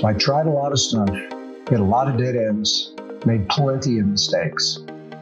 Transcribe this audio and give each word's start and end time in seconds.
So 0.00 0.06
I 0.06 0.14
tried 0.14 0.46
a 0.46 0.50
lot 0.50 0.72
of 0.72 0.80
stuff, 0.80 1.10
hit 1.10 1.78
a 1.78 1.84
lot 1.84 2.08
of 2.08 2.16
dead 2.16 2.34
ends, 2.34 2.94
made 3.26 3.46
plenty 3.50 3.98
of 3.98 4.06
mistakes, 4.06 4.78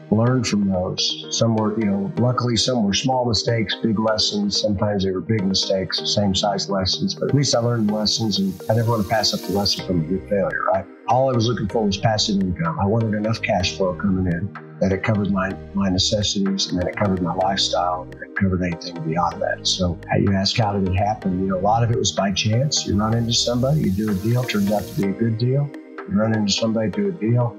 learned 0.09 0.47
from 0.47 0.69
those. 0.69 1.27
Some 1.31 1.57
were, 1.57 1.77
you 1.77 1.85
know, 1.85 2.13
luckily 2.15 2.55
some 2.55 2.85
were 2.85 2.93
small 2.93 3.25
mistakes, 3.25 3.75
big 3.83 3.99
lessons. 3.99 4.61
Sometimes 4.61 5.03
they 5.03 5.11
were 5.11 5.19
big 5.19 5.43
mistakes, 5.43 6.15
same 6.15 6.33
size 6.33 6.69
lessons, 6.69 7.13
but 7.13 7.27
at 7.27 7.35
least 7.35 7.53
I 7.55 7.59
learned 7.59 7.91
lessons 7.91 8.39
and 8.39 8.53
I 8.69 8.75
never 8.75 8.91
want 8.91 9.03
to 9.03 9.09
pass 9.09 9.33
up 9.33 9.41
the 9.41 9.51
lesson 9.51 9.85
from 9.85 9.99
a 9.99 10.03
good 10.07 10.29
failure, 10.29 10.63
right? 10.71 10.85
All 11.09 11.27
I 11.27 11.33
was 11.33 11.47
looking 11.47 11.67
for 11.67 11.83
was 11.83 11.97
passive 11.97 12.39
income. 12.39 12.79
I 12.79 12.85
wanted 12.85 13.15
enough 13.15 13.41
cash 13.41 13.75
flow 13.75 13.95
coming 13.95 14.31
in 14.31 14.47
that 14.79 14.91
it 14.91 15.01
covered 15.01 15.31
my, 15.31 15.51
my 15.73 15.89
necessities 15.89 16.67
and 16.67 16.79
then 16.79 16.87
it 16.87 16.95
covered 16.95 17.23
my 17.23 17.33
lifestyle 17.33 18.03
and 18.03 18.13
it 18.13 18.35
covered 18.35 18.61
anything 18.61 18.93
beyond 19.03 19.41
that. 19.41 19.65
So 19.65 19.99
you 20.19 20.33
ask 20.33 20.55
how 20.57 20.73
did 20.73 20.87
it 20.87 20.95
happen? 20.95 21.39
You 21.39 21.47
know, 21.47 21.57
a 21.57 21.61
lot 21.61 21.83
of 21.83 21.89
it 21.89 21.97
was 21.97 22.11
by 22.11 22.31
chance. 22.31 22.85
You 22.85 22.95
run 22.95 23.15
into 23.15 23.33
somebody, 23.33 23.81
you 23.81 23.91
do 23.91 24.11
a 24.11 24.15
deal, 24.15 24.43
turns 24.43 24.71
out 24.71 24.83
to 24.83 25.01
be 25.01 25.07
a 25.07 25.11
good 25.11 25.39
deal. 25.39 25.67
You 25.97 26.13
run 26.13 26.35
into 26.35 26.53
somebody, 26.53 26.91
do 26.91 27.09
a 27.09 27.11
deal, 27.11 27.57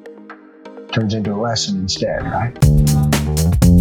turns 0.92 1.14
into 1.14 1.34
a 1.34 1.40
lesson 1.40 1.80
instead, 1.80 2.22
right? 2.22 3.79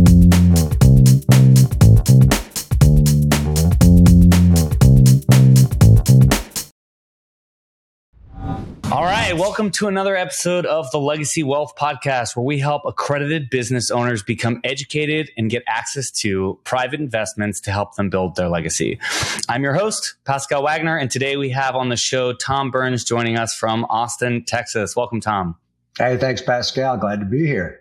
All 9.00 9.06
right, 9.06 9.34
welcome 9.34 9.72
to 9.72 9.88
another 9.88 10.18
episode 10.18 10.66
of 10.66 10.92
the 10.92 11.00
Legacy 11.00 11.42
Wealth 11.42 11.74
Podcast, 11.78 12.36
where 12.36 12.44
we 12.44 12.60
help 12.60 12.82
accredited 12.86 13.50
business 13.50 13.90
owners 13.92 14.24
become 14.24 14.60
educated 14.66 15.32
and 15.38 15.50
get 15.50 15.64
access 15.68 16.12
to 16.12 16.60
private 16.66 17.00
investments 17.00 17.62
to 17.62 17.72
help 17.72 17.96
them 17.96 18.10
build 18.10 18.36
their 18.36 18.50
legacy. 18.50 19.00
I'm 19.48 19.64
your 19.64 19.74
host, 19.74 20.16
Pascal 20.26 20.64
Wagner, 20.64 20.98
and 20.98 21.10
today 21.10 21.38
we 21.38 21.50
have 21.52 21.78
on 21.78 21.88
the 21.88 21.96
show 21.96 22.34
Tom 22.34 22.72
Burns 22.72 23.06
joining 23.06 23.38
us 23.38 23.56
from 23.56 23.86
Austin, 23.86 24.44
Texas. 24.44 24.98
Welcome, 24.98 25.22
Tom. 25.22 25.56
Hey, 25.98 26.18
thanks, 26.18 26.42
Pascal. 26.42 26.98
Glad 26.98 27.22
to 27.22 27.26
be 27.26 27.46
here. 27.46 27.80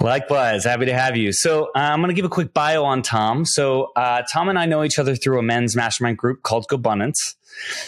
Likewise, 0.00 0.62
happy 0.62 0.86
to 0.86 0.94
have 0.94 1.16
you. 1.16 1.32
So, 1.32 1.64
uh, 1.74 1.78
I'm 1.78 1.98
going 1.98 2.10
to 2.10 2.14
give 2.14 2.24
a 2.24 2.28
quick 2.28 2.54
bio 2.54 2.84
on 2.84 3.02
Tom. 3.02 3.44
So, 3.44 3.90
uh, 3.96 4.22
Tom 4.32 4.48
and 4.48 4.58
I 4.58 4.66
know 4.66 4.84
each 4.84 5.00
other 5.00 5.16
through 5.16 5.40
a 5.40 5.42
men's 5.42 5.74
mastermind 5.74 6.18
group 6.18 6.44
called 6.44 6.68
GoBundance. 6.68 7.34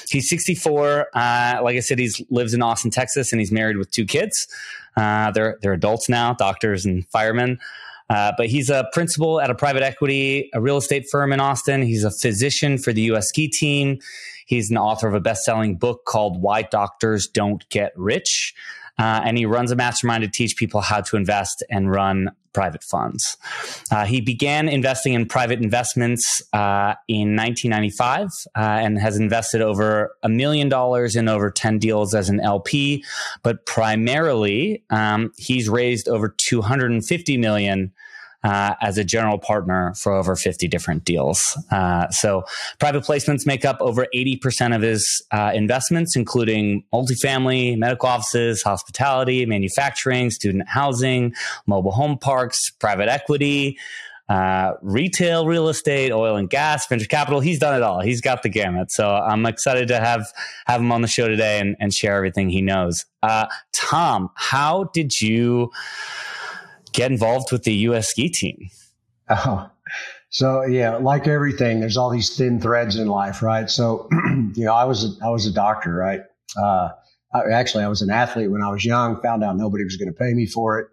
He's 0.08 0.28
64. 0.28 1.08
Uh, 1.14 1.60
like 1.62 1.76
I 1.76 1.80
said, 1.80 1.98
he 1.98 2.10
lives 2.30 2.54
in 2.54 2.62
Austin, 2.62 2.90
Texas, 2.90 3.32
and 3.32 3.40
he's 3.40 3.52
married 3.52 3.76
with 3.76 3.90
two 3.90 4.04
kids. 4.04 4.46
Uh, 4.96 5.30
they're 5.32 5.58
they're 5.60 5.72
adults 5.72 6.08
now, 6.08 6.34
doctors 6.34 6.84
and 6.84 7.06
firemen. 7.08 7.58
Uh, 8.10 8.32
but 8.36 8.46
he's 8.48 8.68
a 8.68 8.86
principal 8.92 9.40
at 9.40 9.50
a 9.50 9.54
private 9.54 9.82
equity, 9.82 10.50
a 10.52 10.60
real 10.60 10.76
estate 10.76 11.06
firm 11.10 11.32
in 11.32 11.40
Austin. 11.40 11.82
He's 11.82 12.04
a 12.04 12.10
physician 12.10 12.76
for 12.76 12.92
the 12.92 13.00
U.S. 13.02 13.28
ski 13.28 13.48
team. 13.48 13.98
He's 14.46 14.70
an 14.70 14.76
author 14.76 15.08
of 15.08 15.14
a 15.14 15.20
best-selling 15.20 15.76
book 15.76 16.04
called 16.04 16.40
"Why 16.40 16.62
Doctors 16.62 17.26
Don't 17.26 17.66
Get 17.70 17.92
Rich." 17.96 18.54
Uh, 18.98 19.22
and 19.24 19.36
he 19.36 19.46
runs 19.46 19.72
a 19.72 19.76
mastermind 19.76 20.22
to 20.22 20.28
teach 20.28 20.56
people 20.56 20.80
how 20.80 21.00
to 21.00 21.16
invest 21.16 21.64
and 21.70 21.90
run 21.90 22.30
private 22.54 22.82
funds. 22.82 23.36
Uh, 23.90 24.04
he 24.04 24.20
began 24.20 24.68
investing 24.68 25.12
in 25.12 25.26
private 25.26 25.60
investments 25.60 26.42
uh, 26.52 26.94
in 27.08 27.36
1995 27.36 28.28
uh, 28.56 28.60
and 28.60 28.98
has 28.98 29.18
invested 29.18 29.60
over 29.60 30.14
a 30.22 30.28
million 30.28 30.68
dollars 30.68 31.16
in 31.16 31.28
over 31.28 31.50
10 31.50 31.78
deals 31.78 32.14
as 32.14 32.30
an 32.30 32.40
LP. 32.40 33.04
But 33.42 33.66
primarily, 33.66 34.82
um, 34.90 35.32
he's 35.36 35.68
raised 35.68 36.08
over 36.08 36.34
250 36.48 37.36
million 37.36 37.92
uh, 38.44 38.74
as 38.80 38.98
a 38.98 39.04
general 39.04 39.38
partner 39.38 39.94
for 39.96 40.12
over 40.12 40.36
50 40.36 40.68
different 40.68 41.04
deals. 41.04 41.58
Uh, 41.72 42.08
so 42.10 42.44
private 42.78 43.02
placements 43.02 43.46
make 43.46 43.64
up 43.64 43.78
over 43.80 44.06
80% 44.14 44.76
of 44.76 44.82
his 44.82 45.24
uh, 45.32 45.50
investments, 45.54 46.14
including 46.14 46.84
multifamily, 46.92 47.76
medical 47.78 48.08
offices, 48.08 48.62
hospitality, 48.62 49.46
manufacturing, 49.46 50.30
student 50.30 50.68
housing, 50.68 51.34
mobile 51.66 51.92
home 51.92 52.18
parks, 52.18 52.70
private 52.78 53.08
equity. 53.08 53.78
Uh, 54.26 54.72
retail 54.80 55.46
real 55.46 55.68
estate, 55.68 56.10
oil 56.10 56.36
and 56.36 56.48
gas, 56.48 56.86
venture 56.86 57.04
capital. 57.06 57.40
He's 57.40 57.58
done 57.58 57.74
it 57.74 57.82
all. 57.82 58.00
He's 58.00 58.22
got 58.22 58.42
the 58.42 58.48
gamut. 58.48 58.90
So 58.90 59.14
I'm 59.14 59.44
excited 59.44 59.88
to 59.88 60.00
have 60.00 60.26
have 60.64 60.80
him 60.80 60.90
on 60.92 61.02
the 61.02 61.08
show 61.08 61.28
today 61.28 61.60
and, 61.60 61.76
and 61.78 61.92
share 61.92 62.16
everything 62.16 62.48
he 62.48 62.62
knows. 62.62 63.04
Uh, 63.22 63.48
Tom, 63.74 64.30
how 64.34 64.84
did 64.94 65.20
you 65.20 65.70
get 66.94 67.10
involved 67.10 67.52
with 67.52 67.64
the 67.64 67.74
U.S. 67.88 68.08
ski 68.08 68.30
team? 68.30 68.70
Oh, 69.28 69.70
so 70.30 70.64
yeah, 70.64 70.96
like 70.96 71.28
everything, 71.28 71.80
there's 71.80 71.96
all 71.96 72.10
these 72.10 72.36
thin 72.36 72.60
threads 72.60 72.96
in 72.96 73.08
life, 73.08 73.42
right? 73.42 73.68
So, 73.68 74.08
you 74.54 74.64
know, 74.64 74.72
I 74.72 74.84
was 74.84 75.04
a, 75.04 75.24
I 75.24 75.28
was 75.28 75.46
a 75.46 75.52
doctor, 75.52 75.92
right? 75.92 76.20
Uh, 76.56 76.90
I, 77.32 77.50
actually, 77.52 77.84
I 77.84 77.88
was 77.88 78.02
an 78.02 78.10
athlete 78.10 78.50
when 78.50 78.62
I 78.62 78.70
was 78.70 78.84
young. 78.84 79.20
Found 79.22 79.44
out 79.44 79.56
nobody 79.56 79.84
was 79.84 79.96
going 79.96 80.12
to 80.12 80.18
pay 80.18 80.32
me 80.32 80.46
for 80.46 80.78
it, 80.78 80.88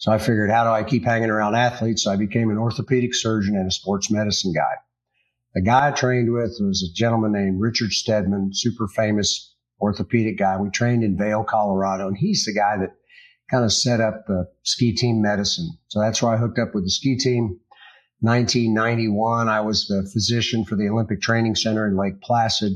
so 0.00 0.10
I 0.10 0.16
figured, 0.16 0.50
how 0.50 0.64
do 0.64 0.70
I 0.70 0.82
keep 0.82 1.04
hanging 1.04 1.28
around 1.28 1.56
athletes? 1.56 2.04
So 2.04 2.10
I 2.10 2.16
became 2.16 2.48
an 2.48 2.56
orthopedic 2.56 3.14
surgeon 3.14 3.54
and 3.54 3.68
a 3.68 3.70
sports 3.70 4.10
medicine 4.10 4.54
guy. 4.54 4.76
The 5.54 5.60
guy 5.60 5.88
I 5.88 5.90
trained 5.90 6.32
with 6.32 6.56
was 6.58 6.82
a 6.82 6.94
gentleman 6.96 7.32
named 7.32 7.60
Richard 7.60 7.92
Steadman, 7.92 8.52
super 8.54 8.88
famous 8.88 9.54
orthopedic 9.78 10.38
guy. 10.38 10.56
We 10.56 10.70
trained 10.70 11.04
in 11.04 11.18
Vail, 11.18 11.44
Colorado, 11.44 12.08
and 12.08 12.16
he's 12.16 12.46
the 12.46 12.54
guy 12.54 12.78
that 12.78 12.94
kind 13.50 13.64
of 13.64 13.72
set 13.72 14.00
up 14.00 14.26
the 14.26 14.48
ski 14.62 14.94
team 14.94 15.20
medicine. 15.20 15.70
So 15.88 16.00
that's 16.00 16.22
where 16.22 16.32
I 16.32 16.36
hooked 16.36 16.58
up 16.58 16.74
with 16.74 16.84
the 16.84 16.90
ski 16.90 17.16
team. 17.16 17.60
1991, 18.20 19.48
I 19.48 19.60
was 19.62 19.86
the 19.88 20.08
physician 20.12 20.64
for 20.64 20.76
the 20.76 20.88
Olympic 20.88 21.22
Training 21.22 21.54
Center 21.54 21.88
in 21.88 21.96
Lake 21.96 22.20
Placid. 22.20 22.72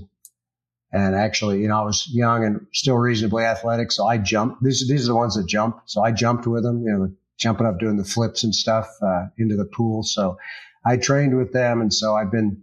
And 0.90 1.14
actually, 1.14 1.60
you 1.60 1.68
know, 1.68 1.80
I 1.80 1.84
was 1.84 2.08
young 2.10 2.44
and 2.44 2.66
still 2.72 2.96
reasonably 2.96 3.44
athletic. 3.44 3.92
So 3.92 4.06
I 4.06 4.16
jumped. 4.16 4.62
These, 4.62 4.88
these 4.88 5.04
are 5.04 5.12
the 5.12 5.16
ones 5.16 5.34
that 5.34 5.46
jump. 5.46 5.80
So 5.86 6.02
I 6.02 6.12
jumped 6.12 6.46
with 6.46 6.62
them, 6.62 6.82
you 6.82 6.92
know, 6.92 7.12
jumping 7.36 7.66
up, 7.66 7.78
doing 7.78 7.96
the 7.96 8.04
flips 8.04 8.44
and 8.44 8.54
stuff, 8.54 8.88
uh, 9.02 9.26
into 9.36 9.56
the 9.56 9.64
pool. 9.64 10.02
So 10.02 10.38
I 10.86 10.96
trained 10.96 11.36
with 11.36 11.52
them. 11.52 11.80
And 11.80 11.92
so 11.92 12.14
I've 12.14 12.30
been, 12.30 12.62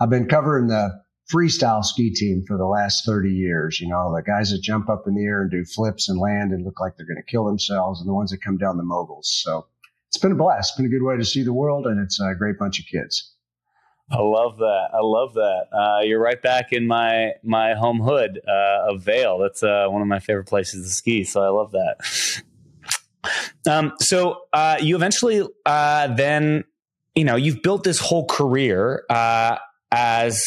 I've 0.00 0.10
been 0.10 0.28
covering 0.28 0.66
the 0.66 1.00
freestyle 1.32 1.84
ski 1.84 2.10
team 2.10 2.44
for 2.46 2.56
the 2.56 2.66
last 2.66 3.04
30 3.04 3.30
years. 3.30 3.80
You 3.80 3.88
know, 3.88 4.14
the 4.14 4.22
guys 4.22 4.50
that 4.50 4.62
jump 4.62 4.88
up 4.88 5.04
in 5.06 5.14
the 5.14 5.24
air 5.24 5.42
and 5.42 5.50
do 5.50 5.64
flips 5.64 6.08
and 6.08 6.18
land 6.18 6.52
and 6.52 6.64
look 6.64 6.80
like 6.80 6.96
they're 6.96 7.06
going 7.06 7.22
to 7.22 7.30
kill 7.30 7.44
themselves 7.44 8.00
and 8.00 8.08
the 8.08 8.14
ones 8.14 8.30
that 8.30 8.42
come 8.42 8.56
down 8.56 8.76
the 8.76 8.82
moguls. 8.82 9.30
So 9.42 9.66
it's 10.08 10.18
been 10.18 10.32
a 10.32 10.36
blast. 10.36 10.70
It's 10.70 10.76
been 10.76 10.86
a 10.86 10.88
good 10.88 11.04
way 11.04 11.16
to 11.16 11.24
see 11.24 11.42
the 11.42 11.52
world 11.52 11.86
and 11.86 12.00
it's 12.00 12.20
a 12.20 12.34
great 12.34 12.58
bunch 12.58 12.80
of 12.80 12.86
kids. 12.86 13.34
I 14.10 14.22
love 14.22 14.56
that. 14.56 14.88
I 14.94 15.00
love 15.02 15.34
that. 15.34 15.66
Uh, 15.70 16.00
you're 16.02 16.20
right 16.20 16.40
back 16.40 16.72
in 16.72 16.86
my 16.86 17.32
my 17.42 17.74
home 17.74 18.00
hood 18.00 18.40
uh, 18.48 18.90
of 18.90 19.02
Vail. 19.02 19.38
That's 19.38 19.62
uh, 19.62 19.86
one 19.88 20.00
of 20.00 20.08
my 20.08 20.18
favorite 20.18 20.46
places 20.46 20.88
to 20.88 20.94
ski. 20.94 21.24
So 21.24 21.42
I 21.42 21.48
love 21.48 21.72
that. 21.72 21.96
Um, 23.68 23.92
so 24.00 24.42
uh, 24.54 24.78
you 24.80 24.96
eventually 24.96 25.46
uh, 25.66 26.06
then, 26.14 26.64
you 27.14 27.24
know, 27.24 27.36
you've 27.36 27.62
built 27.62 27.84
this 27.84 27.98
whole 27.98 28.24
career 28.26 29.04
uh, 29.10 29.58
as 29.92 30.42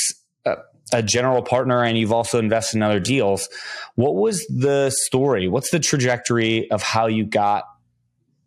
a 0.94 1.02
general 1.02 1.42
partner 1.42 1.84
and 1.84 1.98
you've 1.98 2.12
also 2.12 2.40
invested 2.40 2.78
in 2.78 2.84
other 2.84 3.00
deals. 3.00 3.48
What 3.96 4.16
was 4.16 4.46
the 4.48 4.92
story? 5.06 5.48
What's 5.48 5.72
the 5.72 5.80
trajectory 5.80 6.70
of 6.72 6.82
how 6.82 7.08
you 7.08 7.26
got 7.26 7.64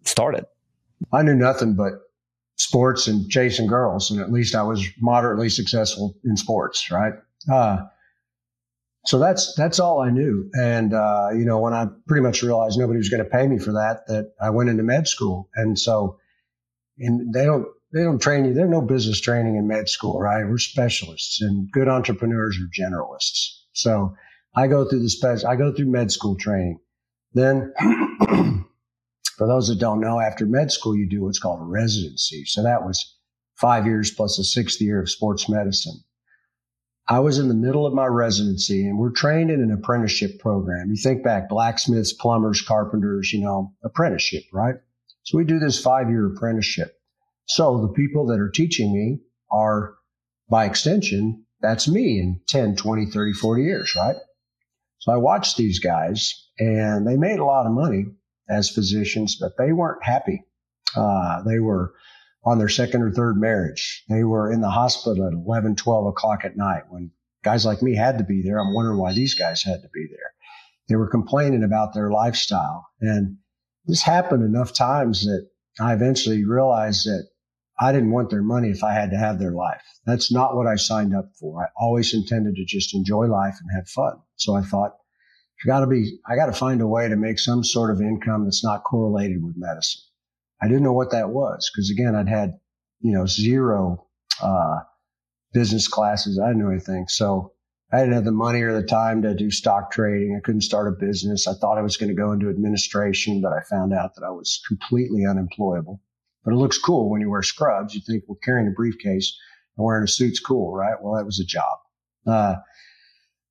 started? 0.04 0.44
I 1.12 1.22
knew 1.22 1.34
nothing 1.34 1.74
but 1.74 1.92
sports 2.56 3.06
and 3.08 3.28
chasing 3.30 3.66
girls, 3.66 4.10
and 4.10 4.20
at 4.20 4.30
least 4.30 4.54
I 4.54 4.62
was 4.62 4.86
moderately 5.00 5.48
successful 5.48 6.14
in 6.24 6.36
sports, 6.36 6.90
right? 6.90 7.14
Uh, 7.50 7.78
so 9.06 9.18
that's 9.18 9.54
that's 9.54 9.78
all 9.78 10.00
I 10.00 10.10
knew. 10.10 10.50
And 10.54 10.94
uh, 10.94 11.28
you 11.32 11.44
know, 11.44 11.58
when 11.58 11.74
I 11.74 11.86
pretty 12.06 12.22
much 12.22 12.42
realized 12.42 12.78
nobody 12.78 12.98
was 12.98 13.10
going 13.10 13.22
to 13.22 13.28
pay 13.28 13.46
me 13.46 13.58
for 13.58 13.72
that, 13.72 14.06
that 14.06 14.32
I 14.40 14.50
went 14.50 14.70
into 14.70 14.82
med 14.82 15.06
school, 15.08 15.50
and 15.54 15.78
so 15.78 16.18
and 16.98 17.32
they 17.34 17.44
don't 17.44 17.66
they 17.94 18.02
don't 18.02 18.20
train 18.20 18.44
you. 18.44 18.52
There's 18.52 18.68
no 18.68 18.80
business 18.80 19.20
training 19.20 19.54
in 19.54 19.68
med 19.68 19.88
school, 19.88 20.18
right? 20.18 20.44
We're 20.44 20.58
specialists 20.58 21.40
and 21.40 21.70
good 21.70 21.88
entrepreneurs 21.88 22.58
are 22.58 22.82
generalists. 22.82 23.60
So 23.72 24.16
I 24.54 24.66
go 24.66 24.84
through 24.84 25.02
the 25.02 25.08
spec, 25.08 25.44
I 25.44 25.54
go 25.54 25.72
through 25.72 25.86
med 25.86 26.10
school 26.10 26.36
training. 26.36 26.80
Then 27.34 27.72
for 29.36 29.46
those 29.46 29.68
that 29.68 29.78
don't 29.78 30.00
know, 30.00 30.18
after 30.18 30.44
med 30.44 30.72
school, 30.72 30.96
you 30.96 31.08
do 31.08 31.22
what's 31.22 31.38
called 31.38 31.60
a 31.60 31.64
residency. 31.64 32.44
So 32.46 32.64
that 32.64 32.84
was 32.84 33.16
five 33.54 33.86
years 33.86 34.10
plus 34.10 34.40
a 34.40 34.44
sixth 34.44 34.80
year 34.80 35.00
of 35.00 35.08
sports 35.08 35.48
medicine. 35.48 36.00
I 37.06 37.20
was 37.20 37.38
in 37.38 37.46
the 37.46 37.54
middle 37.54 37.86
of 37.86 37.94
my 37.94 38.06
residency 38.06 38.88
and 38.88 38.98
we're 38.98 39.12
trained 39.12 39.52
in 39.52 39.62
an 39.62 39.70
apprenticeship 39.70 40.40
program. 40.40 40.90
You 40.90 40.96
think 40.96 41.22
back, 41.22 41.48
blacksmiths, 41.48 42.12
plumbers, 42.12 42.60
carpenters, 42.60 43.32
you 43.32 43.40
know, 43.40 43.72
apprenticeship, 43.84 44.42
right? 44.52 44.76
So 45.22 45.38
we 45.38 45.44
do 45.44 45.60
this 45.60 45.80
five 45.80 46.08
year 46.08 46.26
apprenticeship. 46.26 46.98
So 47.46 47.80
the 47.80 47.92
people 47.92 48.26
that 48.26 48.40
are 48.40 48.50
teaching 48.50 48.92
me 48.92 49.20
are, 49.50 49.94
by 50.48 50.64
extension, 50.64 51.44
that's 51.60 51.88
me 51.88 52.18
in 52.18 52.40
10, 52.48 52.76
20, 52.76 53.06
30, 53.06 53.32
40 53.32 53.62
years, 53.62 53.94
right? 53.96 54.16
So 54.98 55.12
I 55.12 55.16
watched 55.16 55.56
these 55.56 55.80
guys 55.80 56.48
and 56.58 57.06
they 57.06 57.16
made 57.16 57.38
a 57.38 57.44
lot 57.44 57.66
of 57.66 57.72
money 57.72 58.06
as 58.48 58.70
physicians, 58.70 59.36
but 59.40 59.52
they 59.58 59.72
weren't 59.72 60.04
happy. 60.04 60.42
Uh, 60.96 61.42
they 61.42 61.58
were 61.58 61.94
on 62.44 62.58
their 62.58 62.68
second 62.68 63.02
or 63.02 63.10
third 63.10 63.36
marriage. 63.36 64.04
They 64.08 64.24
were 64.24 64.52
in 64.52 64.60
the 64.60 64.70
hospital 64.70 65.26
at 65.26 65.32
11, 65.32 65.76
12 65.76 66.06
o'clock 66.06 66.44
at 66.44 66.56
night 66.56 66.84
when 66.88 67.10
guys 67.42 67.64
like 67.64 67.82
me 67.82 67.94
had 67.94 68.18
to 68.18 68.24
be 68.24 68.42
there. 68.42 68.58
I'm 68.58 68.74
wondering 68.74 68.98
why 68.98 69.12
these 69.12 69.34
guys 69.34 69.62
had 69.62 69.82
to 69.82 69.88
be 69.92 70.06
there. 70.10 70.32
they 70.88 70.96
were 70.96 71.08
complaining 71.08 71.64
about 71.64 71.94
their 71.94 72.10
lifestyle. 72.10 72.86
And 73.00 73.38
this 73.86 74.02
happened 74.02 74.42
enough 74.42 74.72
times 74.72 75.24
that 75.24 75.48
I 75.80 75.94
eventually 75.94 76.44
realized 76.44 77.06
that 77.06 77.28
I 77.78 77.92
didn't 77.92 78.12
want 78.12 78.30
their 78.30 78.42
money 78.42 78.70
if 78.70 78.84
I 78.84 78.92
had 78.92 79.10
to 79.10 79.18
have 79.18 79.38
their 79.38 79.52
life. 79.52 79.82
That's 80.06 80.32
not 80.32 80.54
what 80.54 80.66
I 80.66 80.76
signed 80.76 81.14
up 81.14 81.30
for. 81.38 81.62
I 81.62 81.68
always 81.76 82.14
intended 82.14 82.54
to 82.56 82.64
just 82.64 82.94
enjoy 82.94 83.26
life 83.26 83.56
and 83.60 83.70
have 83.74 83.88
fun. 83.88 84.20
So 84.36 84.54
I 84.54 84.62
thought, 84.62 84.96
I 85.64 85.66
got 85.66 85.80
to 85.80 85.86
be, 85.86 86.18
I 86.28 86.36
got 86.36 86.46
to 86.46 86.52
find 86.52 86.80
a 86.80 86.86
way 86.86 87.08
to 87.08 87.16
make 87.16 87.38
some 87.38 87.64
sort 87.64 87.90
of 87.90 88.00
income 88.00 88.44
that's 88.44 88.64
not 88.64 88.84
correlated 88.84 89.42
with 89.42 89.56
medicine. 89.56 90.02
I 90.62 90.68
didn't 90.68 90.84
know 90.84 90.92
what 90.92 91.10
that 91.10 91.30
was 91.30 91.70
because 91.72 91.90
again, 91.90 92.14
I'd 92.14 92.28
had, 92.28 92.58
you 93.00 93.12
know, 93.12 93.26
zero, 93.26 94.06
uh, 94.40 94.80
business 95.52 95.88
classes. 95.88 96.38
I 96.38 96.48
didn't 96.48 96.62
know 96.62 96.70
anything. 96.70 97.06
So 97.08 97.52
I 97.92 98.00
didn't 98.00 98.14
have 98.14 98.24
the 98.24 98.32
money 98.32 98.62
or 98.62 98.72
the 98.72 98.86
time 98.86 99.22
to 99.22 99.34
do 99.34 99.50
stock 99.50 99.90
trading. 99.90 100.36
I 100.36 100.44
couldn't 100.44 100.62
start 100.62 100.88
a 100.88 101.04
business. 101.04 101.46
I 101.46 101.54
thought 101.54 101.78
I 101.78 101.82
was 101.82 101.96
going 101.96 102.08
to 102.08 102.14
go 102.14 102.32
into 102.32 102.48
administration, 102.48 103.40
but 103.40 103.52
I 103.52 103.60
found 103.60 103.92
out 103.92 104.14
that 104.14 104.24
I 104.24 104.30
was 104.30 104.62
completely 104.66 105.24
unemployable. 105.26 106.00
But 106.44 106.52
it 106.52 106.58
looks 106.58 106.78
cool 106.78 107.10
when 107.10 107.20
you 107.20 107.30
wear 107.30 107.42
scrubs. 107.42 107.94
You 107.94 108.02
think, 108.06 108.24
well, 108.28 108.38
carrying 108.42 108.68
a 108.68 108.72
briefcase 108.72 109.36
and 109.76 109.84
wearing 109.84 110.04
a 110.04 110.08
suit's 110.08 110.40
cool, 110.40 110.74
right? 110.74 110.96
Well, 111.00 111.14
that 111.14 111.24
was 111.24 111.40
a 111.40 111.44
job. 111.44 111.78
Uh, 112.26 112.56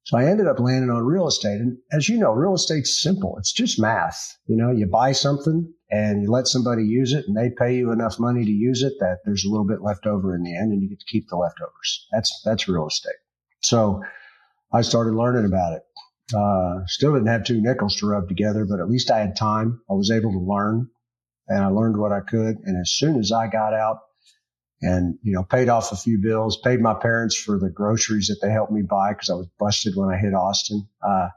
so 0.05 0.17
I 0.17 0.25
ended 0.25 0.47
up 0.47 0.59
landing 0.59 0.89
on 0.89 1.03
real 1.03 1.27
estate. 1.27 1.61
And 1.61 1.77
as 1.91 2.09
you 2.09 2.17
know, 2.17 2.31
real 2.31 2.53
estate's 2.53 3.01
simple. 3.01 3.37
It's 3.37 3.53
just 3.53 3.79
math. 3.79 4.37
You 4.47 4.57
know, 4.57 4.69
you 4.69 4.85
buy 4.85 5.13
something 5.13 5.73
and 5.89 6.21
you 6.21 6.29
let 6.29 6.47
somebody 6.47 6.83
use 6.83 7.13
it 7.13 7.25
and 7.27 7.37
they 7.37 7.49
pay 7.49 7.77
you 7.77 7.91
enough 7.91 8.19
money 8.19 8.43
to 8.43 8.51
use 8.51 8.83
it 8.83 8.93
that 8.99 9.19
there's 9.23 9.45
a 9.45 9.49
little 9.49 9.65
bit 9.65 9.81
left 9.81 10.05
over 10.05 10.35
in 10.35 10.43
the 10.43 10.57
end 10.57 10.73
and 10.73 10.81
you 10.81 10.89
get 10.89 10.99
to 10.99 11.05
keep 11.05 11.29
the 11.29 11.37
leftovers. 11.37 12.07
That's, 12.11 12.41
that's 12.43 12.67
real 12.67 12.87
estate. 12.87 13.13
So 13.61 14.01
I 14.73 14.81
started 14.81 15.13
learning 15.15 15.45
about 15.45 15.73
it. 15.73 15.83
Uh, 16.35 16.85
still 16.87 17.13
didn't 17.13 17.27
have 17.27 17.45
two 17.45 17.61
nickels 17.61 17.95
to 17.97 18.07
rub 18.07 18.27
together, 18.27 18.65
but 18.65 18.79
at 18.79 18.89
least 18.89 19.11
I 19.11 19.19
had 19.19 19.37
time. 19.37 19.81
I 19.89 19.93
was 19.93 20.11
able 20.11 20.31
to 20.31 20.39
learn 20.39 20.89
and 21.47 21.63
I 21.63 21.67
learned 21.67 21.97
what 21.97 22.11
I 22.11 22.21
could. 22.21 22.57
And 22.63 22.79
as 22.79 22.93
soon 22.93 23.19
as 23.19 23.31
I 23.31 23.47
got 23.47 23.73
out 23.73 23.99
and, 24.81 25.17
you 25.21 25.33
know, 25.33 25.43
paid 25.43 25.69
off 25.69 25.91
a 25.91 25.95
few 25.95 26.19
bills, 26.21 26.59
paid 26.63 26.79
my 26.79 26.93
parents 26.93 27.35
for 27.35 27.59
the 27.59 27.69
groceries 27.69 28.27
that 28.27 28.39
they 28.41 28.51
helped 28.51 28.71
me 28.71 28.81
buy 28.81 29.13
because 29.13 29.29
I 29.29 29.35
was 29.35 29.47
busted 29.59 29.93
when 29.95 30.09
I 30.09 30.17
hit 30.17 30.33
Austin. 30.33 30.87
Uh, 31.01 31.29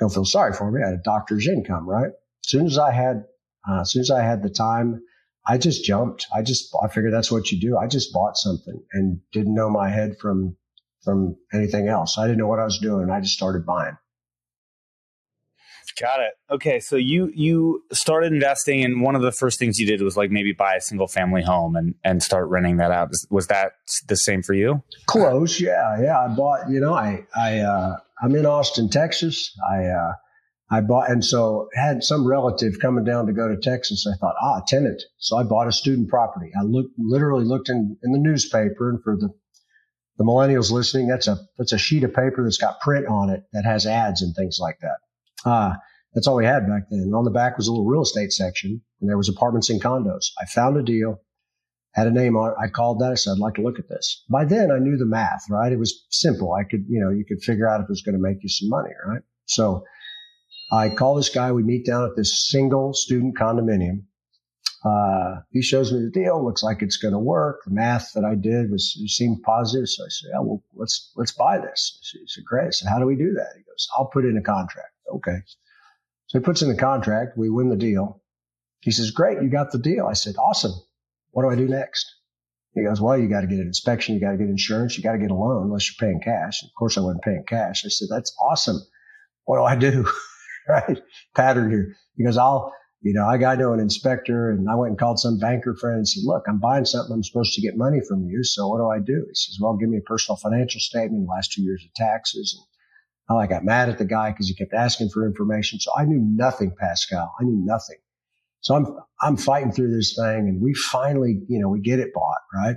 don't 0.00 0.12
feel 0.12 0.24
sorry 0.24 0.52
for 0.52 0.70
me. 0.70 0.82
I 0.82 0.90
had 0.90 0.98
a 0.98 1.02
doctor's 1.02 1.48
income, 1.48 1.88
right? 1.88 2.08
As 2.10 2.50
soon 2.50 2.66
as 2.66 2.78
I 2.78 2.92
had, 2.92 3.24
uh, 3.68 3.80
as 3.80 3.92
soon 3.92 4.00
as 4.00 4.10
I 4.10 4.22
had 4.22 4.42
the 4.42 4.50
time, 4.50 5.02
I 5.46 5.58
just 5.58 5.84
jumped. 5.84 6.26
I 6.34 6.42
just, 6.42 6.74
I 6.82 6.88
figured 6.88 7.12
that's 7.12 7.32
what 7.32 7.50
you 7.50 7.60
do. 7.60 7.76
I 7.76 7.86
just 7.86 8.12
bought 8.12 8.36
something 8.36 8.80
and 8.92 9.20
didn't 9.32 9.54
know 9.54 9.70
my 9.70 9.88
head 9.88 10.16
from, 10.20 10.56
from 11.04 11.36
anything 11.52 11.88
else. 11.88 12.18
I 12.18 12.26
didn't 12.26 12.38
know 12.38 12.46
what 12.46 12.60
I 12.60 12.64
was 12.64 12.78
doing. 12.78 13.10
I 13.10 13.20
just 13.20 13.34
started 13.34 13.64
buying. 13.64 13.96
Got 16.00 16.20
it. 16.20 16.34
Okay, 16.50 16.80
so 16.80 16.96
you 16.96 17.32
you 17.34 17.82
started 17.92 18.32
investing, 18.32 18.84
and 18.84 19.02
one 19.02 19.16
of 19.16 19.22
the 19.22 19.32
first 19.32 19.58
things 19.58 19.78
you 19.78 19.86
did 19.86 20.02
was 20.02 20.16
like 20.16 20.30
maybe 20.30 20.52
buy 20.52 20.74
a 20.74 20.80
single 20.80 21.08
family 21.08 21.42
home 21.42 21.76
and 21.76 21.94
and 22.04 22.22
start 22.22 22.48
renting 22.48 22.76
that 22.76 22.90
out. 22.90 23.10
Was 23.30 23.48
that 23.48 23.72
the 24.06 24.16
same 24.16 24.42
for 24.42 24.54
you? 24.54 24.82
Close, 25.06 25.60
yeah, 25.60 26.00
yeah. 26.00 26.20
I 26.20 26.28
bought. 26.28 26.70
You 26.70 26.80
know, 26.80 26.94
I 26.94 27.26
I 27.36 27.58
uh, 27.60 27.96
I'm 28.22 28.34
in 28.34 28.46
Austin, 28.46 28.90
Texas. 28.90 29.52
I 29.68 29.86
uh, 29.86 30.12
I 30.70 30.80
bought, 30.82 31.10
and 31.10 31.24
so 31.24 31.68
had 31.74 32.04
some 32.04 32.26
relative 32.26 32.74
coming 32.80 33.04
down 33.04 33.26
to 33.26 33.32
go 33.32 33.48
to 33.48 33.56
Texas. 33.56 34.06
I 34.06 34.16
thought, 34.18 34.34
ah, 34.40 34.60
tenant. 34.66 35.02
So 35.18 35.36
I 35.36 35.42
bought 35.42 35.66
a 35.66 35.72
student 35.72 36.08
property. 36.08 36.50
I 36.58 36.62
looked 36.62 36.92
literally 36.98 37.44
looked 37.44 37.70
in 37.70 37.96
in 38.02 38.12
the 38.12 38.18
newspaper, 38.18 38.90
and 38.90 39.02
for 39.02 39.16
the 39.16 39.30
the 40.18 40.24
millennials 40.24 40.70
listening, 40.70 41.08
that's 41.08 41.26
a 41.26 41.38
that's 41.56 41.72
a 41.72 41.78
sheet 41.78 42.04
of 42.04 42.12
paper 42.12 42.44
that's 42.44 42.58
got 42.58 42.80
print 42.80 43.06
on 43.06 43.30
it 43.30 43.44
that 43.52 43.64
has 43.64 43.86
ads 43.86 44.22
and 44.22 44.34
things 44.34 44.58
like 44.60 44.78
that. 44.80 45.48
Uh, 45.48 45.74
that's 46.14 46.26
all 46.26 46.36
we 46.36 46.44
had 46.44 46.66
back 46.66 46.84
then. 46.90 47.00
And 47.00 47.14
on 47.14 47.24
the 47.24 47.30
back 47.30 47.56
was 47.56 47.68
a 47.68 47.70
little 47.70 47.86
real 47.86 48.02
estate 48.02 48.32
section, 48.32 48.80
and 49.00 49.08
there 49.08 49.16
was 49.16 49.28
apartments 49.28 49.70
and 49.70 49.82
condos. 49.82 50.26
I 50.40 50.46
found 50.46 50.76
a 50.76 50.82
deal, 50.82 51.20
had 51.92 52.06
a 52.06 52.10
name 52.10 52.36
on 52.36 52.50
it. 52.50 52.56
I 52.62 52.68
called 52.68 53.00
that. 53.00 53.12
I 53.12 53.14
said, 53.14 53.32
I'd 53.32 53.38
like 53.38 53.54
to 53.54 53.62
look 53.62 53.78
at 53.78 53.88
this. 53.88 54.24
By 54.30 54.44
then, 54.44 54.70
I 54.70 54.78
knew 54.78 54.96
the 54.96 55.06
math, 55.06 55.44
right? 55.50 55.72
It 55.72 55.78
was 55.78 56.06
simple. 56.10 56.52
I 56.54 56.64
could, 56.64 56.84
you 56.88 57.00
know, 57.00 57.10
you 57.10 57.24
could 57.24 57.42
figure 57.42 57.68
out 57.68 57.80
if 57.80 57.84
it 57.84 57.90
was 57.90 58.02
going 58.02 58.16
to 58.16 58.22
make 58.22 58.42
you 58.42 58.48
some 58.48 58.68
money, 58.68 58.90
right? 59.06 59.22
So 59.46 59.84
I 60.72 60.90
call 60.90 61.14
this 61.14 61.28
guy. 61.28 61.52
We 61.52 61.62
meet 61.62 61.86
down 61.86 62.04
at 62.04 62.16
this 62.16 62.48
single 62.48 62.94
student 62.94 63.36
condominium. 63.36 64.04
Uh, 64.84 65.40
he 65.50 65.60
shows 65.60 65.92
me 65.92 66.00
the 66.00 66.10
deal. 66.10 66.44
Looks 66.44 66.62
like 66.62 66.82
it's 66.82 66.98
going 66.98 67.14
to 67.14 67.18
work. 67.18 67.62
The 67.64 67.72
math 67.72 68.12
that 68.14 68.24
I 68.24 68.34
did 68.34 68.70
was 68.70 68.96
seemed 69.08 69.42
positive. 69.42 69.88
So 69.88 70.04
I 70.04 70.08
said, 70.08 70.28
"Yeah, 70.32 70.40
well, 70.40 70.62
let's 70.74 71.10
let's 71.16 71.32
buy 71.32 71.58
this." 71.58 71.98
He 72.12 72.20
said, 72.26 72.44
"Great." 72.44 72.74
I 72.86 72.88
"How 72.88 72.98
do 73.00 73.06
we 73.06 73.16
do 73.16 73.32
that?" 73.34 73.54
He 73.56 73.62
goes, 73.64 73.88
"I'll 73.96 74.06
put 74.06 74.24
in 74.24 74.36
a 74.36 74.42
contract." 74.42 74.92
Okay. 75.16 75.38
So 76.28 76.38
he 76.38 76.44
puts 76.44 76.62
in 76.62 76.68
the 76.68 76.76
contract. 76.76 77.36
We 77.36 77.50
win 77.50 77.68
the 77.68 77.76
deal. 77.76 78.22
He 78.80 78.90
says, 78.90 79.10
great, 79.10 79.42
you 79.42 79.48
got 79.48 79.72
the 79.72 79.78
deal. 79.78 80.06
I 80.06 80.12
said, 80.12 80.36
awesome. 80.36 80.72
What 81.32 81.42
do 81.42 81.50
I 81.50 81.56
do 81.56 81.66
next? 81.66 82.14
He 82.74 82.84
goes, 82.84 83.00
well, 83.00 83.18
you 83.18 83.28
got 83.28 83.40
to 83.40 83.46
get 83.46 83.58
an 83.58 83.66
inspection. 83.66 84.14
You 84.14 84.20
got 84.20 84.32
to 84.32 84.36
get 84.36 84.48
insurance. 84.48 84.96
You 84.96 85.02
got 85.02 85.12
to 85.12 85.18
get 85.18 85.30
a 85.30 85.34
loan 85.34 85.64
unless 85.64 85.88
you're 85.90 86.06
paying 86.06 86.20
cash. 86.20 86.62
And 86.62 86.68
of 86.70 86.74
course, 86.78 86.96
I 86.96 87.00
wasn't 87.00 87.24
paying 87.24 87.44
cash. 87.46 87.82
I 87.84 87.88
said, 87.88 88.08
that's 88.10 88.34
awesome. 88.40 88.80
What 89.44 89.56
do 89.56 89.64
I 89.64 89.74
do? 89.74 90.06
right? 90.68 91.02
Pattern 91.34 91.70
here. 91.70 91.96
He 92.16 92.24
goes, 92.24 92.36
I'll, 92.36 92.72
you 93.00 93.14
know, 93.14 93.26
I 93.26 93.38
got 93.38 93.56
to 93.56 93.72
an 93.72 93.80
inspector 93.80 94.50
and 94.50 94.68
I 94.68 94.74
went 94.74 94.90
and 94.90 94.98
called 94.98 95.18
some 95.18 95.38
banker 95.38 95.74
friend 95.74 95.98
and 95.98 96.08
said, 96.08 96.24
look, 96.24 96.44
I'm 96.46 96.60
buying 96.60 96.84
something. 96.84 97.14
I'm 97.14 97.24
supposed 97.24 97.54
to 97.54 97.62
get 97.62 97.76
money 97.76 98.00
from 98.06 98.24
you. 98.24 98.44
So 98.44 98.68
what 98.68 98.78
do 98.78 98.88
I 98.88 98.98
do? 98.98 99.24
He 99.26 99.34
says, 99.34 99.58
well, 99.60 99.76
give 99.76 99.88
me 99.88 99.98
a 99.98 100.02
personal 100.02 100.36
financial 100.36 100.80
statement, 100.80 101.28
last 101.28 101.52
two 101.52 101.62
years 101.62 101.82
of 101.84 101.94
taxes 101.94 102.54
and 102.58 102.66
Oh, 103.28 103.36
I 103.36 103.46
got 103.46 103.64
mad 103.64 103.88
at 103.88 103.98
the 103.98 104.06
guy 104.06 104.30
because 104.30 104.48
he 104.48 104.54
kept 104.54 104.72
asking 104.72 105.10
for 105.10 105.26
information. 105.26 105.80
So 105.80 105.90
I 105.96 106.04
knew 106.04 106.20
nothing, 106.20 106.74
Pascal. 106.78 107.34
I 107.38 107.44
knew 107.44 107.62
nothing. 107.64 107.98
So 108.60 108.74
I'm, 108.74 108.86
I'm 109.20 109.36
fighting 109.36 109.72
through 109.72 109.94
this 109.94 110.16
thing 110.16 110.48
and 110.48 110.62
we 110.62 110.74
finally, 110.74 111.42
you 111.48 111.58
know, 111.60 111.68
we 111.68 111.80
get 111.80 112.00
it 112.00 112.14
bought, 112.14 112.40
right? 112.54 112.76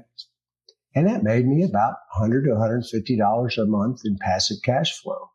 And 0.93 1.07
that 1.07 1.23
made 1.23 1.47
me 1.47 1.63
about 1.63 1.95
100 2.17 2.43
to 2.43 2.51
$150 2.51 3.57
a 3.57 3.65
month 3.65 4.01
in 4.05 4.17
passive 4.17 4.57
cash 4.63 4.99
flow. 4.99 5.29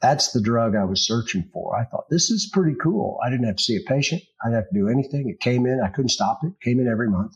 That's 0.00 0.30
the 0.30 0.42
drug 0.42 0.76
I 0.76 0.84
was 0.84 1.04
searching 1.04 1.48
for. 1.52 1.76
I 1.76 1.84
thought 1.84 2.08
this 2.10 2.30
is 2.30 2.50
pretty 2.52 2.76
cool. 2.80 3.18
I 3.24 3.30
didn't 3.30 3.46
have 3.46 3.56
to 3.56 3.62
see 3.62 3.76
a 3.76 3.88
patient. 3.88 4.22
I 4.44 4.48
didn't 4.48 4.62
have 4.62 4.68
to 4.70 4.78
do 4.78 4.88
anything. 4.88 5.28
It 5.28 5.40
came 5.40 5.66
in. 5.66 5.80
I 5.80 5.88
couldn't 5.88 6.10
stop 6.10 6.40
it. 6.44 6.52
Came 6.62 6.78
in 6.78 6.86
every 6.86 7.08
month. 7.10 7.32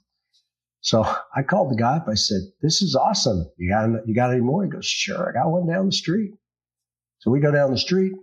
So 0.80 1.02
I 1.34 1.42
called 1.42 1.72
the 1.72 1.76
guy 1.76 1.96
up. 1.96 2.06
I 2.08 2.14
said, 2.14 2.42
this 2.60 2.82
is 2.82 2.94
awesome. 2.94 3.50
You 3.56 3.70
got, 3.70 4.06
you 4.06 4.14
got 4.14 4.30
any 4.30 4.40
more? 4.42 4.62
He 4.62 4.70
goes, 4.70 4.86
sure. 4.86 5.30
I 5.30 5.32
got 5.32 5.50
one 5.50 5.66
down 5.66 5.86
the 5.86 5.92
street. 5.92 6.32
So 7.22 7.30
we 7.30 7.38
go 7.38 7.52
down 7.52 7.70
the 7.70 7.78
street, 7.78 8.14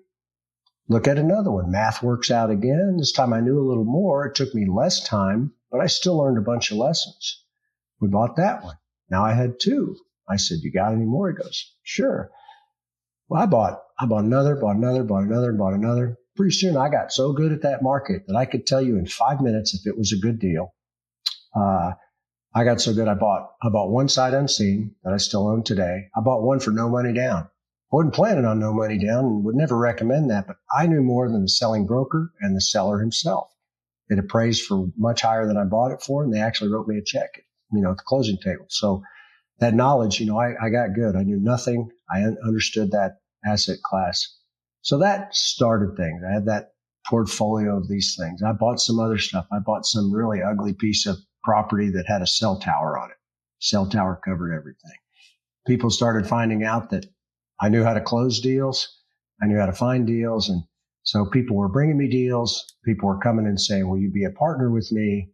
look 0.90 1.08
at 1.08 1.18
another 1.18 1.52
one. 1.52 1.72
Math 1.72 2.04
works 2.04 2.30
out 2.32 2.52
again. 2.52 2.98
This 2.98 3.14
time 3.14 3.32
I 3.32 3.40
knew 3.40 3.58
a 3.58 3.66
little 3.66 3.86
more. 3.86 4.26
It 4.26 4.36
took 4.36 4.54
me 4.54 4.68
less 4.70 5.02
time, 5.02 5.54
but 5.72 5.80
I 5.80 5.88
still 5.88 6.18
learned 6.18 6.38
a 6.38 6.42
bunch 6.42 6.72
of 6.72 6.78
lessons. 6.78 7.46
We 8.02 8.10
bought 8.10 8.36
that 8.36 8.62
one. 8.62 8.76
Now 9.10 9.24
I 9.24 9.32
had 9.32 9.62
two. 9.62 9.96
I 10.28 10.36
said, 10.36 10.58
you 10.64 10.72
got 10.74 10.92
any 10.92 11.06
more? 11.06 11.30
He 11.30 11.38
goes, 11.42 11.74
sure. 11.82 12.30
Well, 13.30 13.42
I 13.42 13.46
bought, 13.46 13.82
I 13.98 14.06
bought 14.06 14.26
another, 14.26 14.58
bought 14.58 14.76
another, 14.76 15.06
bought 15.06 15.24
another, 15.24 15.54
bought 15.54 15.76
another. 15.76 16.18
Pretty 16.36 16.52
soon 16.52 16.76
I 16.76 16.90
got 16.90 17.14
so 17.14 17.32
good 17.32 17.54
at 17.54 17.62
that 17.62 17.82
market 17.82 18.24
that 18.28 18.36
I 18.36 18.44
could 18.44 18.68
tell 18.68 18.82
you 18.82 18.98
in 18.98 19.06
five 19.06 19.40
minutes 19.40 19.74
if 19.74 19.88
it 19.88 19.98
was 19.98 20.12
a 20.12 20.20
good 20.20 20.40
deal. 20.40 20.74
Uh, 21.56 21.94
I 22.54 22.66
got 22.66 22.82
so 22.82 22.94
good 22.94 23.08
I 23.08 23.14
bought, 23.14 23.52
I 23.64 23.70
bought 23.70 23.92
one 23.92 24.10
side 24.10 24.34
unseen 24.34 24.96
that 25.06 25.14
I 25.14 25.18
still 25.18 25.48
own 25.48 25.64
today. 25.64 26.10
I 26.14 26.20
bought 26.20 26.44
one 26.44 26.60
for 26.60 26.72
no 26.72 26.90
money 26.90 27.14
down. 27.14 27.48
Wasn't 27.92 28.14
planning 28.14 28.46
on 28.46 28.60
no 28.60 28.72
money 28.72 29.00
down 29.00 29.26
and 29.26 29.44
would 29.44 29.56
never 29.56 29.76
recommend 29.78 30.30
that, 30.30 30.46
but 30.46 30.58
I 30.72 30.86
knew 30.86 31.02
more 31.02 31.30
than 31.30 31.42
the 31.42 31.50
selling 31.50 31.88
broker 31.88 32.32
and 32.40 32.56
the 32.56 32.62
seller 32.62 33.00
himself. 33.00 33.50
It 34.10 34.20
appraised 34.20 34.66
for 34.66 34.88
much 34.98 35.22
higher 35.22 35.48
than 35.48 35.58
I 35.58 35.64
bought 35.64 35.92
it 35.92 36.02
for, 36.02 36.24
and 36.24 36.34
they 36.34 36.40
actually 36.40 36.72
wrote 36.72 36.88
me 36.88 36.98
a 36.98 37.04
check, 37.04 37.30
you 37.72 37.82
know, 37.82 37.92
at 37.92 37.98
the 37.98 38.04
closing 38.06 38.38
table. 38.38 38.66
So 38.70 39.02
that 39.60 39.74
knowledge, 39.74 40.20
you 40.20 40.26
know, 40.28 40.40
I, 40.40 40.54
I 40.62 40.70
got 40.70 40.94
good. 40.94 41.16
I 41.16 41.24
knew 41.24 41.40
nothing. 41.40 41.90
I 42.12 42.22
understood 42.46 42.92
that 42.92 43.18
asset 43.46 43.78
class. 43.84 44.38
So 44.82 45.00
that 45.00 45.36
started 45.36 45.96
things. 45.96 46.22
I 46.28 46.34
had 46.34 46.46
that 46.46 46.74
portfolio 47.08 47.78
of 47.78 47.88
these 47.88 48.16
things. 48.18 48.42
I 48.44 48.52
bought 48.52 48.80
some 48.80 49.00
other 49.00 49.18
stuff. 49.18 49.48
I 49.52 49.60
bought 49.60 49.86
some 49.86 50.14
really 50.14 50.42
ugly 50.42 50.74
piece 50.74 51.08
of 51.08 51.18
property 51.44 51.90
that 51.92 52.06
had 52.08 52.22
a 52.22 52.28
cell 52.28 52.60
tower 52.60 53.00
on 53.00 53.10
it. 53.10 53.18
Cell 53.60 53.88
tower 53.88 54.20
covered 54.24 54.54
everything. 54.54 54.98
People 55.68 55.90
started 55.90 56.28
finding 56.28 56.64
out 56.64 56.92
that 56.92 57.06
I 57.62 57.70
knew 57.70 57.84
how 57.84 57.94
to 57.94 58.02
close 58.02 58.40
deals. 58.40 58.88
I 59.42 59.48
knew 59.48 59.60
how 59.60 59.66
to 59.66 59.74
find 59.74 60.06
deals. 60.06 60.50
And 60.50 60.64
so 61.04 61.26
people 61.26 61.56
were 61.56 61.70
bringing 61.70 61.98
me 61.98 62.10
deals. 62.10 62.76
People 62.86 63.08
were 63.10 63.20
coming 63.20 63.46
and 63.46 63.60
saying, 63.60 63.90
will 63.90 64.00
you 64.00 64.12
be 64.12 64.26
a 64.26 64.32
partner 64.32 64.72
with 64.72 64.92
me? 64.92 65.30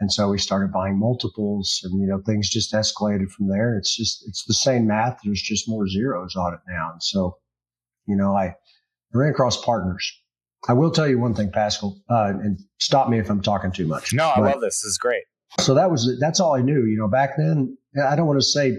And 0.00 0.12
so 0.12 0.28
we 0.28 0.38
started 0.38 0.72
buying 0.72 0.98
multiples 0.98 1.80
and, 1.84 2.00
you 2.00 2.08
know, 2.08 2.20
things 2.26 2.50
just 2.50 2.72
escalated 2.72 3.30
from 3.30 3.48
there. 3.48 3.78
It's 3.78 3.96
just, 3.96 4.24
it's 4.26 4.44
the 4.46 4.54
same 4.54 4.86
math. 4.86 5.18
There's 5.24 5.40
just 5.40 5.68
more 5.68 5.86
zeros 5.86 6.34
on 6.34 6.54
it 6.54 6.60
now. 6.68 6.90
And 6.92 7.02
so, 7.02 7.38
you 8.06 8.16
know, 8.16 8.34
I, 8.34 8.54
ran 9.14 9.30
across 9.30 9.62
partners. 9.62 10.10
I 10.68 10.72
will 10.72 10.90
tell 10.90 11.06
you 11.06 11.18
one 11.18 11.34
thing, 11.34 11.50
Pascal, 11.52 12.00
uh, 12.08 12.32
and 12.42 12.58
stop 12.78 13.08
me 13.08 13.18
if 13.18 13.28
I'm 13.28 13.42
talking 13.42 13.72
too 13.72 13.86
much. 13.86 14.14
No, 14.14 14.28
I 14.28 14.40
love 14.40 14.60
this. 14.60 14.80
This 14.80 14.84
is 14.84 14.98
great. 14.98 15.24
So 15.60 15.74
that 15.74 15.90
was, 15.90 16.18
that's 16.18 16.40
all 16.40 16.54
I 16.54 16.62
knew, 16.62 16.84
you 16.86 16.96
know, 16.96 17.08
back 17.08 17.36
then. 17.36 17.76
I 18.02 18.16
don't 18.16 18.26
want 18.26 18.40
to 18.40 18.46
say 18.46 18.78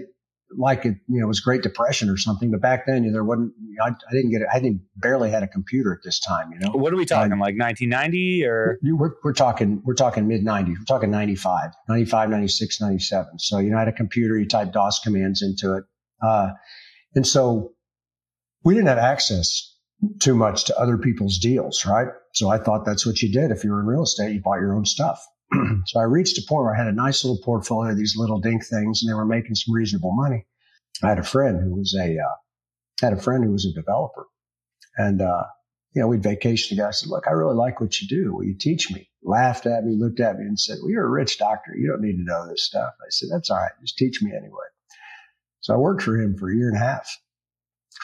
like 0.56 0.84
it, 0.84 0.96
you 1.08 1.20
know, 1.20 1.24
it 1.24 1.28
was 1.28 1.40
Great 1.40 1.62
Depression 1.62 2.08
or 2.08 2.16
something. 2.16 2.50
But 2.50 2.60
back 2.60 2.86
then, 2.86 3.04
you 3.04 3.10
know, 3.10 3.14
there 3.14 3.24
wasn't. 3.24 3.52
You 3.60 3.76
know, 3.78 3.84
I, 3.84 3.88
I, 3.88 4.12
didn't 4.12 4.30
get 4.30 4.42
it. 4.42 4.48
I 4.52 4.60
didn't 4.60 4.82
barely 4.96 5.30
had 5.30 5.42
a 5.42 5.48
computer 5.48 5.92
at 5.92 6.00
this 6.04 6.20
time. 6.20 6.52
You 6.52 6.58
know, 6.60 6.70
what 6.72 6.92
are 6.92 6.96
we 6.96 7.04
talking? 7.04 7.32
Um, 7.32 7.40
like 7.40 7.58
1990 7.58 8.44
or 8.44 8.78
you, 8.82 8.96
we're, 8.96 9.12
we're 9.22 9.32
talking 9.32 9.82
we're 9.84 9.94
talking 9.94 10.28
mid 10.28 10.44
90s. 10.44 10.68
We're 10.78 10.84
talking 10.86 11.10
95, 11.10 11.70
95, 11.88 12.30
96, 12.30 12.80
97. 12.80 13.38
So 13.38 13.58
you 13.58 13.70
know, 13.70 13.76
I 13.76 13.80
had 13.80 13.88
a 13.88 13.92
computer. 13.92 14.38
You 14.38 14.46
type 14.46 14.72
DOS 14.72 15.00
commands 15.00 15.42
into 15.42 15.76
it, 15.76 15.84
uh, 16.22 16.50
and 17.14 17.26
so 17.26 17.72
we 18.62 18.74
didn't 18.74 18.88
have 18.88 18.98
access 18.98 19.74
too 20.20 20.34
much 20.34 20.64
to 20.64 20.78
other 20.78 20.98
people's 20.98 21.38
deals, 21.38 21.84
right? 21.86 22.08
So 22.32 22.48
I 22.48 22.58
thought 22.58 22.84
that's 22.84 23.06
what 23.06 23.22
you 23.22 23.32
did 23.32 23.50
if 23.50 23.64
you 23.64 23.70
were 23.70 23.80
in 23.80 23.86
real 23.86 24.02
estate. 24.02 24.34
You 24.34 24.40
bought 24.40 24.60
your 24.60 24.74
own 24.74 24.84
stuff. 24.84 25.24
so 25.86 26.00
I 26.00 26.04
reached 26.04 26.38
a 26.38 26.42
point 26.48 26.64
where 26.64 26.74
I 26.74 26.78
had 26.78 26.86
a 26.88 26.92
nice 26.92 27.24
little 27.24 27.42
portfolio 27.42 27.92
of 27.92 27.96
these 27.96 28.16
little 28.16 28.40
dink 28.40 28.64
things, 28.64 29.02
and 29.02 29.10
they 29.10 29.14
were 29.14 29.24
making 29.24 29.54
some 29.54 29.74
reasonable 29.74 30.12
money. 30.14 30.46
I 31.02 31.08
had 31.08 31.18
a 31.18 31.24
friend 31.24 31.60
who 31.62 31.74
was 31.76 31.94
a 31.94 32.16
uh, 32.18 32.34
had 33.00 33.12
a 33.12 33.20
friend 33.20 33.44
who 33.44 33.52
was 33.52 33.66
a 33.66 33.72
developer, 33.72 34.26
and 34.96 35.20
uh, 35.20 35.44
you 35.94 36.02
know 36.02 36.08
we'd 36.08 36.22
vacation 36.22 36.70
together. 36.70 36.88
I 36.88 36.92
said, 36.92 37.10
"Look, 37.10 37.26
I 37.26 37.32
really 37.32 37.54
like 37.54 37.80
what 37.80 38.00
you 38.00 38.08
do. 38.08 38.34
Will 38.34 38.44
you 38.44 38.56
teach 38.58 38.90
me?" 38.90 39.10
Laughed 39.22 39.66
at 39.66 39.84
me, 39.84 39.96
looked 39.96 40.20
at 40.20 40.38
me, 40.38 40.44
and 40.44 40.58
said, 40.58 40.78
"Well, 40.80 40.90
you're 40.90 41.06
a 41.06 41.10
rich 41.10 41.38
doctor. 41.38 41.72
You 41.76 41.88
don't 41.88 42.02
need 42.02 42.16
to 42.16 42.24
know 42.24 42.48
this 42.48 42.64
stuff." 42.64 42.92
I 43.00 43.10
said, 43.10 43.28
"That's 43.32 43.50
all 43.50 43.58
right. 43.58 43.72
Just 43.80 43.98
teach 43.98 44.22
me 44.22 44.32
anyway." 44.32 44.66
So 45.60 45.74
I 45.74 45.78
worked 45.78 46.02
for 46.02 46.20
him 46.20 46.36
for 46.36 46.50
a 46.50 46.54
year 46.54 46.68
and 46.68 46.76
a 46.76 46.80
half 46.80 47.08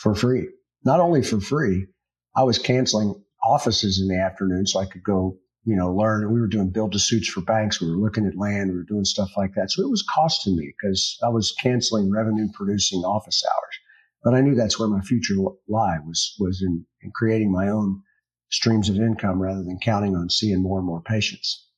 for 0.00 0.14
free. 0.14 0.48
Not 0.84 1.00
only 1.00 1.22
for 1.22 1.40
free, 1.40 1.88
I 2.34 2.44
was 2.44 2.58
canceling 2.58 3.22
offices 3.44 4.00
in 4.00 4.08
the 4.08 4.22
afternoon 4.22 4.66
so 4.66 4.80
I 4.80 4.86
could 4.86 5.02
go 5.02 5.38
you 5.70 5.76
know, 5.76 5.94
learn. 5.94 6.32
We 6.32 6.40
were 6.40 6.48
doing 6.48 6.70
build 6.70 6.90
to 6.92 6.98
suits 6.98 7.28
for 7.28 7.42
banks. 7.42 7.80
We 7.80 7.88
were 7.88 7.96
looking 7.96 8.26
at 8.26 8.36
land. 8.36 8.72
We 8.72 8.78
were 8.78 8.82
doing 8.82 9.04
stuff 9.04 9.30
like 9.36 9.54
that. 9.54 9.70
So 9.70 9.84
it 9.84 9.88
was 9.88 10.02
costing 10.02 10.56
me 10.56 10.74
because 10.76 11.16
I 11.22 11.28
was 11.28 11.54
canceling 11.62 12.10
revenue 12.10 12.48
producing 12.52 13.02
office 13.02 13.44
hours. 13.46 13.78
But 14.24 14.34
I 14.34 14.40
knew 14.40 14.56
that's 14.56 14.80
where 14.80 14.88
my 14.88 15.00
future 15.00 15.36
lie 15.68 15.98
was, 16.04 16.34
was 16.40 16.60
in, 16.60 16.84
in 17.02 17.12
creating 17.14 17.52
my 17.52 17.68
own 17.68 18.02
streams 18.50 18.88
of 18.88 18.96
income 18.96 19.40
rather 19.40 19.62
than 19.62 19.78
counting 19.78 20.16
on 20.16 20.28
seeing 20.28 20.60
more 20.60 20.78
and 20.78 20.86
more 20.86 21.02
patients. 21.02 21.68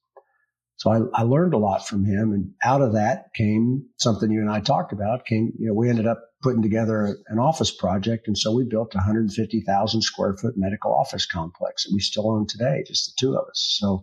So 0.76 0.90
I, 0.90 1.20
I 1.20 1.22
learned 1.22 1.54
a 1.54 1.58
lot 1.58 1.86
from 1.86 2.04
him. 2.04 2.32
And 2.32 2.52
out 2.64 2.82
of 2.82 2.94
that 2.94 3.26
came 3.34 3.86
something 3.98 4.30
you 4.30 4.40
and 4.40 4.50
I 4.50 4.60
talked 4.60 4.92
about 4.92 5.26
came, 5.26 5.52
you 5.58 5.68
know, 5.68 5.74
we 5.74 5.88
ended 5.88 6.06
up 6.06 6.20
putting 6.42 6.62
together 6.62 7.16
an 7.28 7.38
office 7.38 7.70
project. 7.70 8.26
And 8.26 8.36
so 8.36 8.52
we 8.52 8.64
built 8.64 8.94
a 8.94 8.98
150,000 8.98 10.02
square 10.02 10.36
foot 10.36 10.54
medical 10.56 10.92
office 10.92 11.26
complex 11.26 11.84
that 11.84 11.92
we 11.94 12.00
still 12.00 12.30
own 12.30 12.46
today, 12.46 12.82
just 12.86 13.06
the 13.06 13.12
two 13.20 13.36
of 13.36 13.46
us. 13.48 13.76
So 13.78 14.02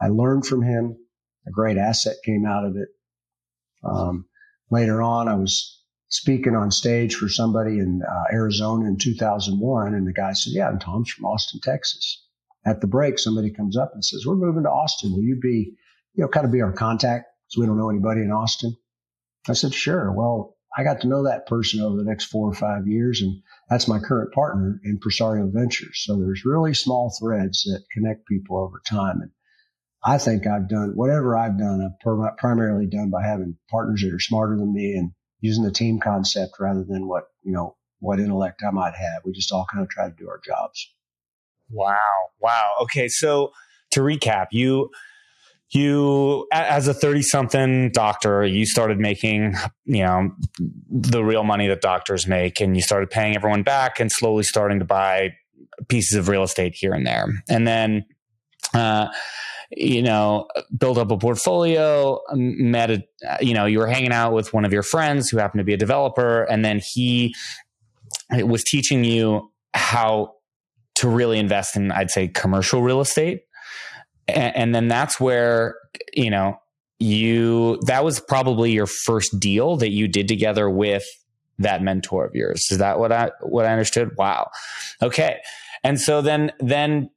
I 0.00 0.08
learned 0.08 0.46
from 0.46 0.62
him. 0.62 0.96
A 1.46 1.50
great 1.50 1.78
asset 1.78 2.16
came 2.24 2.46
out 2.46 2.64
of 2.64 2.76
it. 2.76 2.88
Um, 3.84 4.26
later 4.70 5.02
on, 5.02 5.28
I 5.28 5.34
was 5.34 5.82
speaking 6.08 6.54
on 6.54 6.70
stage 6.70 7.14
for 7.14 7.28
somebody 7.28 7.78
in 7.78 8.02
uh, 8.02 8.34
Arizona 8.34 8.86
in 8.86 8.96
2001. 8.96 9.94
And 9.94 10.06
the 10.06 10.12
guy 10.12 10.32
said, 10.32 10.52
yeah, 10.54 10.68
and 10.68 10.80
Tom's 10.80 11.10
from 11.10 11.26
Austin, 11.26 11.60
Texas. 11.62 12.24
At 12.66 12.80
the 12.80 12.86
break, 12.86 13.18
somebody 13.18 13.50
comes 13.50 13.76
up 13.76 13.92
and 13.94 14.04
says, 14.04 14.24
we're 14.26 14.34
moving 14.34 14.64
to 14.64 14.70
Austin. 14.70 15.12
Will 15.12 15.22
you 15.22 15.38
be, 15.40 15.74
you 16.18 16.24
know, 16.24 16.28
kind 16.28 16.44
of 16.44 16.50
be 16.50 16.62
our 16.62 16.72
contact? 16.72 17.26
Because 17.46 17.60
we 17.60 17.66
don't 17.66 17.78
know 17.78 17.90
anybody 17.90 18.22
in 18.22 18.32
Austin. 18.32 18.76
I 19.48 19.52
said, 19.52 19.72
sure. 19.72 20.12
Well, 20.12 20.56
I 20.76 20.82
got 20.82 21.00
to 21.02 21.06
know 21.06 21.24
that 21.24 21.46
person 21.46 21.80
over 21.80 21.96
the 21.96 22.04
next 22.04 22.24
four 22.24 22.50
or 22.50 22.54
five 22.54 22.88
years, 22.88 23.22
and 23.22 23.40
that's 23.70 23.86
my 23.86 24.00
current 24.00 24.32
partner 24.32 24.80
in 24.84 24.98
Presario 24.98 25.48
Ventures. 25.50 26.02
So 26.04 26.16
there's 26.16 26.44
really 26.44 26.74
small 26.74 27.14
threads 27.18 27.62
that 27.64 27.84
connect 27.92 28.26
people 28.26 28.58
over 28.58 28.82
time. 28.84 29.20
And 29.22 29.30
I 30.02 30.18
think 30.18 30.46
I've 30.46 30.68
done 30.68 30.90
whatever 30.96 31.36
I've 31.36 31.56
done, 31.56 31.80
I've 31.82 32.36
primarily 32.36 32.86
done 32.86 33.10
by 33.10 33.22
having 33.22 33.56
partners 33.70 34.02
that 34.02 34.12
are 34.12 34.18
smarter 34.18 34.56
than 34.56 34.74
me 34.74 34.94
and 34.94 35.12
using 35.40 35.62
the 35.62 35.70
team 35.70 36.00
concept 36.00 36.54
rather 36.58 36.84
than 36.84 37.06
what, 37.06 37.24
you 37.44 37.52
know, 37.52 37.76
what 38.00 38.18
intellect 38.18 38.62
I 38.66 38.72
might 38.72 38.94
have. 38.94 39.22
We 39.24 39.32
just 39.32 39.52
all 39.52 39.66
kind 39.72 39.84
of 39.84 39.88
try 39.88 40.08
to 40.08 40.14
do 40.18 40.28
our 40.28 40.40
jobs. 40.44 40.92
Wow. 41.70 41.96
Wow. 42.40 42.72
Okay. 42.82 43.06
So 43.06 43.52
to 43.92 44.00
recap, 44.00 44.48
you 44.50 44.90
you 45.70 46.46
as 46.52 46.88
a 46.88 46.94
30 46.94 47.22
something 47.22 47.90
doctor 47.92 48.44
you 48.44 48.64
started 48.64 48.98
making 48.98 49.54
you 49.84 50.02
know 50.02 50.30
the 50.90 51.22
real 51.22 51.44
money 51.44 51.68
that 51.68 51.82
doctors 51.82 52.26
make 52.26 52.60
and 52.60 52.74
you 52.74 52.82
started 52.82 53.10
paying 53.10 53.36
everyone 53.36 53.62
back 53.62 54.00
and 54.00 54.10
slowly 54.10 54.42
starting 54.42 54.78
to 54.78 54.84
buy 54.84 55.30
pieces 55.86 56.16
of 56.18 56.28
real 56.28 56.42
estate 56.42 56.74
here 56.74 56.92
and 56.92 57.06
there. 57.06 57.26
And 57.48 57.66
then 57.66 58.04
uh, 58.74 59.08
you 59.70 60.02
know 60.02 60.46
build 60.76 60.98
up 60.98 61.10
a 61.10 61.18
portfolio 61.18 62.18
met 62.32 62.90
a 62.90 63.02
you 63.40 63.52
know 63.52 63.66
you 63.66 63.78
were 63.78 63.86
hanging 63.86 64.12
out 64.12 64.32
with 64.32 64.52
one 64.54 64.64
of 64.64 64.72
your 64.72 64.82
friends 64.82 65.28
who 65.28 65.36
happened 65.36 65.60
to 65.60 65.64
be 65.64 65.74
a 65.74 65.78
developer 65.78 66.44
and 66.44 66.64
then 66.64 66.80
he 66.82 67.34
was 68.30 68.64
teaching 68.64 69.04
you 69.04 69.52
how 69.74 70.32
to 70.94 71.06
really 71.06 71.38
invest 71.38 71.76
in 71.76 71.92
i'd 71.92 72.10
say 72.10 72.28
commercial 72.28 72.80
real 72.80 73.02
estate 73.02 73.42
and, 74.28 74.56
and 74.56 74.74
then 74.74 74.88
that's 74.88 75.18
where, 75.18 75.76
you 76.14 76.30
know, 76.30 76.60
you, 76.98 77.80
that 77.86 78.04
was 78.04 78.20
probably 78.20 78.72
your 78.72 78.86
first 78.86 79.40
deal 79.40 79.76
that 79.76 79.90
you 79.90 80.08
did 80.08 80.28
together 80.28 80.68
with 80.68 81.04
that 81.58 81.82
mentor 81.82 82.24
of 82.24 82.34
yours. 82.34 82.68
Is 82.70 82.78
that 82.78 82.98
what 82.98 83.10
I, 83.10 83.30
what 83.40 83.66
I 83.66 83.72
understood? 83.72 84.16
Wow. 84.16 84.50
Okay. 85.02 85.38
And 85.82 86.00
so 86.00 86.22
then, 86.22 86.52
then, 86.60 87.10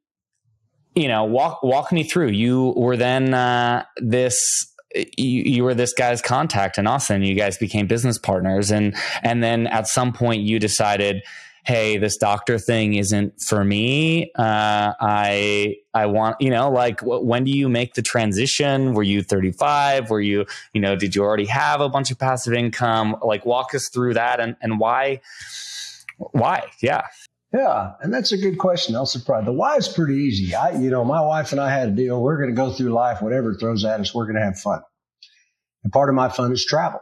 you 0.95 1.07
know, 1.07 1.23
walk, 1.23 1.61
walk 1.63 1.91
me 1.91 2.03
through. 2.03 2.29
You 2.29 2.73
were 2.75 2.97
then, 2.97 3.33
uh, 3.33 3.85
this, 3.97 4.67
you, 4.93 5.43
you, 5.43 5.63
were 5.63 5.73
this 5.73 5.93
guy's 5.93 6.21
contact 6.21 6.77
in 6.77 6.85
Austin. 6.85 7.23
You 7.23 7.35
guys 7.35 7.57
became 7.57 7.87
business 7.87 8.17
partners, 8.17 8.71
and 8.71 8.93
and 9.23 9.41
then 9.41 9.67
at 9.67 9.87
some 9.87 10.11
point 10.11 10.41
you 10.41 10.59
decided, 10.59 11.23
hey, 11.63 11.97
this 11.97 12.17
doctor 12.17 12.57
thing 12.57 12.95
isn't 12.95 13.39
for 13.41 13.63
me. 13.63 14.31
Uh, 14.37 14.93
I 14.99 15.75
I 15.93 16.05
want 16.07 16.37
you 16.39 16.49
know 16.49 16.69
like 16.69 16.99
when 17.01 17.43
do 17.43 17.51
you 17.51 17.69
make 17.69 17.93
the 17.93 18.01
transition? 18.01 18.93
Were 18.93 19.03
you 19.03 19.23
35? 19.23 20.09
Were 20.09 20.21
you 20.21 20.45
you 20.73 20.81
know 20.81 20.95
did 20.95 21.15
you 21.15 21.23
already 21.23 21.45
have 21.45 21.81
a 21.81 21.89
bunch 21.89 22.11
of 22.11 22.19
passive 22.19 22.53
income? 22.53 23.15
Like 23.21 23.45
walk 23.45 23.75
us 23.75 23.89
through 23.89 24.15
that 24.15 24.39
and 24.39 24.55
and 24.61 24.79
why 24.79 25.21
why 26.17 26.69
yeah. 26.81 27.03
Yeah, 27.53 27.95
and 27.99 28.13
that's 28.13 28.31
a 28.31 28.37
good 28.37 28.57
question. 28.59 28.95
I'll 28.95 29.05
surprise. 29.05 29.43
The 29.43 29.51
why 29.51 29.75
is 29.75 29.89
pretty 29.89 30.15
easy. 30.15 30.55
I, 30.55 30.71
you 30.71 30.89
know, 30.89 31.03
my 31.03 31.19
wife 31.19 31.51
and 31.51 31.59
I 31.59 31.69
had 31.69 31.89
a 31.89 31.91
deal. 31.91 32.21
We're 32.21 32.37
going 32.37 32.49
to 32.49 32.55
go 32.55 32.71
through 32.71 32.91
life, 32.91 33.21
whatever 33.21 33.53
throws 33.53 33.83
at 33.83 33.99
us. 33.99 34.15
We're 34.15 34.23
going 34.23 34.37
to 34.37 34.41
have 34.41 34.57
fun, 34.57 34.81
and 35.83 35.91
part 35.91 36.07
of 36.07 36.15
my 36.15 36.29
fun 36.29 36.53
is 36.53 36.65
travel. 36.65 37.01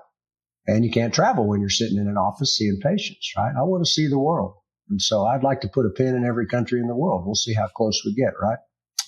And 0.70 0.86
you 0.86 0.92
can't 0.92 1.14
travel 1.14 1.48
when 1.48 1.62
you're 1.62 1.70
sitting 1.70 1.98
in 1.98 2.08
an 2.08 2.18
office 2.18 2.56
seeing 2.56 2.80
patients, 2.82 3.32
right? 3.38 3.54
I 3.58 3.64
want 3.64 3.86
to 3.86 3.90
see 3.90 4.08
the 4.08 4.20
world. 4.20 4.56
And 4.90 5.02
so 5.02 5.26
I'd 5.26 5.44
like 5.44 5.62
to 5.62 5.68
put 5.68 5.86
a 5.86 5.90
pin 5.90 6.16
in 6.16 6.26
every 6.26 6.48
country 6.48 6.80
in 6.80 6.88
the 6.88 6.96
world. 6.96 7.26
We'll 7.26 7.36
see 7.36 7.54
how 7.54 7.68
close 7.68 8.02
we 8.06 8.14
get, 8.14 8.34
right? 8.42 8.58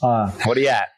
Uh, 0.01 0.31
what 0.45 0.57
are 0.57 0.61
you 0.61 0.67
at? 0.67 0.89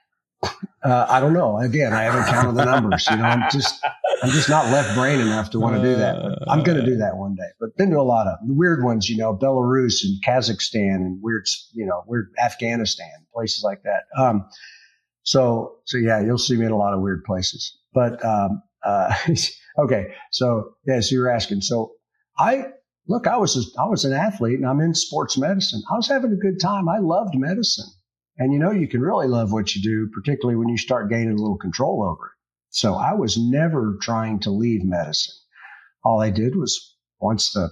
Uh, 0.84 1.06
I 1.10 1.22
don't 1.22 1.34
know. 1.34 1.58
Again, 1.58 1.94
I 1.94 2.04
haven't 2.04 2.26
counted 2.26 2.56
the 2.56 2.66
numbers. 2.66 3.08
You 3.10 3.16
know, 3.16 3.24
I'm 3.24 3.50
just 3.50 3.82
I'm 4.22 4.30
just 4.32 4.50
not 4.50 4.66
left 4.66 4.94
brain 4.96 5.22
enough 5.22 5.52
to 5.52 5.60
want 5.60 5.78
to 5.78 5.82
do 5.82 5.96
that. 5.96 6.16
But 6.22 6.52
I'm 6.52 6.64
going 6.64 6.78
to 6.78 6.86
do 6.86 6.98
that 6.98 7.16
one 7.16 7.36
day. 7.36 7.48
But 7.60 7.78
been 7.78 7.92
to 7.92 8.00
a 8.00 8.04
lot 8.04 8.28
of 8.28 8.38
weird 8.42 8.84
ones. 8.84 9.10
You 9.10 9.16
know, 9.18 9.34
Belarus 9.34 10.04
and 10.04 10.22
Kazakhstan 10.26 10.96
and 10.96 11.20
weird, 11.22 11.46
you 11.74 11.86
know, 11.86 12.04
weird 12.06 12.34
Afghanistan 12.44 13.26
places 13.34 13.64
like 13.64 13.84
that. 13.84 14.04
Um, 14.18 14.50
so 15.24 15.78
so 15.86 15.98
yeah, 15.98 16.22
you'll 16.22 16.38
see 16.38 16.58
me 16.58 16.66
in 16.66 16.72
a 16.72 16.78
lot 16.78 16.94
of 16.94 17.02
weird 17.02 17.24
places. 17.24 17.78
But 17.94 18.24
um, 18.26 18.62
uh, 18.84 19.14
Okay. 19.78 20.14
So, 20.32 20.76
yeah, 20.86 21.00
so 21.00 21.16
you're 21.16 21.32
asking. 21.32 21.62
So 21.62 21.94
I, 22.38 22.66
look, 23.08 23.28
I 23.28 23.38
was, 23.38 23.58
a, 23.58 23.82
I 23.82 23.86
was 23.86 24.06
an 24.06 24.14
athlete 24.14 24.60
and 24.60 24.68
I'm 24.68 24.82
in 24.82 24.94
sports 24.94 25.38
medicine. 25.38 25.82
I 25.92 25.96
was 25.96 26.08
having 26.08 26.32
a 26.32 26.36
good 26.36 26.60
time. 26.62 26.88
I 26.88 27.00
loved 27.00 27.36
medicine. 27.36 27.88
And 28.38 28.52
you 28.52 28.60
know, 28.60 28.72
you 28.72 28.88
can 28.88 29.02
really 29.02 29.28
love 29.28 29.52
what 29.52 29.76
you 29.76 29.82
do, 29.82 30.10
particularly 30.14 30.58
when 30.58 30.70
you 30.70 30.78
start 30.78 31.10
gaining 31.10 31.38
a 31.38 31.42
little 31.42 31.58
control 31.58 32.04
over 32.04 32.28
it. 32.28 32.32
So 32.70 32.96
I 32.96 33.14
was 33.14 33.38
never 33.38 33.98
trying 34.02 34.40
to 34.42 34.52
leave 34.52 34.84
medicine. 34.84 35.36
All 36.04 36.20
I 36.20 36.32
did 36.32 36.56
was 36.56 36.98
once 37.20 37.54
the, 37.54 37.70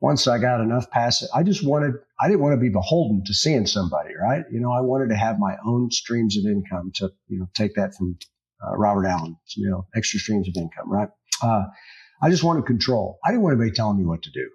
once 0.00 0.28
I 0.28 0.38
got 0.38 0.60
enough 0.60 0.90
past 0.90 1.22
it, 1.22 1.30
I 1.34 1.42
just 1.42 1.66
wanted, 1.66 1.94
I 2.20 2.28
didn't 2.28 2.42
want 2.42 2.52
to 2.52 2.60
be 2.60 2.68
beholden 2.68 3.24
to 3.24 3.34
seeing 3.34 3.66
somebody, 3.66 4.10
right? 4.20 4.44
You 4.52 4.60
know, 4.60 4.70
I 4.70 4.80
wanted 4.82 5.08
to 5.08 5.16
have 5.16 5.38
my 5.38 5.56
own 5.66 5.90
streams 5.90 6.36
of 6.36 6.44
income 6.44 6.92
to, 6.96 7.10
you 7.26 7.40
know, 7.40 7.48
take 7.54 7.74
that 7.74 7.94
from 7.94 8.18
uh, 8.64 8.76
Robert 8.76 9.06
Allen, 9.06 9.36
you 9.56 9.70
know, 9.70 9.86
extra 9.96 10.20
streams 10.20 10.48
of 10.48 10.54
income, 10.56 10.90
right? 10.90 11.08
Uh, 11.42 11.64
I 12.22 12.30
just 12.30 12.44
wanted 12.44 12.66
control. 12.66 13.18
I 13.24 13.30
didn't 13.30 13.42
want 13.42 13.54
anybody 13.54 13.72
telling 13.74 13.98
me 13.98 14.04
what 14.04 14.22
to 14.22 14.30
do. 14.30 14.50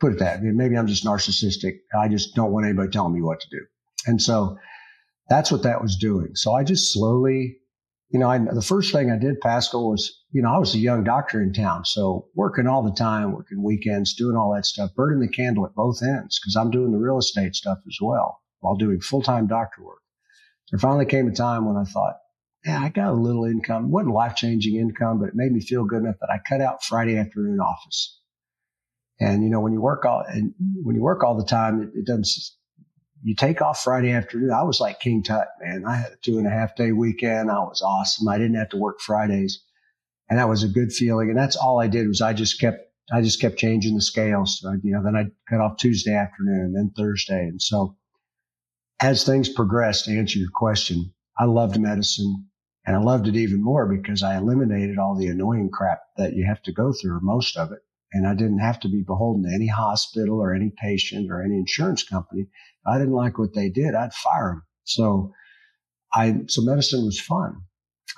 Put 0.00 0.12
it 0.12 0.18
that. 0.18 0.38
I 0.38 0.40
mean, 0.40 0.56
maybe 0.56 0.76
I'm 0.76 0.86
just 0.86 1.04
narcissistic. 1.04 1.78
I 1.98 2.08
just 2.08 2.34
don't 2.34 2.52
want 2.52 2.66
anybody 2.66 2.90
telling 2.90 3.14
me 3.14 3.22
what 3.22 3.40
to 3.40 3.48
do. 3.50 3.64
And 4.06 4.20
so 4.20 4.58
that's 5.28 5.50
what 5.50 5.62
that 5.64 5.82
was 5.82 5.96
doing. 5.96 6.30
So 6.34 6.54
I 6.54 6.64
just 6.64 6.92
slowly, 6.92 7.58
you 8.10 8.20
know, 8.20 8.30
I, 8.30 8.38
the 8.38 8.62
first 8.62 8.92
thing 8.92 9.10
I 9.10 9.18
did, 9.18 9.40
Pascal, 9.40 9.90
was, 9.90 10.22
you 10.30 10.42
know, 10.42 10.54
I 10.54 10.58
was 10.58 10.74
a 10.74 10.78
young 10.78 11.02
doctor 11.04 11.42
in 11.42 11.52
town. 11.52 11.84
So 11.84 12.28
working 12.34 12.66
all 12.66 12.82
the 12.82 12.92
time, 12.92 13.32
working 13.32 13.62
weekends, 13.62 14.14
doing 14.14 14.36
all 14.36 14.54
that 14.54 14.66
stuff, 14.66 14.90
burning 14.94 15.20
the 15.20 15.28
candle 15.28 15.66
at 15.66 15.74
both 15.74 16.02
ends 16.02 16.38
because 16.38 16.56
I'm 16.56 16.70
doing 16.70 16.92
the 16.92 16.98
real 16.98 17.18
estate 17.18 17.56
stuff 17.56 17.78
as 17.86 17.98
well 18.00 18.40
while 18.60 18.76
doing 18.76 19.00
full 19.00 19.22
time 19.22 19.46
doctor 19.46 19.82
work. 19.82 20.00
There 20.70 20.78
finally 20.78 21.06
came 21.06 21.28
a 21.28 21.32
time 21.32 21.66
when 21.66 21.76
I 21.76 21.84
thought, 21.84 22.16
yeah, 22.66 22.80
I 22.80 22.88
got 22.88 23.10
a 23.10 23.12
little 23.12 23.44
income. 23.44 23.84
It 23.84 23.90
wasn't 23.90 24.14
life 24.14 24.34
changing 24.34 24.76
income, 24.76 25.20
but 25.20 25.28
it 25.28 25.34
made 25.36 25.52
me 25.52 25.60
feel 25.60 25.84
good 25.84 26.02
enough 26.02 26.16
that 26.20 26.30
I 26.30 26.38
cut 26.46 26.60
out 26.60 26.82
Friday 26.82 27.16
afternoon 27.16 27.60
office. 27.60 28.20
And 29.20 29.44
you 29.44 29.50
know, 29.50 29.60
when 29.60 29.72
you 29.72 29.80
work 29.80 30.04
all 30.04 30.24
and 30.26 30.52
when 30.82 30.96
you 30.96 31.02
work 31.02 31.22
all 31.22 31.36
the 31.36 31.46
time, 31.46 31.82
it, 31.82 31.90
it 31.94 32.06
doesn't. 32.06 32.28
You 33.22 33.34
take 33.34 33.62
off 33.62 33.82
Friday 33.82 34.10
afternoon. 34.10 34.50
I 34.50 34.64
was 34.64 34.80
like 34.80 35.00
King 35.00 35.22
Tut, 35.22 35.48
man. 35.60 35.84
I 35.86 35.96
had 35.96 36.12
a 36.12 36.16
two 36.22 36.38
and 36.38 36.46
a 36.46 36.50
half 36.50 36.76
day 36.76 36.92
weekend. 36.92 37.50
I 37.50 37.60
was 37.60 37.82
awesome. 37.82 38.28
I 38.28 38.36
didn't 38.36 38.56
have 38.56 38.68
to 38.70 38.76
work 38.76 39.00
Fridays, 39.00 39.62
and 40.28 40.38
that 40.38 40.48
was 40.48 40.64
a 40.64 40.68
good 40.68 40.92
feeling. 40.92 41.30
And 41.30 41.38
that's 41.38 41.56
all 41.56 41.80
I 41.80 41.86
did 41.86 42.08
was 42.08 42.20
I 42.20 42.32
just 42.32 42.60
kept 42.60 42.80
I 43.12 43.22
just 43.22 43.40
kept 43.40 43.58
changing 43.58 43.94
the 43.94 44.02
scales. 44.02 44.58
So, 44.60 44.72
you 44.82 44.92
know, 44.92 45.02
then 45.04 45.14
I 45.16 45.26
cut 45.48 45.60
off 45.60 45.78
Tuesday 45.78 46.14
afternoon, 46.14 46.72
then 46.72 46.92
Thursday, 46.96 47.44
and 47.44 47.62
so 47.62 47.96
as 49.00 49.24
things 49.24 49.48
progressed, 49.48 50.06
to 50.06 50.18
answer 50.18 50.38
your 50.38 50.50
question, 50.52 51.12
I 51.38 51.44
loved 51.44 51.78
medicine. 51.78 52.48
And 52.86 52.94
I 52.94 53.00
loved 53.00 53.26
it 53.26 53.34
even 53.34 53.62
more 53.62 53.86
because 53.86 54.22
I 54.22 54.36
eliminated 54.36 54.96
all 54.96 55.16
the 55.16 55.26
annoying 55.26 55.70
crap 55.70 56.02
that 56.16 56.34
you 56.34 56.46
have 56.46 56.62
to 56.62 56.72
go 56.72 56.92
through, 56.92 57.18
most 57.20 57.56
of 57.56 57.72
it. 57.72 57.80
And 58.12 58.26
I 58.26 58.34
didn't 58.34 58.60
have 58.60 58.78
to 58.80 58.88
be 58.88 59.02
beholden 59.02 59.42
to 59.42 59.52
any 59.52 59.66
hospital 59.66 60.40
or 60.40 60.54
any 60.54 60.72
patient 60.80 61.30
or 61.30 61.42
any 61.42 61.56
insurance 61.56 62.04
company. 62.04 62.46
I 62.86 62.98
didn't 62.98 63.14
like 63.14 63.38
what 63.38 63.54
they 63.54 63.68
did, 63.68 63.96
I'd 63.96 64.14
fire 64.14 64.50
them. 64.50 64.62
So 64.84 65.32
I, 66.14 66.42
so 66.46 66.62
medicine 66.62 67.04
was 67.04 67.20
fun. 67.20 67.62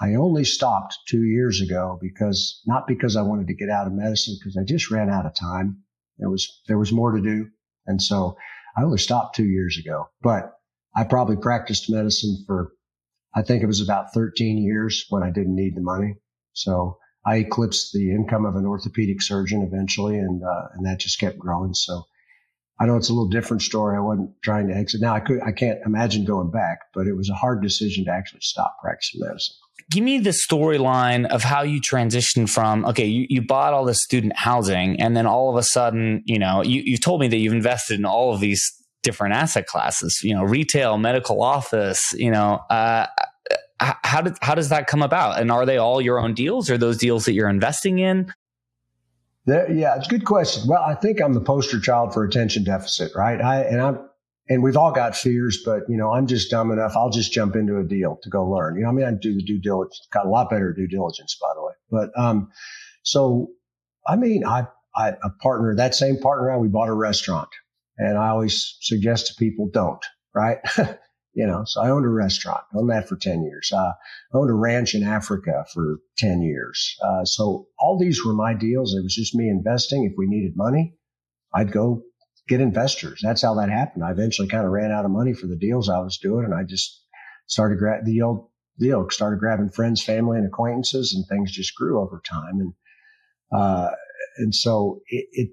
I 0.01 0.15
only 0.15 0.45
stopped 0.45 0.99
two 1.09 1.25
years 1.25 1.63
ago 1.63 1.99
because 2.01 2.61
not 2.67 2.87
because 2.87 3.17
I 3.17 3.23
wanted 3.23 3.47
to 3.47 3.55
get 3.55 3.71
out 3.71 3.87
of 3.87 3.95
medicine, 3.95 4.37
because 4.39 4.57
I 4.57 4.65
just 4.65 4.91
ran 4.91 5.09
out 5.09 5.25
of 5.25 5.35
time. 5.35 5.79
There 6.19 6.29
was, 6.29 6.61
there 6.69 6.79
was 6.79 6.93
more 6.93 7.13
to 7.13 7.23
do. 7.23 7.49
And 7.87 8.03
so 8.03 8.37
I 8.77 8.83
only 8.83 8.99
stopped 8.99 9.35
two 9.35 9.47
years 9.47 9.79
ago, 9.79 10.11
but 10.21 10.53
I 10.95 11.05
probably 11.05 11.37
practiced 11.37 11.91
medicine 11.91 12.45
for 12.47 12.73
I 13.35 13.43
think 13.43 13.63
it 13.63 13.67
was 13.67 13.81
about 13.81 14.13
13 14.15 14.59
years 14.59 15.05
when 15.11 15.23
I 15.23 15.31
didn't 15.31 15.55
need 15.55 15.77
the 15.77 15.83
money. 15.83 16.15
So 16.53 16.99
I 17.27 17.37
eclipsed 17.37 17.93
the 17.93 18.11
income 18.11 18.47
of 18.47 18.57
an 18.57 18.65
orthopedic 18.65 19.21
surgeon 19.23 19.63
eventually, 19.63 20.19
and 20.19 20.43
uh, 20.43 20.69
and 20.75 20.87
that 20.87 21.01
just 21.01 21.21
kept 21.21 21.39
growing. 21.39 21.75
So 21.75 22.05
I 22.81 22.87
know 22.87 22.97
it's 22.97 23.11
a 23.11 23.13
little 23.13 23.29
different 23.29 23.63
story. 23.63 23.97
I 23.97 24.01
wasn't 24.01 24.31
trying 24.43 24.69
to 24.69 24.75
exit. 24.75 25.01
Now 25.01 25.15
I 25.15 25.21
could 25.21 25.41
I 25.43 25.53
can't 25.53 25.79
imagine 25.85 26.25
going 26.25 26.51
back, 26.51 26.79
but 26.95 27.07
it 27.07 27.17
was 27.17 27.29
a 27.29 27.35
hard 27.35 27.63
decision 27.63 28.05
to 28.07 28.13
actually 28.13 28.41
stop 28.43 28.77
practicing 28.83 29.21
medicine. 29.21 29.57
Give 29.91 30.05
me 30.05 30.19
the 30.19 30.31
storyline 30.31 31.27
of 31.27 31.43
how 31.43 31.63
you 31.63 31.81
transitioned 31.81 32.51
from 32.51 32.85
okay, 32.87 33.07
you, 33.07 33.27
you 33.29 33.43
bought 33.43 33.73
all 33.73 33.85
this 33.85 34.03
student 34.03 34.35
housing, 34.37 35.01
and 35.01 35.17
then 35.17 35.27
all 35.27 35.51
of 35.51 35.57
a 35.57 35.63
sudden, 35.63 36.23
you 36.25 36.39
know, 36.39 36.63
you, 36.63 36.83
you 36.85 36.97
told 36.97 37.21
me 37.21 37.29
that 37.29 37.37
you've 37.37 37.53
invested 37.53 37.99
in 37.99 38.05
all 38.05 38.33
of 38.33 38.41
these 38.41 38.78
different 39.03 39.35
asset 39.35 39.67
classes, 39.67 40.21
you 40.23 40.35
know, 40.35 40.43
retail, 40.43 40.99
medical 40.99 41.43
office, 41.43 42.13
you 42.15 42.31
know, 42.31 42.61
uh, 42.71 43.07
how 43.81 44.21
did 44.21 44.37
how 44.43 44.55
does 44.55 44.71
that 44.71 44.87
come 44.87 45.03
about? 45.03 45.41
And 45.41 45.51
are 45.51 45.65
they 45.65 45.77
all 45.77 46.01
your 46.01 46.19
own 46.19 46.35
deals, 46.35 46.69
or 46.69 46.77
those 46.77 46.97
deals 46.97 47.25
that 47.27 47.33
you're 47.33 47.49
investing 47.49 47.99
in? 47.99 48.33
yeah, 49.47 49.97
it's 49.97 50.07
a 50.07 50.11
good 50.11 50.27
question. 50.27 50.65
Well, 50.67 50.83
I 50.83 50.95
think 50.95 51.23
I'm 51.23 51.33
the 51.33 51.41
poster 51.41 51.81
child 51.81 52.13
for 52.13 52.25
attention 52.25 52.65
deficit, 52.65 53.13
right? 53.15 53.41
I 53.41 53.63
and 53.63 53.81
I'm 53.81 53.99
and 54.49 54.63
we've 54.63 54.77
all 54.77 54.93
got 54.93 55.17
fears, 55.17 55.63
but 55.65 55.83
you 55.89 55.97
know, 55.97 56.11
I'm 56.11 56.27
just 56.27 56.51
dumb 56.51 56.71
enough. 56.71 56.93
I'll 56.97 57.11
just 57.11 57.33
jump 57.33 57.55
into 57.55 57.79
a 57.79 57.85
deal 57.85 58.19
to 58.23 58.31
go 58.31 58.49
learn. 58.49 58.77
You 58.77 58.83
know, 58.83 58.89
I 58.89 58.93
mean, 58.93 59.07
I 59.07 59.13
do 59.13 59.35
the 59.35 59.43
due 59.43 59.61
diligence, 59.61 60.07
got 60.13 60.27
a 60.27 60.29
lot 60.29 60.51
better 60.51 60.73
due 60.73 60.89
diligence, 60.89 61.39
by 61.41 61.49
the 61.55 61.63
way. 61.63 61.73
But 61.91 62.21
um, 62.21 62.51
so 63.05 63.49
I 64.07 64.17
mean, 64.17 64.45
I 64.45 64.67
I 64.95 65.11
a 65.23 65.31
partner, 65.41 65.75
that 65.77 65.95
same 65.95 66.19
partner, 66.19 66.59
we 66.59 66.69
bought 66.69 66.89
a 66.89 66.95
restaurant. 66.95 67.49
And 67.99 68.17
I 68.17 68.29
always 68.29 68.77
suggest 68.81 69.27
to 69.27 69.35
people, 69.35 69.69
don't, 69.73 70.05
right? 70.35 70.59
you 71.35 71.47
know, 71.47 71.63
so 71.67 71.83
I 71.83 71.91
owned 71.91 72.07
a 72.07 72.11
restaurant, 72.11 72.63
owned 72.75 72.91
that 72.91 73.09
for 73.09 73.17
10 73.17 73.43
years. 73.43 73.73
Uh, 73.73 73.93
owned 74.33 74.51
a 74.51 74.55
ranch 74.55 74.95
in 74.95 75.03
Africa 75.03 75.65
for 75.73 75.99
10 76.17 76.43
years. 76.43 76.97
Uh, 77.05 77.25
so 77.25 77.67
all 77.79 77.99
these 77.99 78.25
were 78.25 78.35
my 78.35 78.55
deals. 78.55 78.95
It 78.95 79.03
was 79.03 79.15
just 79.15 79.35
me 79.35 79.49
investing. 79.49 80.05
If 80.05 80.15
we 80.17 80.27
needed 80.27 80.57
money, 80.57 80.95
I'd 81.55 81.73
go 81.73 82.03
get 82.49 82.61
investors. 82.61 83.21
That's 83.23 83.43
how 83.43 83.55
that 83.55 83.69
happened. 83.69 84.05
I 84.05 84.11
eventually 84.11 84.49
kind 84.49 84.65
of 84.65 84.73
ran 84.73 84.93
out 84.93 85.05
of 85.05 85.11
money 85.11 85.35
for 85.35 85.47
the 85.47 85.57
deals 85.57 85.89
I 85.89 85.99
was 85.99 86.19
doing 86.19 86.45
and 86.45 86.55
I 86.55 86.63
just 86.63 87.03
started 87.47 87.79
gra- 87.79 88.03
the 88.05 88.23
old 88.23 88.49
deal, 88.79 89.09
started 89.11 89.41
grabbing 89.41 89.71
friends, 89.71 90.03
family 90.03 90.39
and 90.39 90.47
acquaintances 90.47 91.15
and 91.15 91.27
things 91.27 91.53
just 91.53 91.75
grew 91.75 92.01
over 92.01 92.23
time. 92.29 92.61
And, 92.61 92.73
uh, 93.53 93.91
and 94.39 94.55
so 94.55 95.01
it, 95.09 95.27
it 95.33 95.49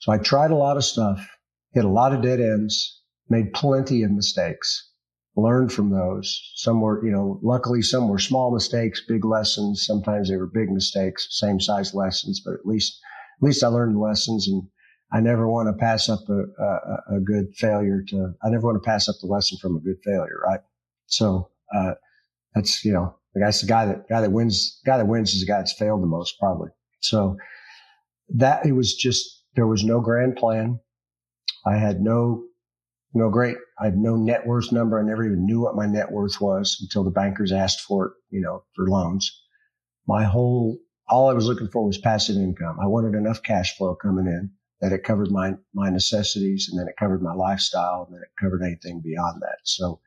so 0.00 0.10
I 0.12 0.18
tried 0.18 0.50
a 0.50 0.56
lot 0.56 0.76
of 0.76 0.84
stuff 0.84 1.28
hit 1.72 1.84
a 1.84 1.88
lot 1.88 2.14
of 2.14 2.22
dead 2.22 2.40
ends, 2.40 3.00
made 3.28 3.52
plenty 3.52 4.02
of 4.02 4.10
mistakes, 4.10 4.90
learned 5.36 5.72
from 5.72 5.90
those. 5.90 6.52
Some 6.56 6.80
were, 6.80 7.04
you 7.04 7.10
know, 7.10 7.40
luckily 7.42 7.82
some 7.82 8.08
were 8.08 8.18
small 8.18 8.52
mistakes, 8.52 9.02
big 9.06 9.24
lessons. 9.24 9.84
Sometimes 9.86 10.28
they 10.28 10.36
were 10.36 10.46
big 10.46 10.70
mistakes, 10.70 11.28
same 11.30 11.60
size 11.60 11.94
lessons, 11.94 12.42
but 12.44 12.54
at 12.54 12.66
least, 12.66 13.00
at 13.40 13.46
least 13.46 13.64
I 13.64 13.68
learned 13.68 13.98
lessons 13.98 14.48
and 14.48 14.62
I 15.12 15.20
never 15.20 15.48
want 15.48 15.68
to 15.68 15.78
pass 15.78 16.08
up 16.08 16.20
a, 16.28 16.62
a, 16.62 17.16
a 17.16 17.20
good 17.20 17.54
failure 17.56 18.02
to, 18.08 18.32
I 18.42 18.50
never 18.50 18.66
want 18.66 18.82
to 18.82 18.86
pass 18.86 19.08
up 19.08 19.16
the 19.20 19.26
lesson 19.26 19.58
from 19.60 19.76
a 19.76 19.80
good 19.80 19.98
failure, 20.04 20.40
right? 20.46 20.60
So, 21.06 21.50
uh, 21.74 21.92
that's, 22.54 22.84
you 22.84 22.92
know, 22.92 23.16
the 23.34 23.40
guy's 23.40 23.60
the 23.60 23.66
guy 23.66 23.86
that, 23.86 24.08
guy 24.08 24.20
that 24.20 24.32
wins, 24.32 24.80
guy 24.84 24.98
that 24.98 25.08
wins 25.08 25.32
is 25.32 25.40
the 25.40 25.46
guy 25.46 25.58
that's 25.58 25.72
failed 25.72 26.02
the 26.02 26.06
most, 26.06 26.38
probably. 26.38 26.68
So 27.00 27.36
that 28.34 28.66
it 28.66 28.72
was 28.72 28.94
just, 28.94 29.42
there 29.54 29.66
was 29.66 29.84
no 29.84 30.00
grand 30.00 30.36
plan. 30.36 30.80
I 31.64 31.76
had 31.76 32.00
no, 32.00 32.44
no 33.14 33.30
great, 33.30 33.56
I 33.78 33.86
had 33.86 33.96
no 33.96 34.16
net 34.16 34.46
worth 34.46 34.72
number. 34.72 34.98
I 34.98 35.02
never 35.02 35.24
even 35.24 35.46
knew 35.46 35.60
what 35.60 35.76
my 35.76 35.86
net 35.86 36.10
worth 36.10 36.40
was 36.40 36.78
until 36.80 37.04
the 37.04 37.10
bankers 37.10 37.52
asked 37.52 37.80
for 37.80 38.06
it, 38.06 38.12
you 38.30 38.40
know, 38.40 38.64
for 38.74 38.88
loans. 38.88 39.30
My 40.06 40.24
whole, 40.24 40.78
all 41.08 41.30
I 41.30 41.34
was 41.34 41.46
looking 41.46 41.68
for 41.68 41.86
was 41.86 41.98
passive 41.98 42.36
income. 42.36 42.78
I 42.80 42.86
wanted 42.86 43.14
enough 43.14 43.42
cash 43.42 43.76
flow 43.76 43.94
coming 43.94 44.26
in 44.26 44.50
that 44.80 44.92
it 44.92 45.04
covered 45.04 45.30
my, 45.30 45.54
my 45.72 45.90
necessities 45.90 46.68
and 46.68 46.78
then 46.78 46.88
it 46.88 46.96
covered 46.98 47.22
my 47.22 47.34
lifestyle 47.34 48.04
and 48.06 48.16
then 48.16 48.22
it 48.22 48.40
covered 48.40 48.62
anything 48.62 49.00
beyond 49.00 49.40
that. 49.42 49.58
So 49.62 50.00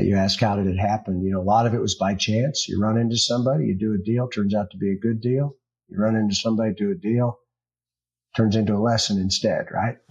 you 0.00 0.16
ask, 0.16 0.40
how 0.40 0.56
did 0.56 0.66
it 0.66 0.78
happen? 0.78 1.22
You 1.22 1.32
know, 1.32 1.40
a 1.40 1.42
lot 1.42 1.66
of 1.66 1.74
it 1.74 1.80
was 1.80 1.96
by 1.96 2.14
chance. 2.14 2.66
You 2.66 2.80
run 2.80 2.96
into 2.96 3.16
somebody, 3.16 3.66
you 3.66 3.76
do 3.78 3.92
a 3.92 3.98
deal, 3.98 4.28
turns 4.28 4.54
out 4.54 4.70
to 4.70 4.78
be 4.78 4.92
a 4.92 4.98
good 4.98 5.20
deal. 5.20 5.56
You 5.88 5.98
run 5.98 6.16
into 6.16 6.34
somebody, 6.34 6.72
do 6.72 6.90
a 6.90 6.94
deal, 6.94 7.38
turns 8.36 8.56
into 8.56 8.74
a 8.74 8.78
lesson 8.78 9.18
instead, 9.18 9.66
right? 9.70 9.98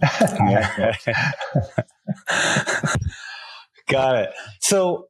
Got 3.88 4.16
it. 4.16 4.30
So, 4.60 5.08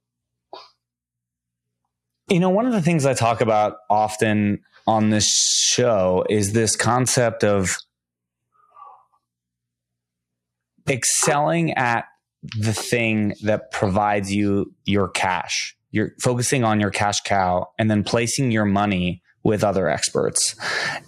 you 2.28 2.40
know, 2.40 2.50
one 2.50 2.66
of 2.66 2.72
the 2.72 2.82
things 2.82 3.04
I 3.06 3.14
talk 3.14 3.40
about 3.40 3.76
often 3.90 4.60
on 4.86 5.10
this 5.10 5.26
show 5.26 6.24
is 6.28 6.52
this 6.52 6.74
concept 6.76 7.44
of 7.44 7.76
excelling 10.88 11.72
at 11.74 12.06
the 12.58 12.72
thing 12.72 13.34
that 13.42 13.70
provides 13.70 14.32
you 14.32 14.74
your 14.84 15.08
cash. 15.08 15.76
You're 15.90 16.14
focusing 16.20 16.64
on 16.64 16.80
your 16.80 16.90
cash 16.90 17.20
cow 17.20 17.68
and 17.78 17.90
then 17.90 18.02
placing 18.02 18.50
your 18.50 18.64
money 18.64 19.22
with 19.44 19.62
other 19.62 19.88
experts. 19.88 20.56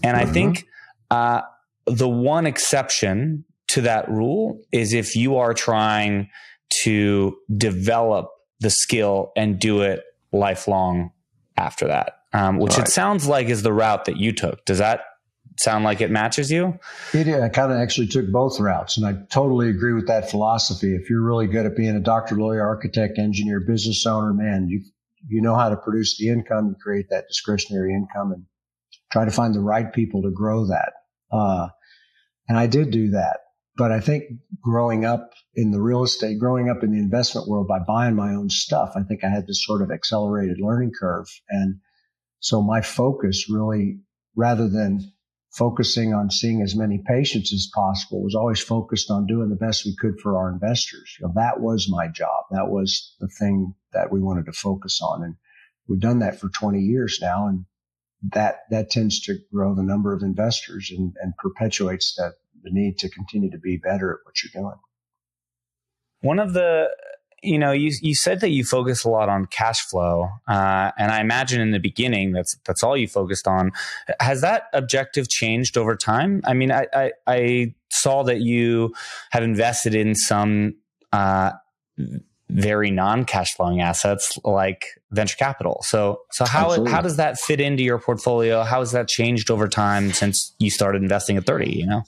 And 0.02 0.16
mm-hmm. 0.16 0.28
I 0.28 0.32
think 0.32 0.66
uh, 1.10 1.40
the 1.86 2.08
one 2.08 2.46
exception 2.46 3.44
to 3.68 3.82
that 3.82 4.08
rule 4.08 4.60
is 4.72 4.92
if 4.92 5.16
you 5.16 5.36
are 5.36 5.54
trying 5.54 6.28
to 6.82 7.36
develop 7.56 8.30
the 8.60 8.70
skill 8.70 9.32
and 9.36 9.58
do 9.58 9.82
it 9.82 10.02
lifelong 10.32 11.10
after 11.56 11.86
that, 11.86 12.18
um, 12.32 12.58
which 12.58 12.76
right. 12.76 12.86
it 12.86 12.90
sounds 12.90 13.26
like 13.26 13.48
is 13.48 13.62
the 13.62 13.72
route 13.72 14.06
that 14.06 14.16
you 14.16 14.32
took. 14.32 14.64
Does 14.64 14.78
that 14.78 15.02
sound 15.58 15.84
like 15.84 16.00
it 16.00 16.10
matches 16.10 16.50
you? 16.50 16.78
It, 17.12 17.28
I 17.28 17.48
kind 17.48 17.70
of 17.72 17.78
actually 17.78 18.08
took 18.08 18.30
both 18.30 18.58
routes, 18.58 18.96
and 18.96 19.06
I 19.06 19.14
totally 19.30 19.68
agree 19.68 19.92
with 19.92 20.08
that 20.08 20.30
philosophy. 20.30 20.94
If 20.94 21.08
you're 21.08 21.22
really 21.22 21.46
good 21.46 21.66
at 21.66 21.76
being 21.76 21.96
a 21.96 22.00
doctor, 22.00 22.34
lawyer, 22.34 22.66
architect, 22.66 23.18
engineer, 23.18 23.60
business 23.60 24.04
owner, 24.06 24.32
man, 24.32 24.68
you 24.68 24.82
you 25.26 25.40
know 25.40 25.54
how 25.54 25.70
to 25.70 25.76
produce 25.76 26.18
the 26.18 26.28
income, 26.28 26.66
and 26.66 26.80
create 26.80 27.06
that 27.10 27.28
discretionary 27.28 27.94
income, 27.94 28.32
and 28.32 28.44
try 29.12 29.24
to 29.24 29.30
find 29.30 29.54
the 29.54 29.60
right 29.60 29.92
people 29.92 30.22
to 30.22 30.30
grow 30.30 30.66
that. 30.66 30.92
Uh, 31.34 31.68
and 32.48 32.58
I 32.58 32.66
did 32.66 32.90
do 32.90 33.10
that. 33.10 33.40
But 33.76 33.90
I 33.90 34.00
think 34.00 34.24
growing 34.62 35.04
up 35.04 35.32
in 35.54 35.72
the 35.72 35.80
real 35.80 36.04
estate, 36.04 36.38
growing 36.38 36.70
up 36.70 36.84
in 36.84 36.92
the 36.92 36.98
investment 36.98 37.48
world 37.48 37.66
by 37.66 37.80
buying 37.80 38.14
my 38.14 38.34
own 38.34 38.48
stuff, 38.48 38.92
I 38.94 39.02
think 39.02 39.24
I 39.24 39.28
had 39.28 39.46
this 39.46 39.64
sort 39.66 39.82
of 39.82 39.90
accelerated 39.90 40.58
learning 40.60 40.92
curve. 40.98 41.26
And 41.48 41.80
so 42.38 42.62
my 42.62 42.82
focus 42.82 43.50
really, 43.50 43.98
rather 44.36 44.68
than 44.68 45.12
focusing 45.56 46.14
on 46.14 46.30
seeing 46.30 46.62
as 46.62 46.76
many 46.76 47.02
patients 47.04 47.52
as 47.52 47.68
possible, 47.74 48.22
was 48.22 48.34
always 48.36 48.60
focused 48.60 49.10
on 49.10 49.26
doing 49.26 49.48
the 49.48 49.56
best 49.56 49.84
we 49.84 49.96
could 49.98 50.20
for 50.20 50.36
our 50.36 50.52
investors. 50.52 51.16
You 51.18 51.26
know, 51.26 51.32
that 51.36 51.60
was 51.60 51.88
my 51.90 52.06
job. 52.08 52.44
That 52.52 52.68
was 52.68 53.16
the 53.18 53.28
thing 53.28 53.74
that 53.92 54.12
we 54.12 54.20
wanted 54.20 54.46
to 54.46 54.52
focus 54.52 55.00
on. 55.02 55.24
And 55.24 55.34
we've 55.88 56.00
done 56.00 56.20
that 56.20 56.38
for 56.38 56.48
20 56.48 56.78
years 56.80 57.18
now. 57.20 57.48
And 57.48 57.64
that 58.32 58.60
that 58.70 58.90
tends 58.90 59.20
to 59.20 59.38
grow 59.52 59.74
the 59.74 59.82
number 59.82 60.12
of 60.12 60.22
investors 60.22 60.90
and, 60.96 61.14
and 61.20 61.36
perpetuates 61.36 62.14
that 62.16 62.34
the 62.62 62.70
need 62.70 62.98
to 62.98 63.08
continue 63.10 63.50
to 63.50 63.58
be 63.58 63.76
better 63.76 64.12
at 64.12 64.18
what 64.24 64.42
you're 64.42 64.62
doing. 64.62 64.76
One 66.20 66.38
of 66.38 66.54
the 66.54 66.88
you 67.44 67.58
know, 67.58 67.72
you 67.72 67.92
you 68.00 68.14
said 68.14 68.40
that 68.40 68.50
you 68.50 68.64
focus 68.64 69.04
a 69.04 69.10
lot 69.10 69.28
on 69.28 69.46
cash 69.46 69.80
flow, 69.86 70.30
uh, 70.48 70.90
and 70.98 71.12
I 71.12 71.20
imagine 71.20 71.60
in 71.60 71.70
the 71.70 71.78
beginning 71.78 72.32
that's 72.32 72.56
that's 72.64 72.82
all 72.82 72.96
you 72.96 73.06
focused 73.06 73.46
on. 73.46 73.72
Has 74.18 74.40
that 74.40 74.64
objective 74.72 75.28
changed 75.28 75.76
over 75.76 75.94
time? 75.94 76.40
I 76.44 76.54
mean, 76.54 76.72
I 76.72 76.86
I, 76.94 77.12
I 77.26 77.74
saw 77.90 78.22
that 78.24 78.40
you 78.40 78.94
have 79.30 79.42
invested 79.42 79.94
in 79.94 80.14
some. 80.14 80.76
Uh, 81.12 81.52
very 82.54 82.90
non-cash 82.90 83.54
flowing 83.54 83.80
assets 83.80 84.38
like 84.44 84.86
venture 85.10 85.36
capital. 85.36 85.82
So 85.82 86.20
so 86.30 86.44
how 86.44 86.66
Absolutely. 86.66 86.92
how 86.92 87.00
does 87.00 87.16
that 87.16 87.38
fit 87.38 87.60
into 87.60 87.82
your 87.82 87.98
portfolio? 87.98 88.62
How 88.62 88.78
has 88.78 88.92
that 88.92 89.08
changed 89.08 89.50
over 89.50 89.68
time 89.68 90.12
since 90.12 90.54
you 90.58 90.70
started 90.70 91.02
investing 91.02 91.36
at 91.36 91.44
30, 91.44 91.76
you 91.76 91.86
know? 91.86 92.02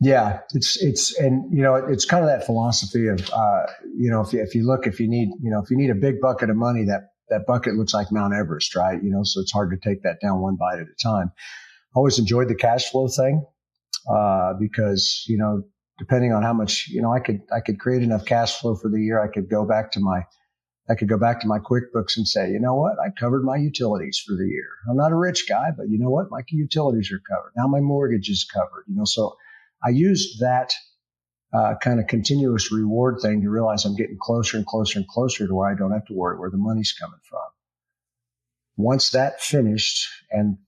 Yeah, 0.00 0.40
it's 0.54 0.82
it's 0.82 1.16
and 1.20 1.44
you 1.56 1.62
know 1.62 1.76
it's 1.76 2.06
kind 2.06 2.24
of 2.24 2.30
that 2.30 2.44
philosophy 2.44 3.06
of 3.06 3.20
uh, 3.30 3.66
you 3.96 4.10
know 4.10 4.22
if 4.22 4.32
you, 4.32 4.42
if 4.42 4.54
you 4.54 4.66
look 4.66 4.86
if 4.86 4.98
you 4.98 5.08
need 5.08 5.28
you 5.40 5.50
know 5.50 5.60
if 5.62 5.70
you 5.70 5.76
need 5.76 5.90
a 5.90 5.94
big 5.94 6.20
bucket 6.20 6.50
of 6.50 6.56
money 6.56 6.84
that 6.86 7.10
that 7.28 7.46
bucket 7.46 7.74
looks 7.74 7.94
like 7.94 8.10
Mount 8.10 8.34
Everest, 8.34 8.74
right? 8.74 9.00
You 9.00 9.10
know, 9.10 9.20
so 9.22 9.40
it's 9.40 9.52
hard 9.52 9.70
to 9.70 9.76
take 9.88 10.02
that 10.02 10.20
down 10.20 10.40
one 10.40 10.56
bite 10.56 10.80
at 10.80 10.86
a 10.86 11.02
time. 11.02 11.30
I 11.94 11.98
always 11.98 12.18
enjoyed 12.18 12.48
the 12.48 12.54
cash 12.54 12.90
flow 12.90 13.06
thing 13.06 13.44
uh, 14.10 14.54
because 14.58 15.24
you 15.28 15.38
know 15.38 15.62
depending 16.02 16.32
on 16.32 16.42
how 16.42 16.52
much 16.52 16.88
you 16.88 17.00
know 17.00 17.12
I 17.12 17.20
could 17.20 17.42
I 17.54 17.60
could 17.60 17.78
create 17.78 18.02
enough 18.02 18.24
cash 18.24 18.58
flow 18.58 18.74
for 18.74 18.90
the 18.90 19.00
year, 19.00 19.22
I 19.22 19.28
could 19.32 19.48
go 19.48 19.64
back 19.64 19.92
to 19.92 20.00
my 20.00 20.22
I 20.90 20.96
could 20.96 21.08
go 21.08 21.16
back 21.16 21.40
to 21.40 21.46
my 21.46 21.60
QuickBooks 21.60 22.16
and 22.16 22.26
say, 22.26 22.50
you 22.50 22.58
know 22.58 22.74
what, 22.74 22.94
I 22.98 23.10
covered 23.10 23.44
my 23.44 23.56
utilities 23.56 24.20
for 24.26 24.34
the 24.34 24.48
year. 24.48 24.66
I'm 24.90 24.96
not 24.96 25.12
a 25.12 25.16
rich 25.16 25.46
guy, 25.48 25.68
but 25.76 25.88
you 25.88 25.98
know 26.00 26.10
what, 26.10 26.26
my 26.28 26.40
utilities 26.48 27.12
are 27.12 27.22
covered. 27.30 27.52
Now 27.56 27.68
my 27.68 27.78
mortgage 27.78 28.28
is 28.28 28.44
covered. 28.52 28.84
You 28.88 28.96
know, 28.96 29.04
so 29.04 29.36
I 29.86 29.90
used 29.90 30.40
that 30.40 30.74
uh, 31.54 31.74
kind 31.80 32.00
of 32.00 32.08
continuous 32.08 32.72
reward 32.72 33.20
thing 33.22 33.42
to 33.42 33.48
realize 33.48 33.84
I'm 33.84 33.94
getting 33.94 34.18
closer 34.20 34.56
and 34.56 34.66
closer 34.66 34.98
and 34.98 35.06
closer 35.06 35.46
to 35.46 35.54
where 35.54 35.70
I 35.70 35.76
don't 35.78 35.92
have 35.92 36.06
to 36.06 36.14
worry 36.14 36.36
where 36.36 36.50
the 36.50 36.56
money's 36.56 36.94
coming 37.00 37.20
from. 37.30 37.46
Once 38.76 39.10
that 39.10 39.40
finished 39.40 40.08
and 40.32 40.58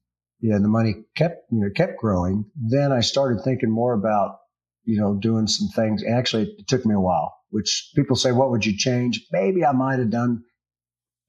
yeah, 0.40 0.58
the 0.58 0.68
money 0.68 0.94
kept 1.16 1.50
you 1.50 1.60
know 1.60 1.70
kept 1.74 1.98
growing, 1.98 2.44
then 2.54 2.92
I 2.92 3.00
started 3.00 3.42
thinking 3.42 3.70
more 3.70 3.94
about 3.94 4.38
you 4.84 5.00
know 5.00 5.14
doing 5.14 5.46
some 5.46 5.68
things. 5.68 6.02
Actually, 6.04 6.54
it 6.58 6.68
took 6.68 6.84
me 6.84 6.94
a 6.94 7.00
while. 7.00 7.34
Which 7.50 7.92
people 7.94 8.16
say, 8.16 8.32
what 8.32 8.50
would 8.50 8.66
you 8.66 8.76
change? 8.76 9.26
Maybe 9.30 9.64
I 9.64 9.72
might 9.72 9.98
have 9.98 10.10
done. 10.10 10.42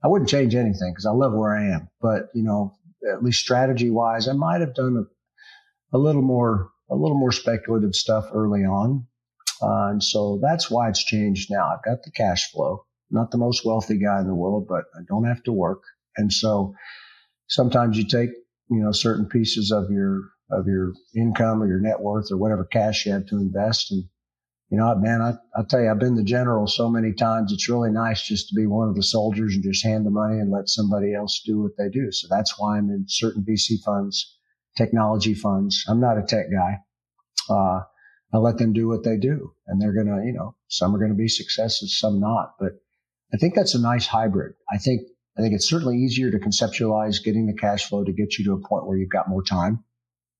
I 0.04 0.08
wouldn't 0.08 0.30
change 0.30 0.56
anything 0.56 0.92
because 0.92 1.06
I 1.06 1.12
love 1.12 1.34
where 1.34 1.56
I 1.56 1.74
am. 1.74 1.90
But 2.02 2.30
you 2.34 2.44
know, 2.44 2.76
at 3.12 3.24
least 3.24 3.40
strategy 3.40 3.90
wise, 3.90 4.28
I 4.28 4.34
might 4.34 4.62
have 4.62 4.74
done 4.74 4.98
a, 4.98 5.98
a 5.98 6.00
little 6.00 6.22
more 6.22 6.70
a 6.90 6.96
little 6.96 7.18
more 7.18 7.32
speculative 7.32 7.96
stuff 7.96 8.26
early 8.34 8.62
on. 8.62 9.08
Uh, 9.62 9.90
and 9.90 10.04
so 10.04 10.40
that's 10.42 10.70
why 10.70 10.90
it's 10.90 11.04
changed 11.04 11.50
now. 11.50 11.68
I've 11.68 11.84
got 11.84 12.04
the 12.04 12.12
cash 12.12 12.52
flow, 12.52 12.86
not 13.10 13.32
the 13.32 13.38
most 13.38 13.66
wealthy 13.66 13.98
guy 13.98 14.20
in 14.20 14.28
the 14.28 14.36
world, 14.36 14.68
but 14.68 14.84
I 14.96 15.02
don't 15.08 15.26
have 15.26 15.44
to 15.44 15.52
work. 15.52 15.82
And 16.18 16.32
so 16.32 16.76
sometimes 17.48 17.98
you 17.98 18.08
take, 18.08 18.30
you 18.70 18.82
know, 18.82 18.92
certain 18.92 19.28
pieces 19.28 19.72
of 19.72 19.90
your, 19.90 20.22
of 20.52 20.68
your 20.68 20.94
income 21.16 21.62
or 21.62 21.68
your 21.68 21.80
net 21.80 22.00
worth 22.00 22.32
or 22.32 22.38
whatever 22.38 22.66
cash 22.66 23.06
you 23.06 23.12
have 23.12 23.26
to 23.28 23.38
invest. 23.38 23.92
And, 23.92 24.06
you 24.70 24.78
know, 24.78 24.94
man, 24.96 25.22
I, 25.22 25.34
I'll 25.56 25.66
tell 25.66 25.82
you, 25.82 25.90
I've 25.90 26.00
been 26.00 26.16
the 26.16 26.24
general 26.24 26.68
so 26.68 26.90
many 26.90 27.14
times. 27.14 27.52
It's 27.52 27.70
really 27.70 27.92
nice 27.92 28.22
just 28.22 28.50
to 28.50 28.56
be 28.56 28.66
one 28.66 28.90
of 28.90 28.96
the 28.96 29.04
soldiers 29.04 29.56
and 29.56 29.64
just 29.64 29.84
hand 29.84 30.06
the 30.06 30.12
money 30.12 30.40
and 30.40 30.52
let 30.52 30.70
somebody 30.70 31.14
else 31.14 31.42
do 31.46 31.62
what 31.62 31.78
they 31.78 31.90
do. 31.90 32.12
So 32.12 32.28
that's 32.30 32.58
why 32.58 32.78
I'm 32.78 32.90
in 32.90 33.06
certain 33.08 33.44
VC 33.44 33.82
funds 33.84 34.36
technology 34.76 35.34
funds. 35.34 35.86
I'm 35.88 36.00
not 36.00 36.18
a 36.18 36.24
tech 36.24 36.48
guy. 36.52 36.80
Uh, 37.50 37.82
I 38.34 38.38
let 38.38 38.58
them 38.58 38.74
do 38.74 38.88
what 38.88 39.04
they 39.04 39.18
do 39.18 39.54
and 39.68 39.82
they're 39.82 39.94
going 39.94 40.08
to, 40.08 40.26
you 40.26 40.34
know, 40.34 40.56
some 40.68 40.96
are 40.96 41.00
going 41.00 41.12
to 41.12 41.18
be 41.18 41.28
successes, 41.28 41.98
some 41.98 42.20
not, 42.20 42.56
but 42.60 42.72
I 43.34 43.38
think 43.38 43.56
that's 43.56 43.76
a 43.76 43.82
nice 43.82 44.08
hybrid. 44.08 44.54
I 44.72 44.78
think, 44.78 45.02
I 45.38 45.42
think 45.42 45.54
it's 45.54 45.70
certainly 45.70 45.98
easier 45.98 46.32
to 46.32 46.40
conceptualize 46.40 47.24
getting 47.24 47.48
the 47.48 47.54
cash 47.56 47.88
flow 47.88 48.04
to 48.04 48.12
get 48.12 48.38
you 48.38 48.46
to 48.46 48.54
a 48.54 48.68
point 48.68 48.88
where 48.88 48.98
you've 48.98 49.10
got 49.10 49.30
more 49.30 49.44
time, 49.44 49.84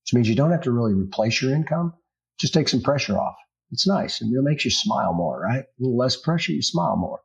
which 0.06 0.14
means 0.14 0.28
you 0.28 0.36
don't 0.36 0.52
have 0.52 0.62
to 0.62 0.70
really 0.70 0.94
replace 0.94 1.42
your 1.42 1.52
income. 1.52 1.92
Just 2.38 2.54
take 2.54 2.68
some 2.68 2.80
pressure 2.82 3.18
off. 3.18 3.34
It's 3.72 3.88
nice 3.88 4.20
and 4.20 4.32
it 4.32 4.42
makes 4.42 4.64
you 4.64 4.70
smile 4.70 5.12
more, 5.12 5.40
right? 5.40 5.64
A 5.64 5.80
little 5.80 5.96
less 5.96 6.16
pressure, 6.16 6.52
you 6.52 6.62
smile 6.62 6.96
more. 6.96 7.18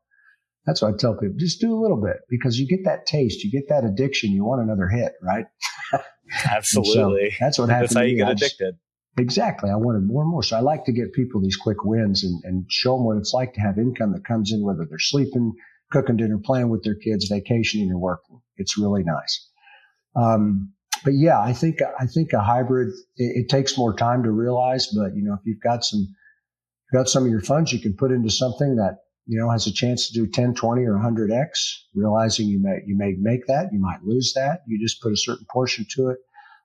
That's 0.65 0.82
what 0.82 0.94
I 0.94 0.98
tell 0.98 1.13
people. 1.13 1.36
Just 1.38 1.62
do 1.62 1.74
a 1.74 1.80
little 1.80 2.02
bit 2.02 2.17
because 2.28 2.60
you 2.60 2.67
get 2.67 2.86
that 2.86 3.06
taste, 3.06 3.44
you 3.44 3.52
get 3.52 3.70
that 3.70 3.84
addiction. 3.84 4.32
You 4.32 4.46
want 4.46 4.62
another 4.62 4.88
hit, 4.88 5.13
right? 5.22 5.46
Absolutely. 6.50 7.30
So 7.32 7.36
that's 7.39 7.60
what 7.60 7.70
happened. 7.70 7.89
That's 7.89 7.96
how 7.96 8.02
you 8.02 8.17
get 8.17 8.32
addicted. 8.32 8.76
Exactly. 9.17 9.70
I 9.70 9.76
wanted 9.76 10.08
more 10.08 10.24
and 10.24 10.32
more. 10.32 10.41
So 10.41 10.56
I 10.56 10.62
like 10.62 10.86
to 10.86 10.91
get 10.91 11.13
people 11.13 11.41
these 11.41 11.58
quick 11.58 11.84
wins 11.84 12.24
and, 12.24 12.41
and 12.46 12.65
show 12.70 12.96
them 12.96 13.06
what 13.06 13.17
it's 13.17 13.34
like 13.34 13.54
to 13.54 13.62
have 13.62 13.78
income 13.78 14.13
that 14.13 14.26
comes 14.26 14.52
in, 14.52 14.63
whether 14.63 14.86
they're 14.89 15.00
sleeping, 15.00 15.54
cooking 15.91 16.17
dinner, 16.17 16.39
playing 16.44 16.70
with 16.70 16.84
their 16.84 16.96
kids, 16.96 17.28
vacationing 17.28 17.91
or 17.91 18.00
working. 18.00 18.41
It's 18.58 18.78
really 18.78 19.04
nice. 19.04 19.50
Um, 20.15 20.74
but 21.04 21.14
yeah, 21.14 21.40
I 21.40 21.54
think, 21.54 21.80
I 22.00 22.06
think 22.06 22.34
a 22.34 22.42
hybrid, 22.42 22.90
it, 23.18 23.44
it, 23.44 23.50
takes 23.50 23.78
more 23.78 23.96
time 23.96 24.24
to 24.24 24.32
realize, 24.32 24.88
but 24.88 25.16
you 25.16 25.24
know, 25.24 25.34
if 25.34 25.40
you've 25.46 25.62
got 25.62 25.84
some, 25.84 26.00
you've 26.00 27.00
got 27.00 27.10
some 27.10 27.24
of 27.24 27.32
your 27.32 27.42
funds 27.42 27.74
you 27.74 27.80
can 27.80 27.96
put 27.96 28.12
into 28.12 28.30
something 28.30 28.76
that, 28.76 29.00
you 29.26 29.40
know, 29.40 29.50
has 29.50 29.68
a 29.68 29.74
chance 29.74 30.08
to 30.08 30.14
do 30.14 30.28
10, 30.28 30.56
20 30.56 30.84
or 30.84 30.94
100x, 30.94 31.50
realizing 31.96 32.48
you 32.48 32.62
may, 32.62 32.80
you 32.86 32.98
may 32.98 33.16
make 33.20 33.48
that, 33.48 33.72
you 33.72 33.80
might 33.80 34.04
lose 34.04 34.34
that. 34.36 34.62
You 34.68 34.80
just 34.80 35.02
put 35.02 35.14
a 35.14 35.18
certain 35.18 35.46
portion 35.52 35.86
to 35.96 36.10
it 36.10 36.18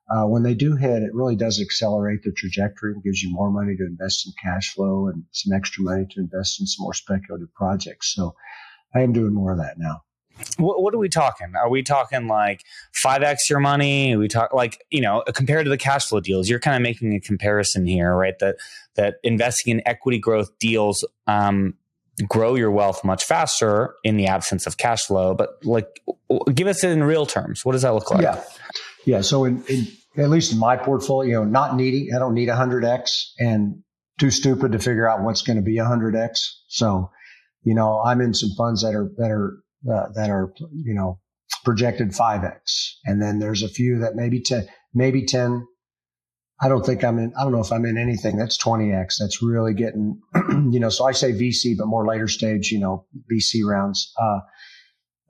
uh, 0.09 0.25
when 0.25 0.43
they 0.43 0.53
do 0.53 0.75
hit, 0.75 1.03
it 1.03 1.13
really 1.13 1.35
does 1.35 1.59
accelerate 1.59 2.23
the 2.23 2.31
trajectory 2.31 2.93
and 2.93 3.03
gives 3.03 3.21
you 3.21 3.29
more 3.29 3.51
money 3.51 3.75
to 3.75 3.85
invest 3.85 4.25
in 4.25 4.33
cash 4.41 4.73
flow 4.73 5.07
and 5.07 5.25
some 5.31 5.53
extra 5.53 5.83
money 5.83 6.05
to 6.09 6.21
invest 6.21 6.61
in 6.61 6.65
some 6.65 6.83
more 6.83 6.93
speculative 6.93 7.53
projects. 7.53 8.13
So 8.13 8.33
I 8.95 9.01
am 9.01 9.11
doing 9.11 9.33
more 9.33 9.51
of 9.51 9.57
that 9.57 9.77
now. 9.77 10.03
What, 10.57 10.81
what, 10.81 10.93
are 10.93 10.97
we 10.97 11.09
talking? 11.09 11.53
Are 11.55 11.69
we 11.69 11.83
talking 11.83 12.27
like 12.27 12.63
5x 13.03 13.49
your 13.49 13.59
money? 13.59 14.13
Are 14.13 14.19
we 14.19 14.27
talk 14.27 14.53
like, 14.53 14.83
you 14.89 15.01
know, 15.01 15.23
compared 15.33 15.65
to 15.65 15.69
the 15.69 15.77
cash 15.77 16.07
flow 16.07 16.19
deals, 16.19 16.49
you're 16.49 16.59
kind 16.59 16.75
of 16.75 16.81
making 16.81 17.13
a 17.13 17.19
comparison 17.19 17.85
here, 17.85 18.15
right? 18.15 18.37
That, 18.39 18.57
that 18.95 19.15
investing 19.23 19.75
in 19.75 19.87
equity 19.87 20.19
growth 20.19 20.49
deals, 20.59 21.05
um, 21.27 21.75
grow 22.27 22.55
your 22.55 22.71
wealth 22.71 23.03
much 23.03 23.23
faster 23.25 23.93
in 24.03 24.17
the 24.17 24.25
absence 24.25 24.65
of 24.65 24.77
cash 24.77 25.05
flow. 25.05 25.35
But 25.35 25.63
like, 25.63 25.87
give 26.53 26.67
us 26.67 26.83
it 26.83 26.89
in 26.89 27.03
real 27.03 27.25
terms. 27.25 27.63
What 27.63 27.73
does 27.73 27.83
that 27.83 27.93
look 27.93 28.09
like? 28.09 28.23
Yeah. 28.23 28.43
Yeah. 29.05 29.21
So 29.21 29.45
in, 29.45 29.63
in 29.65 29.87
at 30.17 30.29
least 30.29 30.51
in 30.51 30.57
my 30.57 30.75
portfolio, 30.75 31.43
not 31.43 31.75
needing, 31.75 32.09
I 32.15 32.19
don't 32.19 32.33
need 32.33 32.49
100x 32.49 33.31
and 33.39 33.83
too 34.19 34.31
stupid 34.31 34.71
to 34.71 34.79
figure 34.79 35.07
out 35.07 35.21
what's 35.21 35.41
going 35.43 35.57
to 35.57 35.61
be 35.61 35.77
100x. 35.77 36.39
So, 36.67 37.11
you 37.63 37.75
know, 37.75 38.01
I'm 38.03 38.19
in 38.21 38.33
some 38.33 38.49
funds 38.57 38.81
that 38.81 38.95
are, 38.95 39.11
that 39.17 39.29
are, 39.29 39.59
uh, 39.89 40.07
that 40.15 40.29
are, 40.29 40.53
you 40.71 40.93
know, 40.93 41.19
projected 41.63 42.09
5x. 42.09 42.93
And 43.05 43.21
then 43.21 43.39
there's 43.39 43.63
a 43.63 43.69
few 43.69 43.99
that 43.99 44.15
maybe 44.15 44.41
10, 44.41 44.67
maybe 44.93 45.25
10. 45.25 45.67
I 46.59 46.69
don't 46.69 46.85
think 46.85 47.03
I'm 47.03 47.19
in, 47.19 47.33
I 47.37 47.43
don't 47.43 47.51
know 47.51 47.61
if 47.61 47.71
I'm 47.71 47.85
in 47.85 47.97
anything 47.97 48.37
that's 48.37 48.57
20x. 48.57 49.15
That's 49.19 49.43
really 49.43 49.73
getting, 49.73 50.19
you 50.71 50.79
know, 50.79 50.89
so 50.89 51.05
I 51.05 51.11
say 51.11 51.31
VC, 51.31 51.77
but 51.77 51.87
more 51.87 52.07
later 52.07 52.27
stage, 52.27 52.71
you 52.71 52.79
know, 52.79 53.05
VC 53.31 53.63
rounds. 53.63 54.11
Uh, 54.19 54.39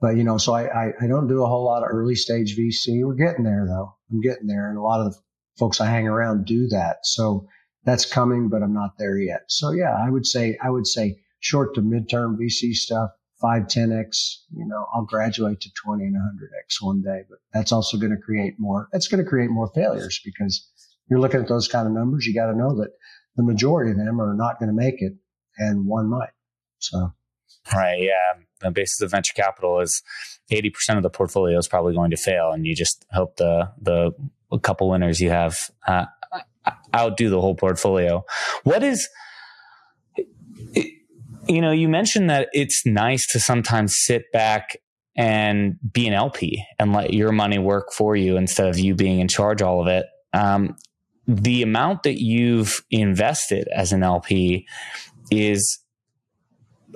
but 0.00 0.16
you 0.16 0.24
know, 0.24 0.38
so 0.38 0.54
I, 0.54 0.66
I, 0.66 0.92
I, 1.02 1.06
don't 1.08 1.26
do 1.26 1.42
a 1.42 1.46
whole 1.46 1.64
lot 1.64 1.82
of 1.82 1.88
early 1.90 2.14
stage 2.14 2.56
VC. 2.56 3.04
We're 3.04 3.14
getting 3.14 3.44
there 3.44 3.66
though. 3.66 3.96
I'm 4.10 4.20
getting 4.20 4.46
there. 4.46 4.68
And 4.68 4.78
a 4.78 4.82
lot 4.82 5.00
of 5.00 5.12
the 5.12 5.18
folks 5.58 5.80
I 5.80 5.86
hang 5.86 6.06
around 6.06 6.46
do 6.46 6.68
that. 6.68 6.98
So 7.02 7.46
that's 7.84 8.06
coming, 8.06 8.48
but 8.48 8.62
I'm 8.62 8.74
not 8.74 8.92
there 8.98 9.18
yet. 9.18 9.42
So 9.48 9.72
yeah, 9.72 9.94
I 9.94 10.08
would 10.08 10.24
say, 10.24 10.56
I 10.62 10.70
would 10.70 10.86
say 10.86 11.16
short 11.40 11.74
to 11.74 11.82
midterm 11.82 12.36
VC 12.38 12.72
stuff, 12.72 13.10
five, 13.40 13.64
10x, 13.64 14.36
you 14.52 14.66
know, 14.66 14.86
I'll 14.94 15.04
graduate 15.04 15.60
to 15.60 15.70
20 15.84 16.04
and 16.04 16.16
100x 16.16 16.82
one 16.82 17.02
day, 17.02 17.22
but 17.28 17.38
that's 17.52 17.72
also 17.72 17.96
going 17.96 18.10
to 18.10 18.20
create 18.20 18.54
more, 18.58 18.88
that's 18.92 19.08
going 19.08 19.22
to 19.22 19.28
create 19.28 19.50
more 19.50 19.70
failures 19.74 20.20
because 20.24 20.68
you're 21.08 21.20
looking 21.20 21.40
at 21.40 21.48
those 21.48 21.68
kind 21.68 21.86
of 21.86 21.92
numbers. 21.92 22.26
You 22.26 22.34
got 22.34 22.50
to 22.50 22.56
know 22.56 22.76
that 22.78 22.90
the 23.36 23.42
majority 23.42 23.92
of 23.92 23.96
them 23.96 24.20
are 24.20 24.34
not 24.34 24.58
going 24.58 24.68
to 24.68 24.74
make 24.74 25.00
it 25.00 25.14
and 25.56 25.86
one 25.86 26.08
might. 26.08 26.30
So. 26.78 27.12
Right. 27.72 28.02
Yeah 28.02 28.42
the 28.60 28.70
basis 28.70 29.00
of 29.00 29.10
venture 29.10 29.34
capital 29.34 29.80
is 29.80 30.02
80% 30.50 30.96
of 30.96 31.02
the 31.02 31.10
portfolio 31.10 31.58
is 31.58 31.68
probably 31.68 31.94
going 31.94 32.10
to 32.10 32.16
fail 32.16 32.50
and 32.52 32.66
you 32.66 32.74
just 32.74 33.04
hope 33.12 33.36
the 33.36 33.70
the 33.80 34.12
couple 34.62 34.88
winners 34.88 35.20
you 35.20 35.30
have 35.30 35.56
uh, 35.86 36.06
outdo 36.94 37.30
the 37.30 37.40
whole 37.40 37.54
portfolio 37.54 38.24
what 38.64 38.82
is 38.82 39.08
you 41.46 41.60
know 41.60 41.70
you 41.70 41.88
mentioned 41.88 42.30
that 42.30 42.48
it's 42.52 42.84
nice 42.86 43.26
to 43.26 43.40
sometimes 43.40 43.96
sit 43.96 44.24
back 44.32 44.76
and 45.16 45.76
be 45.92 46.06
an 46.06 46.14
lp 46.14 46.64
and 46.78 46.92
let 46.92 47.12
your 47.12 47.32
money 47.32 47.58
work 47.58 47.92
for 47.92 48.16
you 48.16 48.36
instead 48.36 48.68
of 48.68 48.78
you 48.78 48.94
being 48.94 49.20
in 49.20 49.28
charge 49.28 49.62
all 49.62 49.80
of 49.80 49.86
it 49.86 50.06
um, 50.32 50.76
the 51.26 51.62
amount 51.62 52.02
that 52.02 52.22
you've 52.22 52.82
invested 52.90 53.68
as 53.74 53.92
an 53.92 54.02
lp 54.02 54.66
is 55.30 55.78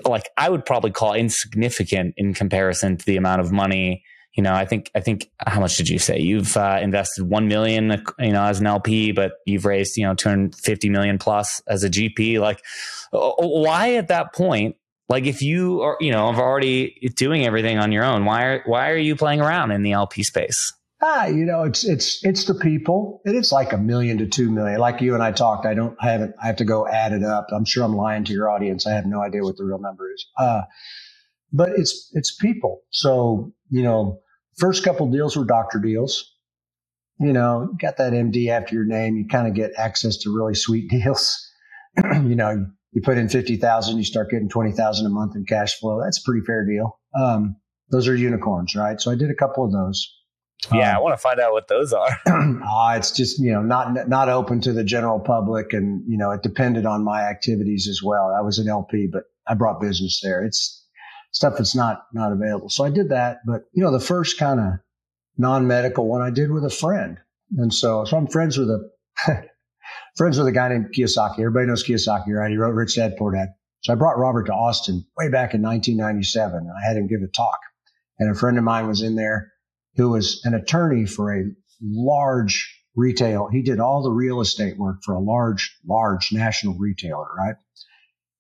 like 0.05 0.28
I 0.37 0.48
would 0.48 0.64
probably 0.64 0.90
call 0.90 1.14
insignificant 1.14 2.14
in 2.16 2.35
comparison 2.35 2.96
to 2.96 3.05
the 3.05 3.16
amount 3.16 3.40
of 3.40 3.52
money. 3.52 4.05
You 4.35 4.42
know, 4.42 4.55
I 4.55 4.64
think 4.64 4.90
I 4.95 5.01
think 5.01 5.31
how 5.47 5.61
much 5.61 5.77
did 5.77 5.88
you 5.88 5.99
say 5.99 6.18
you've 6.18 6.57
uh, 6.57 6.79
invested 6.81 7.25
one 7.25 7.49
million, 7.49 8.03
you 8.18 8.33
know, 8.33 8.45
as 8.45 8.61
an 8.61 8.66
LP, 8.66 9.12
but 9.12 9.33
you've 9.47 9.66
raised 9.66 9.97
you 9.97 10.05
know 10.05 10.14
two 10.14 10.29
hundred 10.29 10.55
fifty 10.55 10.88
million 10.88 11.18
plus 11.18 11.61
as 11.66 11.85
a 11.85 11.90
GP. 11.90 12.40
Like, 12.40 12.62
why 13.11 13.95
at 13.95 14.09
that 14.09 14.35
point? 14.35 14.77
Like 15.09 15.27
if 15.27 15.42
you 15.42 15.83
are, 15.83 15.99
you 16.01 16.11
know, 16.11 16.29
are 16.29 16.40
already 16.40 17.12
doing 17.16 17.45
everything 17.45 17.79
on 17.79 17.92
your 17.92 18.05
own, 18.05 18.25
why 18.25 18.45
are 18.45 18.62
why 18.64 18.90
are 18.90 18.97
you 18.97 19.16
playing 19.16 19.42
around 19.42 19.71
in 19.71 19.83
the 19.83 19.92
LP 19.92 20.23
space? 20.23 20.73
Ah, 21.05 21.27
you 21.27 21.45
know, 21.45 21.64
it's 21.64 21.85
it's 21.85 22.25
it's 22.25 22.45
the 22.45 22.55
people. 22.55 23.21
And 23.27 23.37
it's 23.37 23.51
like 23.51 23.73
a 23.73 23.77
million 23.77 24.18
to 24.18 24.27
two 24.27 24.51
million. 24.51 24.79
Like 24.79 25.01
you 25.01 25.14
and 25.14 25.23
I 25.23 25.33
talked, 25.33 25.66
I 25.66 25.75
don't 25.75 25.97
I 26.01 26.12
haven't 26.12 26.35
I 26.40 26.47
have 26.47 26.57
to 26.57 26.64
go 26.64 26.87
add 26.87 27.12
it 27.12 27.25
up. 27.25 27.49
I'm 27.53 27.64
sure 27.64 27.83
I'm 27.83 27.97
lying 27.97 28.25
to 28.25 28.33
your 28.33 28.49
audience. 28.49 28.87
I 28.87 28.92
have 28.92 29.05
no 29.05 29.21
idea 29.21 29.42
what 29.42 29.57
the 29.57 29.64
real 29.64 29.81
number 29.81 30.11
is. 30.12 30.27
Uh, 30.38 30.62
but 31.52 31.70
it's 31.76 32.10
it's 32.12 32.34
people. 32.34 32.82
So, 32.90 33.52
you 33.68 33.82
know, 33.82 34.20
first 34.58 34.84
couple 34.84 35.10
deals 35.10 35.36
were 35.36 35.44
doctor 35.44 35.78
deals. 35.78 36.30
You 37.20 37.32
know, 37.32 37.68
got 37.80 37.98
that 37.98 38.12
MD 38.12 38.48
after 38.48 38.74
your 38.74 38.84
name, 38.84 39.16
you 39.16 39.26
kind 39.28 39.46
of 39.46 39.54
get 39.54 39.72
access 39.76 40.16
to 40.18 40.34
really 40.34 40.54
sweet 40.54 40.90
deals. 40.90 41.48
you 42.02 42.34
know, 42.34 42.66
you 42.92 43.02
put 43.02 43.18
in 43.18 43.28
50,000, 43.28 43.96
you 43.96 44.04
start 44.04 44.30
getting 44.30 44.48
20,000 44.48 45.06
a 45.06 45.08
month 45.08 45.36
in 45.36 45.44
cash 45.44 45.78
flow. 45.78 46.00
That's 46.02 46.18
a 46.18 46.22
pretty 46.24 46.44
fair 46.44 46.66
deal. 46.66 46.98
Um, 47.18 47.56
those 47.90 48.08
are 48.08 48.16
unicorns, 48.16 48.74
right? 48.74 49.00
So 49.00 49.10
I 49.10 49.14
did 49.14 49.30
a 49.30 49.34
couple 49.34 49.64
of 49.64 49.72
those. 49.72 50.10
Yeah, 50.72 50.90
um, 50.90 50.96
I 50.96 51.00
want 51.00 51.12
to 51.14 51.20
find 51.20 51.40
out 51.40 51.52
what 51.52 51.68
those 51.68 51.92
are. 51.92 52.08
uh, 52.26 52.94
it's 52.96 53.10
just 53.10 53.40
you 53.40 53.52
know 53.52 53.62
not 53.62 54.08
not 54.08 54.28
open 54.28 54.60
to 54.60 54.72
the 54.72 54.84
general 54.84 55.18
public, 55.18 55.72
and 55.72 56.04
you 56.06 56.16
know 56.16 56.30
it 56.30 56.42
depended 56.42 56.86
on 56.86 57.02
my 57.02 57.22
activities 57.22 57.88
as 57.88 58.00
well. 58.02 58.32
I 58.36 58.42
was 58.42 58.58
an 58.58 58.68
LP, 58.68 59.08
but 59.12 59.24
I 59.48 59.54
brought 59.54 59.80
business 59.80 60.20
there. 60.22 60.44
It's 60.44 60.82
stuff 61.33 61.55
that's 61.59 61.75
not 61.75 62.05
not 62.12 62.33
available. 62.33 62.68
So 62.68 62.85
I 62.85 62.90
did 62.90 63.11
that, 63.11 63.38
but 63.47 63.62
you 63.73 63.83
know 63.83 63.92
the 63.92 64.01
first 64.01 64.38
kind 64.38 64.61
of 64.61 64.73
non 65.37 65.66
medical 65.66 66.07
one 66.07 66.23
I 66.23 66.31
did 66.31 66.51
with 66.51 66.64
a 66.64 66.71
friend, 66.71 67.18
and 67.59 67.75
so 67.75 68.05
so 68.05 68.16
I'm 68.16 68.29
friends 68.29 68.57
with 68.57 68.71
a 68.71 68.90
friends 70.16 70.38
with 70.38 70.47
a 70.47 70.53
guy 70.53 70.68
named 70.68 70.95
Kiyosaki. 70.97 71.40
Everybody 71.40 71.66
knows 71.66 71.85
Kiyosaki, 71.85 72.29
right? 72.29 72.51
He 72.51 72.57
wrote 72.57 72.75
Rich 72.75 72.97
Dad 72.97 73.16
Poor 73.18 73.33
Dad. 73.33 73.49
So 73.83 73.92
I 73.92 73.97
brought 73.97 74.18
Robert 74.18 74.45
to 74.45 74.53
Austin 74.53 75.05
way 75.16 75.29
back 75.29 75.55
in 75.55 75.62
1997 75.62 76.57
and 76.57 76.71
I 76.71 76.87
had 76.87 76.97
him 76.97 77.09
give 77.09 77.21
a 77.23 77.27
talk. 77.27 77.59
And 78.18 78.31
a 78.31 78.38
friend 78.38 78.57
of 78.57 78.64
mine 78.64 78.87
was 78.87 79.03
in 79.03 79.16
there 79.16 79.53
who 79.97 80.11
was 80.11 80.40
an 80.45 80.55
attorney 80.55 81.05
for 81.05 81.35
a 81.35 81.45
large 81.83 82.81
retail. 82.95 83.49
He 83.51 83.62
did 83.62 83.81
all 83.81 84.03
the 84.03 84.12
real 84.12 84.40
estate 84.40 84.79
work 84.79 84.99
for 85.05 85.14
a 85.14 85.21
large, 85.21 85.77
large 85.85 86.33
national 86.33 86.79
retailer, 86.79 87.27
right? 87.37 87.57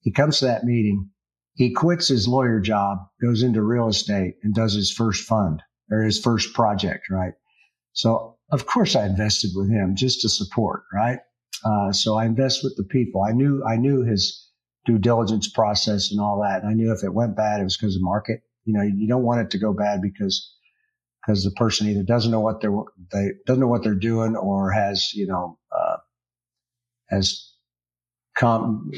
He 0.02 0.12
comes 0.12 0.38
to 0.38 0.46
that 0.46 0.64
meeting. 0.64 1.10
He 1.54 1.72
quits 1.72 2.08
his 2.08 2.26
lawyer 2.26 2.60
job, 2.60 2.98
goes 3.20 3.42
into 3.42 3.62
real 3.62 3.88
estate 3.88 4.36
and 4.42 4.54
does 4.54 4.74
his 4.74 4.90
first 4.90 5.26
fund 5.26 5.62
or 5.90 6.02
his 6.02 6.20
first 6.20 6.54
project, 6.54 7.10
right? 7.10 7.34
So 7.92 8.38
of 8.50 8.66
course 8.66 8.96
I 8.96 9.06
invested 9.06 9.50
with 9.54 9.70
him 9.70 9.94
just 9.94 10.22
to 10.22 10.28
support, 10.28 10.84
right? 10.92 11.20
Uh, 11.64 11.92
so 11.92 12.16
I 12.16 12.24
invest 12.24 12.64
with 12.64 12.76
the 12.76 12.84
people. 12.84 13.22
I 13.22 13.32
knew 13.32 13.62
I 13.64 13.76
knew 13.76 14.02
his 14.02 14.48
due 14.84 14.98
diligence 14.98 15.48
process 15.48 16.10
and 16.10 16.20
all 16.20 16.40
that. 16.42 16.62
And 16.62 16.70
I 16.70 16.74
knew 16.74 16.92
if 16.92 17.04
it 17.04 17.14
went 17.14 17.36
bad, 17.36 17.60
it 17.60 17.64
was 17.64 17.76
because 17.76 17.96
of 17.96 18.02
market. 18.02 18.40
You 18.64 18.74
know, 18.74 18.82
you 18.82 19.06
don't 19.06 19.22
want 19.22 19.40
it 19.40 19.50
to 19.50 19.58
go 19.58 19.72
bad 19.72 20.00
because 20.00 20.54
because 21.24 21.44
the 21.44 21.52
person 21.52 21.88
either 21.88 22.02
doesn't 22.02 22.30
know 22.30 22.40
what 22.40 22.60
they're 22.60 22.76
they 23.12 23.30
doesn't 23.46 23.60
know 23.60 23.68
what 23.68 23.82
they're 23.82 23.94
doing 23.94 24.36
or 24.36 24.70
has 24.70 25.12
you 25.14 25.26
know 25.26 25.58
uh, 25.70 25.96
has 27.08 27.51
com 28.36 28.90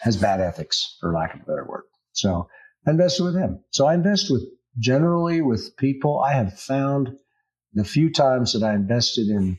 has 0.00 0.16
bad 0.16 0.40
ethics 0.40 0.96
for 1.00 1.12
lack 1.12 1.34
of 1.34 1.40
a 1.40 1.44
better 1.44 1.66
word. 1.68 1.84
So 2.12 2.48
I 2.86 2.90
invested 2.90 3.24
with 3.24 3.34
him. 3.34 3.64
So 3.70 3.86
I 3.86 3.94
invest 3.94 4.30
with 4.30 4.42
generally 4.78 5.40
with 5.40 5.76
people. 5.76 6.20
I 6.20 6.34
have 6.34 6.58
found 6.58 7.10
the 7.72 7.84
few 7.84 8.12
times 8.12 8.52
that 8.52 8.62
I 8.62 8.74
invested 8.74 9.28
in 9.28 9.58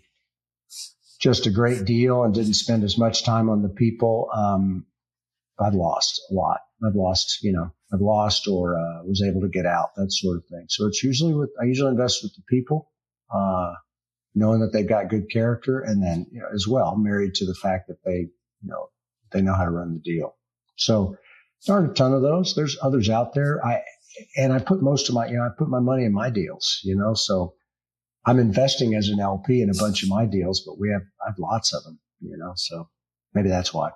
just 1.20 1.48
a 1.48 1.52
great 1.52 1.86
deal 1.86 2.24
and 2.24 2.34
didn't 2.34 2.56
spend 2.56 2.84
as 2.84 2.98
much 2.98 3.24
time 3.24 3.50
on 3.50 3.62
the 3.62 3.70
people, 3.70 4.30
um, 4.36 4.86
I've 5.60 5.74
lost 5.74 6.22
a 6.30 6.34
lot. 6.34 6.60
I've 6.86 6.96
lost, 6.96 7.40
you 7.44 7.54
know, 7.54 7.72
I've 7.94 8.02
lost 8.02 8.48
or 8.48 8.78
uh, 8.78 9.04
was 9.06 9.24
able 9.24 9.42
to 9.42 9.50
get 9.50 9.66
out, 9.66 9.96
that 9.96 10.12
sort 10.12 10.38
of 10.38 10.46
thing. 10.48 10.66
So 10.68 10.86
it's 10.88 11.02
usually 11.02 11.34
with, 11.34 11.52
I 11.62 11.66
usually 11.66 11.92
invest 11.92 12.24
with 12.24 12.34
the 12.36 12.44
people, 12.50 12.92
uh, 13.34 13.74
knowing 14.36 14.60
that 14.62 14.74
they've 14.74 14.88
got 14.88 15.10
good 15.10 15.30
character 15.32 15.80
and 15.80 16.04
then 16.04 16.26
you 16.32 16.42
know, 16.42 16.48
as 16.54 16.68
well 16.68 16.98
married 16.98 17.36
to 17.36 17.46
the 17.46 17.56
fact 17.56 17.88
that 17.88 18.04
they, 18.04 18.28
you 18.64 18.70
know, 18.70 18.88
they 19.32 19.42
know 19.42 19.54
how 19.54 19.66
to 19.66 19.72
run 19.72 19.94
the 19.94 20.00
deal. 20.00 20.36
So 20.78 21.16
there 21.66 21.76
aren't 21.76 21.92
a 21.92 21.94
ton 21.94 22.14
of 22.14 22.22
those. 22.22 22.56
There's 22.56 22.78
others 22.82 23.10
out 23.10 23.34
there. 23.34 23.66
I, 23.66 23.82
and 24.38 24.54
I 24.54 24.60
put 24.60 24.82
most 24.82 25.10
of 25.10 25.16
my, 25.16 25.28
you 25.28 25.38
know, 25.38 25.44
I 25.44 25.50
put 25.58 25.70
my 25.70 25.80
money 25.80 26.06
in 26.06 26.14
my 26.14 26.30
deals, 26.30 26.80
you 26.84 26.96
know, 26.96 27.14
so 27.14 27.56
I'm 28.26 28.40
investing 28.40 28.96
as 28.96 29.10
an 29.10 29.20
LP 29.20 29.62
in 29.62 29.70
a 29.70 29.78
bunch 29.78 30.04
of 30.04 30.10
my 30.10 30.26
deals, 30.26 30.64
but 30.66 30.80
we 30.80 30.90
have 30.90 31.02
I 31.26 31.30
have 31.30 31.40
lots 31.40 31.74
of 31.74 31.84
them, 31.84 32.00
you 32.22 32.38
know. 32.38 32.54
So 32.56 32.90
maybe 33.34 33.50
that's 33.50 33.74
why. 33.74 33.90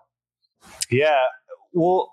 Yeah. 0.89 1.23
Well, 1.73 2.11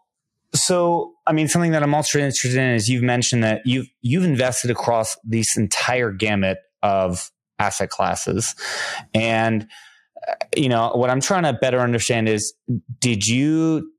so 0.54 1.14
I 1.26 1.32
mean, 1.32 1.48
something 1.48 1.72
that 1.72 1.82
I'm 1.82 1.94
also 1.94 2.18
interested 2.18 2.56
in 2.56 2.74
is 2.74 2.88
you've 2.88 3.02
mentioned 3.02 3.42
that 3.42 3.62
you've 3.64 3.86
you've 4.00 4.24
invested 4.24 4.70
across 4.70 5.16
this 5.24 5.56
entire 5.56 6.12
gamut 6.12 6.58
of 6.82 7.30
asset 7.58 7.90
classes, 7.90 8.54
and 9.12 9.66
you 10.56 10.68
know 10.68 10.90
what 10.94 11.10
I'm 11.10 11.20
trying 11.20 11.44
to 11.44 11.52
better 11.52 11.80
understand 11.80 12.28
is, 12.28 12.54
did 13.00 13.26
you 13.26 13.90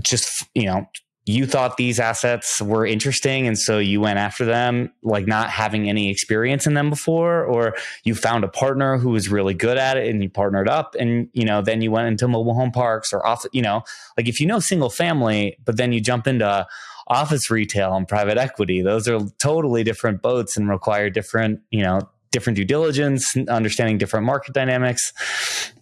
just 0.00 0.44
you 0.54 0.66
know 0.66 0.86
you 1.26 1.46
thought 1.46 1.78
these 1.78 1.98
assets 1.98 2.60
were 2.60 2.84
interesting 2.84 3.46
and 3.46 3.58
so 3.58 3.78
you 3.78 3.98
went 3.98 4.18
after 4.18 4.44
them 4.44 4.92
like 5.02 5.26
not 5.26 5.48
having 5.48 5.88
any 5.88 6.10
experience 6.10 6.66
in 6.66 6.74
them 6.74 6.90
before? 6.90 7.44
Or 7.44 7.74
you 8.04 8.14
found 8.14 8.44
a 8.44 8.48
partner 8.48 8.98
who 8.98 9.10
was 9.10 9.30
really 9.30 9.54
good 9.54 9.78
at 9.78 9.96
it 9.96 10.08
and 10.08 10.22
you 10.22 10.28
partnered 10.28 10.68
up 10.68 10.94
and 10.98 11.28
you 11.32 11.44
know 11.44 11.62
then 11.62 11.80
you 11.80 11.90
went 11.90 12.08
into 12.08 12.28
mobile 12.28 12.54
home 12.54 12.72
parks 12.72 13.12
or 13.12 13.26
off 13.26 13.44
you 13.52 13.62
know 13.62 13.82
like 14.16 14.28
if 14.28 14.38
you 14.38 14.46
know 14.46 14.60
single 14.60 14.90
family 14.90 15.56
but 15.64 15.76
then 15.76 15.92
you 15.92 16.00
jump 16.00 16.26
into 16.26 16.66
office 17.06 17.50
retail 17.50 17.94
and 17.94 18.08
private 18.08 18.38
equity 18.38 18.82
those 18.82 19.08
are 19.08 19.20
totally 19.38 19.84
different 19.84 20.22
boats 20.22 20.56
and 20.56 20.68
require 20.68 21.10
different 21.10 21.60
you 21.70 21.82
know 21.82 22.00
different 22.34 22.56
due 22.56 22.64
diligence 22.64 23.34
understanding 23.48 23.96
different 23.96 24.26
market 24.26 24.52
dynamics 24.52 25.12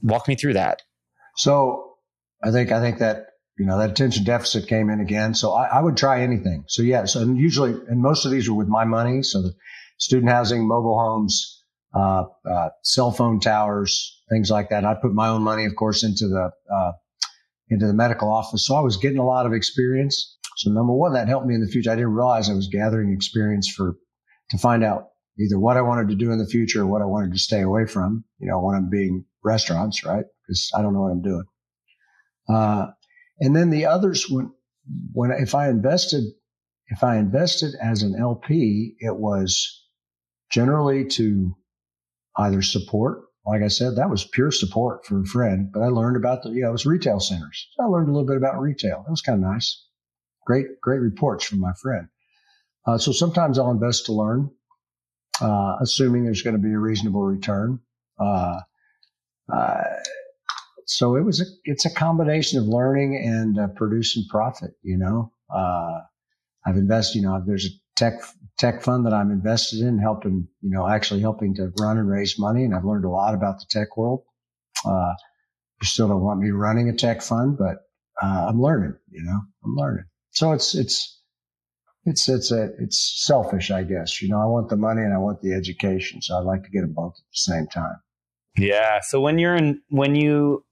walk 0.02 0.28
me 0.28 0.36
through 0.36 0.52
that 0.52 0.82
so 1.36 1.96
i 2.44 2.52
think 2.52 2.70
i 2.70 2.80
think 2.80 2.98
that 2.98 3.26
you 3.58 3.66
know, 3.66 3.78
that 3.78 3.90
attention 3.90 4.24
deficit 4.24 4.66
came 4.66 4.90
in 4.90 5.00
again. 5.00 5.34
So 5.34 5.52
I, 5.52 5.66
I 5.66 5.80
would 5.80 5.96
try 5.96 6.22
anything. 6.22 6.64
So 6.68 6.82
yeah. 6.82 7.04
So 7.04 7.20
and 7.20 7.36
usually, 7.36 7.72
and 7.88 8.00
most 8.00 8.24
of 8.24 8.32
these 8.32 8.48
are 8.48 8.54
with 8.54 8.68
my 8.68 8.84
money. 8.84 9.22
So 9.22 9.42
the 9.42 9.52
student 9.98 10.30
housing, 10.30 10.66
mobile 10.66 10.98
homes, 10.98 11.62
uh, 11.94 12.24
uh, 12.50 12.70
cell 12.82 13.12
phone 13.12 13.40
towers, 13.40 14.22
things 14.30 14.50
like 14.50 14.70
that. 14.70 14.84
I 14.84 14.94
put 14.94 15.12
my 15.12 15.28
own 15.28 15.42
money, 15.42 15.66
of 15.66 15.76
course, 15.76 16.02
into 16.02 16.26
the, 16.26 16.50
uh, 16.74 16.92
into 17.68 17.86
the 17.86 17.92
medical 17.92 18.32
office. 18.32 18.66
So 18.66 18.74
I 18.74 18.80
was 18.80 18.96
getting 18.96 19.18
a 19.18 19.26
lot 19.26 19.46
of 19.46 19.52
experience. 19.52 20.38
So 20.56 20.70
number 20.70 20.92
one, 20.92 21.12
that 21.12 21.28
helped 21.28 21.46
me 21.46 21.54
in 21.54 21.60
the 21.60 21.68
future. 21.68 21.90
I 21.90 21.94
didn't 21.94 22.14
realize 22.14 22.48
I 22.48 22.54
was 22.54 22.68
gathering 22.68 23.12
experience 23.12 23.68
for, 23.68 23.96
to 24.50 24.58
find 24.58 24.82
out 24.82 25.08
either 25.38 25.58
what 25.58 25.76
I 25.76 25.82
wanted 25.82 26.08
to 26.08 26.14
do 26.14 26.30
in 26.30 26.38
the 26.38 26.46
future 26.46 26.82
or 26.82 26.86
what 26.86 27.02
I 27.02 27.06
wanted 27.06 27.32
to 27.32 27.38
stay 27.38 27.60
away 27.60 27.86
from, 27.86 28.24
you 28.38 28.48
know, 28.48 28.60
when 28.60 28.74
I'm 28.74 28.90
being 28.90 29.24
restaurants, 29.42 30.04
right? 30.04 30.24
Because 30.46 30.70
I 30.76 30.82
don't 30.82 30.94
know 30.94 31.02
what 31.02 31.12
I'm 31.12 31.22
doing. 31.22 31.44
Uh, 32.48 32.86
and 33.40 33.56
then 33.56 33.70
the 33.70 33.86
others, 33.86 34.28
when, 34.28 34.52
when, 35.12 35.30
if 35.30 35.54
I 35.54 35.68
invested, 35.68 36.24
if 36.88 37.02
I 37.02 37.16
invested 37.16 37.74
as 37.80 38.02
an 38.02 38.14
LP, 38.18 38.94
it 38.98 39.16
was 39.16 39.86
generally 40.50 41.06
to 41.06 41.56
either 42.36 42.62
support, 42.62 43.22
like 43.46 43.62
I 43.62 43.68
said, 43.68 43.96
that 43.96 44.10
was 44.10 44.24
pure 44.24 44.50
support 44.50 45.06
for 45.06 45.20
a 45.20 45.24
friend, 45.24 45.70
but 45.72 45.80
I 45.80 45.86
learned 45.86 46.16
about 46.16 46.42
the, 46.42 46.50
you 46.50 46.62
know, 46.62 46.68
it 46.68 46.72
was 46.72 46.86
retail 46.86 47.20
centers. 47.20 47.68
So 47.74 47.84
I 47.84 47.86
learned 47.86 48.08
a 48.08 48.12
little 48.12 48.26
bit 48.26 48.36
about 48.36 48.60
retail. 48.60 49.04
It 49.06 49.10
was 49.10 49.22
kind 49.22 49.42
of 49.42 49.50
nice. 49.50 49.84
Great, 50.46 50.80
great 50.80 51.00
reports 51.00 51.44
from 51.44 51.60
my 51.60 51.72
friend. 51.80 52.08
Uh, 52.86 52.98
so 52.98 53.12
sometimes 53.12 53.58
I'll 53.58 53.70
invest 53.70 54.06
to 54.06 54.12
learn, 54.12 54.50
uh, 55.42 55.76
assuming 55.80 56.24
there's 56.24 56.42
going 56.42 56.56
to 56.56 56.62
be 56.62 56.72
a 56.72 56.78
reasonable 56.78 57.22
return. 57.22 57.80
Uh, 58.18 58.60
uh 59.52 59.82
so 60.86 61.16
it 61.16 61.22
was 61.22 61.40
a, 61.40 61.44
it's 61.64 61.86
a 61.86 61.94
combination 61.94 62.58
of 62.58 62.66
learning 62.66 63.16
and 63.16 63.58
uh, 63.58 63.68
producing 63.76 64.24
profit. 64.28 64.72
You 64.82 64.98
know, 64.98 65.32
uh, 65.54 66.00
I've 66.66 66.76
invested. 66.76 67.18
You 67.18 67.24
know, 67.24 67.42
there's 67.46 67.66
a 67.66 67.70
tech 67.96 68.14
tech 68.58 68.82
fund 68.82 69.06
that 69.06 69.14
I'm 69.14 69.30
invested 69.30 69.80
in, 69.80 69.98
helping 69.98 70.48
you 70.60 70.70
know 70.70 70.86
actually 70.86 71.20
helping 71.20 71.54
to 71.56 71.72
run 71.80 71.98
and 71.98 72.08
raise 72.08 72.38
money, 72.38 72.64
and 72.64 72.74
I've 72.74 72.84
learned 72.84 73.04
a 73.04 73.10
lot 73.10 73.34
about 73.34 73.58
the 73.58 73.66
tech 73.70 73.96
world. 73.96 74.24
You 74.84 75.86
still 75.86 76.08
don't 76.08 76.22
want 76.22 76.40
me 76.40 76.50
running 76.50 76.88
a 76.88 76.94
tech 76.94 77.22
fund, 77.22 77.56
but 77.58 77.78
I'm 78.20 78.60
learning. 78.60 78.94
You 79.10 79.22
know, 79.22 79.40
I'm 79.64 79.74
learning. 79.76 80.04
So 80.30 80.52
it's 80.52 80.74
it's 80.74 81.21
it's 82.04 82.28
it's 82.28 82.50
a 82.50 82.70
it's 82.78 83.24
selfish, 83.24 83.70
I 83.70 83.82
guess. 83.82 84.20
You 84.20 84.28
know, 84.28 84.40
I 84.40 84.46
want 84.46 84.68
the 84.68 84.76
money 84.76 85.02
and 85.02 85.14
I 85.14 85.18
want 85.18 85.40
the 85.40 85.52
education, 85.54 86.20
so 86.22 86.36
I'd 86.36 86.44
like 86.44 86.64
to 86.64 86.70
get 86.70 86.80
them 86.80 86.92
both 86.92 87.12
at 87.12 87.24
the 87.32 87.52
same 87.52 87.66
time. 87.68 87.96
Yeah. 88.56 89.00
So 89.02 89.20
when 89.20 89.38
you're 89.38 89.56
in 89.56 89.80
when 89.88 90.14
you 90.14 90.64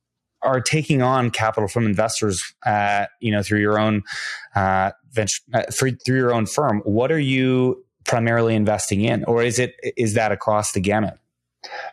are 0.42 0.60
taking 0.60 1.02
on 1.02 1.30
capital 1.30 1.68
from 1.68 1.86
investors, 1.86 2.42
uh, 2.64 3.06
you 3.20 3.30
know, 3.30 3.42
through 3.42 3.60
your 3.60 3.78
own 3.78 4.02
uh, 4.54 4.90
venture, 5.12 5.42
uh, 5.52 5.62
through, 5.70 5.96
through 6.04 6.16
your 6.16 6.32
own 6.32 6.46
firm, 6.46 6.80
what 6.84 7.12
are 7.12 7.18
you 7.18 7.84
primarily 8.04 8.54
investing 8.54 9.02
in, 9.02 9.24
or 9.24 9.42
is 9.42 9.58
it 9.58 9.74
is 9.96 10.14
that 10.14 10.32
across 10.32 10.72
the 10.72 10.80
gamut? 10.80 11.14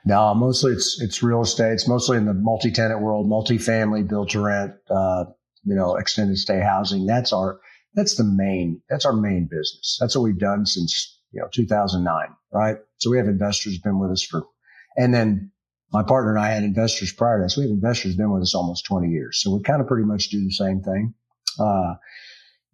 No, 0.05 0.33
mostly 0.33 0.71
it's 0.71 0.99
it's 1.01 1.21
real 1.21 1.41
estate. 1.41 1.73
It's 1.73 1.87
mostly 1.87 2.17
in 2.17 2.25
the 2.25 2.33
multi-tenant 2.33 3.01
world, 3.01 3.27
multi-family, 3.27 4.03
built 4.03 4.29
to 4.29 4.41
rent, 4.41 4.73
uh, 4.89 5.25
you 5.65 5.75
know, 5.75 5.95
extended 5.97 6.37
stay 6.37 6.61
housing. 6.61 7.05
That's 7.05 7.33
our 7.33 7.59
that's 7.97 8.15
the 8.15 8.23
main, 8.23 8.79
that's 8.89 9.05
our 9.05 9.13
main 9.13 9.45
business. 9.49 9.97
That's 9.99 10.15
what 10.15 10.21
we've 10.21 10.37
done 10.37 10.67
since, 10.67 11.19
you 11.31 11.41
know, 11.41 11.47
2009, 11.51 12.27
right? 12.53 12.77
So 12.97 13.09
we 13.09 13.17
have 13.17 13.27
investors 13.27 13.79
been 13.79 13.99
with 13.99 14.11
us 14.11 14.21
for, 14.21 14.43
and 14.95 15.11
then 15.11 15.51
my 15.91 16.03
partner 16.03 16.29
and 16.29 16.39
I 16.39 16.51
had 16.51 16.63
investors 16.63 17.11
prior 17.11 17.41
to. 17.41 17.49
So 17.49 17.61
we 17.61 17.67
have 17.67 17.73
investors 17.73 18.15
been 18.15 18.31
with 18.31 18.43
us 18.43 18.53
almost 18.53 18.85
20 18.85 19.09
years. 19.09 19.41
So 19.41 19.55
we 19.55 19.63
kind 19.63 19.81
of 19.81 19.87
pretty 19.87 20.05
much 20.05 20.29
do 20.29 20.43
the 20.43 20.51
same 20.51 20.81
thing. 20.81 21.15
Uh, 21.59 21.95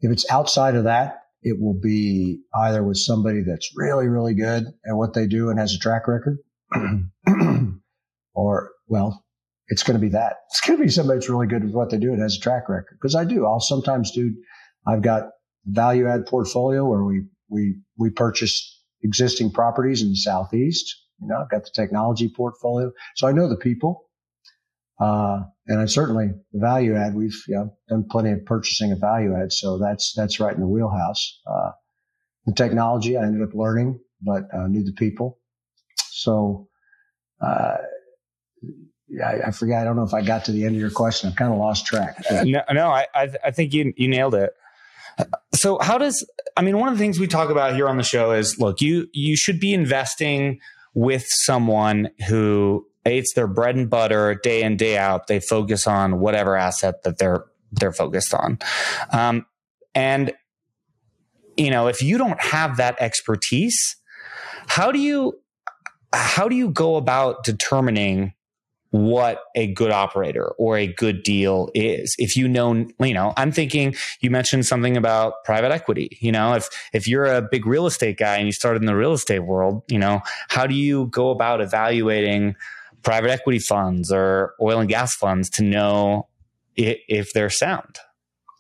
if 0.02 0.12
it's 0.12 0.30
outside 0.30 0.76
of 0.76 0.84
that, 0.84 1.22
it 1.42 1.58
will 1.58 1.80
be 1.80 2.42
either 2.54 2.84
with 2.84 2.98
somebody 2.98 3.44
that's 3.48 3.72
really, 3.78 4.10
really 4.10 4.34
good 4.34 4.66
at 4.86 4.96
what 4.96 5.14
they 5.14 5.26
do 5.26 5.50
and 5.50 5.58
has 5.58 5.74
a 5.74 5.80
track 5.80 6.06
record, 6.10 6.40
or, 8.34 8.72
well, 8.88 9.24
it's 9.68 9.84
going 9.84 9.96
to 9.96 10.02
be 10.02 10.10
that. 10.10 10.38
It's 10.50 10.60
going 10.60 10.80
to 10.80 10.84
be 10.84 10.90
somebody 10.90 11.20
that's 11.20 11.30
really 11.30 11.48
good 11.48 11.64
at 11.64 11.70
what 11.70 11.92
they 11.92 11.98
do 11.98 12.12
and 12.12 12.22
has 12.22 12.36
a 12.36 12.40
track 12.42 12.68
record. 12.68 12.98
Because 13.00 13.16
I 13.16 13.24
do. 13.24 13.46
I'll 13.46 13.62
sometimes 13.62 14.12
do, 14.12 14.34
I've 14.86 15.02
got 15.02 15.30
value 15.66 16.08
add 16.08 16.26
portfolio 16.26 16.86
where 16.86 17.04
we, 17.04 17.24
we, 17.50 17.76
we 17.98 18.10
purchase 18.10 18.82
existing 19.02 19.52
properties 19.52 20.02
in 20.02 20.10
the 20.10 20.16
Southeast. 20.16 20.96
You 21.22 21.28
know, 21.28 21.38
I've 21.42 21.50
got 21.50 21.64
the 21.64 21.72
technology 21.74 22.30
portfolio. 22.30 22.92
So 23.16 23.28
I 23.28 23.32
know 23.32 23.48
the 23.48 23.58
people. 23.58 24.10
Uh, 25.00 25.42
and 25.68 25.80
I 25.80 25.86
certainly 25.86 26.32
the 26.52 26.60
value 26.60 26.96
add, 26.96 27.16
we've 27.16 27.42
you 27.48 27.56
know, 27.56 27.74
done 27.90 28.06
plenty 28.10 28.32
of 28.32 28.46
purchasing 28.46 28.92
of 28.92 29.00
value 29.00 29.36
add. 29.36 29.52
So 29.52 29.78
that's, 29.78 30.14
that's 30.16 30.40
right 30.40 30.54
in 30.54 30.62
the 30.62 30.68
wheelhouse. 30.68 31.40
Uh, 31.48 31.72
the 32.46 32.54
technology 32.54 33.18
I 33.18 33.24
ended 33.24 33.48
up 33.48 33.56
learning, 33.56 34.00
but 34.22 34.44
uh, 34.54 34.68
knew 34.68 34.84
the 34.84 34.94
people. 34.94 35.40
So, 36.10 36.68
uh, 37.42 37.78
I, 39.24 39.42
I, 39.48 39.52
forget. 39.52 39.82
I 39.82 39.84
don't 39.84 39.96
know 39.96 40.04
if 40.04 40.14
I 40.14 40.22
got 40.22 40.46
to 40.46 40.52
the 40.52 40.66
end 40.66 40.76
of 40.76 40.82
your 40.82 40.90
question. 40.90 41.30
I've 41.30 41.36
kind 41.36 41.52
of 41.52 41.60
lost 41.60 41.86
track. 41.86 42.24
No, 42.44 42.64
no, 42.72 42.90
I, 42.90 43.06
I 43.14 43.52
think 43.52 43.74
you, 43.74 43.94
you 43.96 44.08
nailed 44.08 44.34
it. 44.36 44.54
So 45.54 45.80
how 45.80 45.98
does, 45.98 46.28
I 46.58 46.62
mean, 46.62 46.78
one 46.78 46.90
of 46.90 46.96
the 46.96 47.00
things 47.00 47.20
we 47.20 47.28
talk 47.28 47.50
about 47.50 47.76
here 47.76 47.88
on 47.88 47.98
the 47.98 48.04
show 48.04 48.32
is, 48.32 48.60
look, 48.60 48.82
you, 48.82 49.08
you 49.14 49.36
should 49.36 49.60
be 49.60 49.74
investing 49.74 50.60
with 50.94 51.26
someone 51.28 52.10
who 52.28 52.86
it's 53.06 53.34
their 53.34 53.48
bread 53.48 53.76
and 53.76 53.90
butter 53.90 54.36
day 54.36 54.64
in 54.64 54.78
day 54.78 54.98
out. 54.98 55.28
They 55.28 55.40
focus 55.40 55.88
on 55.88 56.20
whatever 56.20 56.56
asset 56.56 57.04
that 57.04 57.18
they're 57.18 57.46
they're 57.72 57.92
focused 57.92 58.36
on. 58.36 58.60
Um, 59.12 59.48
and 59.96 60.34
you 61.58 61.70
know 61.70 61.88
if 61.88 62.02
you 62.02 62.18
don't 62.18 62.42
have 62.42 62.78
that 62.78 62.96
expertise 63.00 63.96
how 64.68 64.92
do 64.92 65.00
you 65.00 65.40
how 66.14 66.48
do 66.48 66.56
you 66.56 66.70
go 66.70 66.96
about 66.96 67.44
determining 67.44 68.34
what 68.94 69.46
a 69.56 69.74
good 69.74 69.90
operator 69.90 70.50
or 70.60 70.78
a 70.78 70.86
good 70.86 71.24
deal 71.24 71.68
is. 71.74 72.16
If 72.20 72.38
you 72.38 72.48
know, 72.48 72.86
you 73.00 73.14
know, 73.16 73.34
I'm 73.38 73.52
thinking 73.52 73.96
you 74.20 74.30
mentioned 74.30 74.68
something 74.68 74.96
about 74.96 75.44
private 75.46 75.72
equity. 75.72 76.16
You 76.22 76.32
know, 76.32 76.54
if 76.54 76.70
if 76.94 77.08
you're 77.08 77.26
a 77.26 77.42
big 77.42 77.66
real 77.66 77.88
estate 77.88 78.20
guy 78.20 78.38
and 78.38 78.46
you 78.46 78.52
started 78.52 78.84
in 78.84 78.86
the 78.86 78.96
real 78.96 79.14
estate 79.14 79.40
world, 79.40 79.82
you 79.88 79.98
know, 79.98 80.22
how 80.50 80.68
do 80.68 80.76
you 80.76 81.08
go 81.08 81.32
about 81.32 81.60
evaluating 81.60 82.56
private 83.02 83.32
equity 83.32 83.58
funds 83.58 84.12
or 84.12 84.54
oil 84.62 84.80
and 84.80 84.90
gas 84.90 85.16
funds 85.16 85.50
to 85.50 85.64
know 85.64 86.28
if 86.76 87.00
if 87.08 87.34
they're 87.34 87.50
sound? 87.50 87.98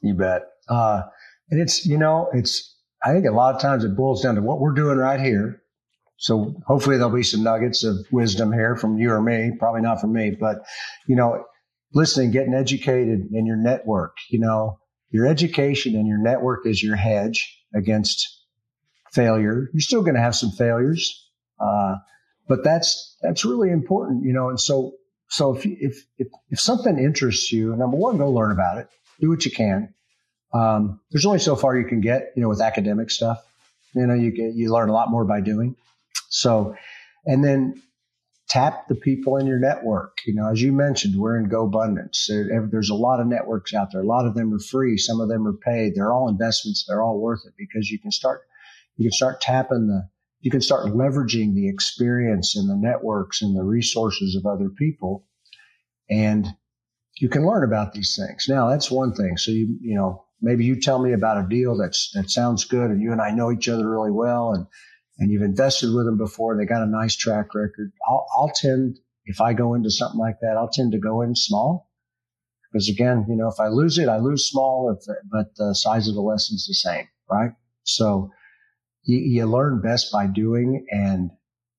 You 0.01 0.15
bet. 0.15 0.41
Uh, 0.67 1.03
and 1.51 1.61
it's 1.61 1.85
you 1.85 1.99
know, 1.99 2.27
it's 2.33 2.75
I 3.03 3.13
think 3.13 3.27
a 3.27 3.31
lot 3.31 3.53
of 3.53 3.61
times 3.61 3.83
it 3.83 3.95
boils 3.95 4.23
down 4.23 4.33
to 4.33 4.41
what 4.41 4.59
we're 4.59 4.73
doing 4.73 4.97
right 4.97 5.19
here 5.19 5.62
so 6.23 6.55
hopefully 6.65 6.95
there'll 6.95 7.11
be 7.11 7.21
some 7.21 7.43
nuggets 7.43 7.83
of 7.83 7.97
wisdom 8.09 8.53
here 8.53 8.77
from 8.77 8.97
you 8.97 9.11
or 9.11 9.21
me, 9.21 9.51
probably 9.59 9.81
not 9.81 9.99
from 9.99 10.13
me, 10.13 10.31
but 10.31 10.63
you 11.05 11.17
know, 11.17 11.43
listening, 11.93 12.31
getting 12.31 12.53
educated 12.53 13.27
in 13.33 13.45
your 13.45 13.57
network, 13.57 14.15
you 14.29 14.39
know, 14.39 14.79
your 15.09 15.27
education 15.27 15.97
and 15.97 16.07
your 16.07 16.17
network 16.17 16.65
is 16.65 16.81
your 16.81 16.95
hedge 16.95 17.61
against 17.75 18.41
failure. 19.11 19.69
You're 19.73 19.81
still 19.81 20.01
going 20.01 20.15
to 20.15 20.21
have 20.21 20.33
some 20.33 20.51
failures. 20.51 21.29
Uh, 21.59 21.95
but 22.47 22.63
that's, 22.63 23.17
that's 23.21 23.43
really 23.43 23.69
important, 23.69 24.23
you 24.23 24.31
know, 24.31 24.47
and 24.47 24.57
so, 24.57 24.93
so 25.27 25.53
if, 25.57 25.65
if, 25.65 26.05
if, 26.17 26.27
if 26.51 26.59
something 26.59 26.99
interests 26.99 27.51
you, 27.51 27.75
number 27.75 27.97
one, 27.97 28.17
go 28.17 28.31
learn 28.31 28.53
about 28.53 28.77
it, 28.77 28.87
do 29.19 29.29
what 29.29 29.43
you 29.43 29.51
can. 29.51 29.93
Um, 30.53 31.01
there's 31.11 31.25
only 31.25 31.39
so 31.39 31.57
far 31.57 31.77
you 31.77 31.85
can 31.85 31.99
get, 31.99 32.31
you 32.37 32.41
know, 32.41 32.47
with 32.47 32.61
academic 32.61 33.11
stuff. 33.11 33.43
You 33.93 34.07
know, 34.07 34.13
you 34.13 34.31
get, 34.31 34.53
you 34.53 34.71
learn 34.71 34.87
a 34.87 34.93
lot 34.93 35.11
more 35.11 35.25
by 35.25 35.41
doing. 35.41 35.75
So, 36.33 36.75
and 37.25 37.43
then 37.43 37.81
tap 38.49 38.87
the 38.87 38.95
people 38.95 39.37
in 39.37 39.45
your 39.45 39.59
network. 39.59 40.17
You 40.25 40.33
know, 40.33 40.49
as 40.51 40.61
you 40.61 40.71
mentioned, 40.73 41.15
we're 41.15 41.37
in 41.37 41.47
GoBundance. 41.47 42.27
there's 42.71 42.89
a 42.89 42.95
lot 42.95 43.19
of 43.19 43.27
networks 43.27 43.73
out 43.73 43.91
there. 43.91 44.01
A 44.01 44.05
lot 44.05 44.25
of 44.25 44.33
them 44.33 44.51
are 44.53 44.59
free. 44.59 44.97
Some 44.97 45.21
of 45.21 45.29
them 45.29 45.47
are 45.47 45.53
paid. 45.53 45.93
They're 45.95 46.11
all 46.11 46.27
investments. 46.27 46.85
They're 46.87 47.03
all 47.03 47.19
worth 47.19 47.41
it 47.45 47.53
because 47.57 47.89
you 47.89 47.99
can 47.99 48.11
start, 48.11 48.41
you 48.97 49.05
can 49.05 49.11
start 49.11 49.41
tapping 49.41 49.87
the, 49.87 50.09
you 50.41 50.49
can 50.49 50.61
start 50.61 50.87
leveraging 50.87 51.53
the 51.53 51.69
experience 51.69 52.55
and 52.55 52.67
the 52.67 52.75
networks 52.75 53.41
and 53.43 53.55
the 53.55 53.63
resources 53.63 54.35
of 54.35 54.45
other 54.45 54.69
people. 54.69 55.25
And 56.09 56.47
you 57.17 57.29
can 57.29 57.45
learn 57.45 57.63
about 57.63 57.93
these 57.93 58.15
things. 58.15 58.47
Now 58.49 58.69
that's 58.69 58.89
one 58.89 59.13
thing. 59.13 59.37
So 59.37 59.51
you, 59.51 59.77
you 59.81 59.95
know, 59.95 60.25
maybe 60.41 60.65
you 60.65 60.81
tell 60.81 60.99
me 60.99 61.13
about 61.13 61.43
a 61.43 61.47
deal 61.47 61.77
that's, 61.77 62.11
that 62.15 62.31
sounds 62.31 62.65
good 62.65 62.89
and 62.89 63.01
you 63.01 63.11
and 63.11 63.21
I 63.21 63.29
know 63.29 63.51
each 63.51 63.69
other 63.69 63.87
really 63.87 64.11
well. 64.11 64.53
And 64.53 64.65
and 65.17 65.31
you've 65.31 65.43
invested 65.43 65.93
with 65.93 66.05
them 66.05 66.17
before, 66.17 66.57
they 66.57 66.65
got 66.65 66.83
a 66.83 66.89
nice 66.89 67.15
track 67.15 67.53
record. 67.53 67.91
I'll, 68.07 68.25
I'll 68.35 68.51
tend, 68.53 68.99
if 69.25 69.41
I 69.41 69.53
go 69.53 69.73
into 69.73 69.91
something 69.91 70.19
like 70.19 70.37
that, 70.41 70.57
I'll 70.57 70.69
tend 70.69 70.93
to 70.93 70.99
go 70.99 71.21
in 71.21 71.35
small. 71.35 71.89
Because 72.71 72.89
again, 72.89 73.25
you 73.29 73.35
know, 73.35 73.47
if 73.47 73.59
I 73.59 73.67
lose 73.67 73.99
it, 73.99 74.09
I 74.09 74.17
lose 74.17 74.49
small, 74.49 74.89
if, 74.89 75.05
but 75.31 75.55
the 75.55 75.75
size 75.75 76.07
of 76.07 76.15
the 76.15 76.21
lesson's 76.21 76.61
is 76.61 76.67
the 76.67 76.89
same, 76.89 77.07
right? 77.29 77.51
So 77.83 78.31
you, 79.03 79.19
you 79.19 79.45
learn 79.45 79.81
best 79.81 80.11
by 80.11 80.25
doing. 80.25 80.87
And, 80.89 81.29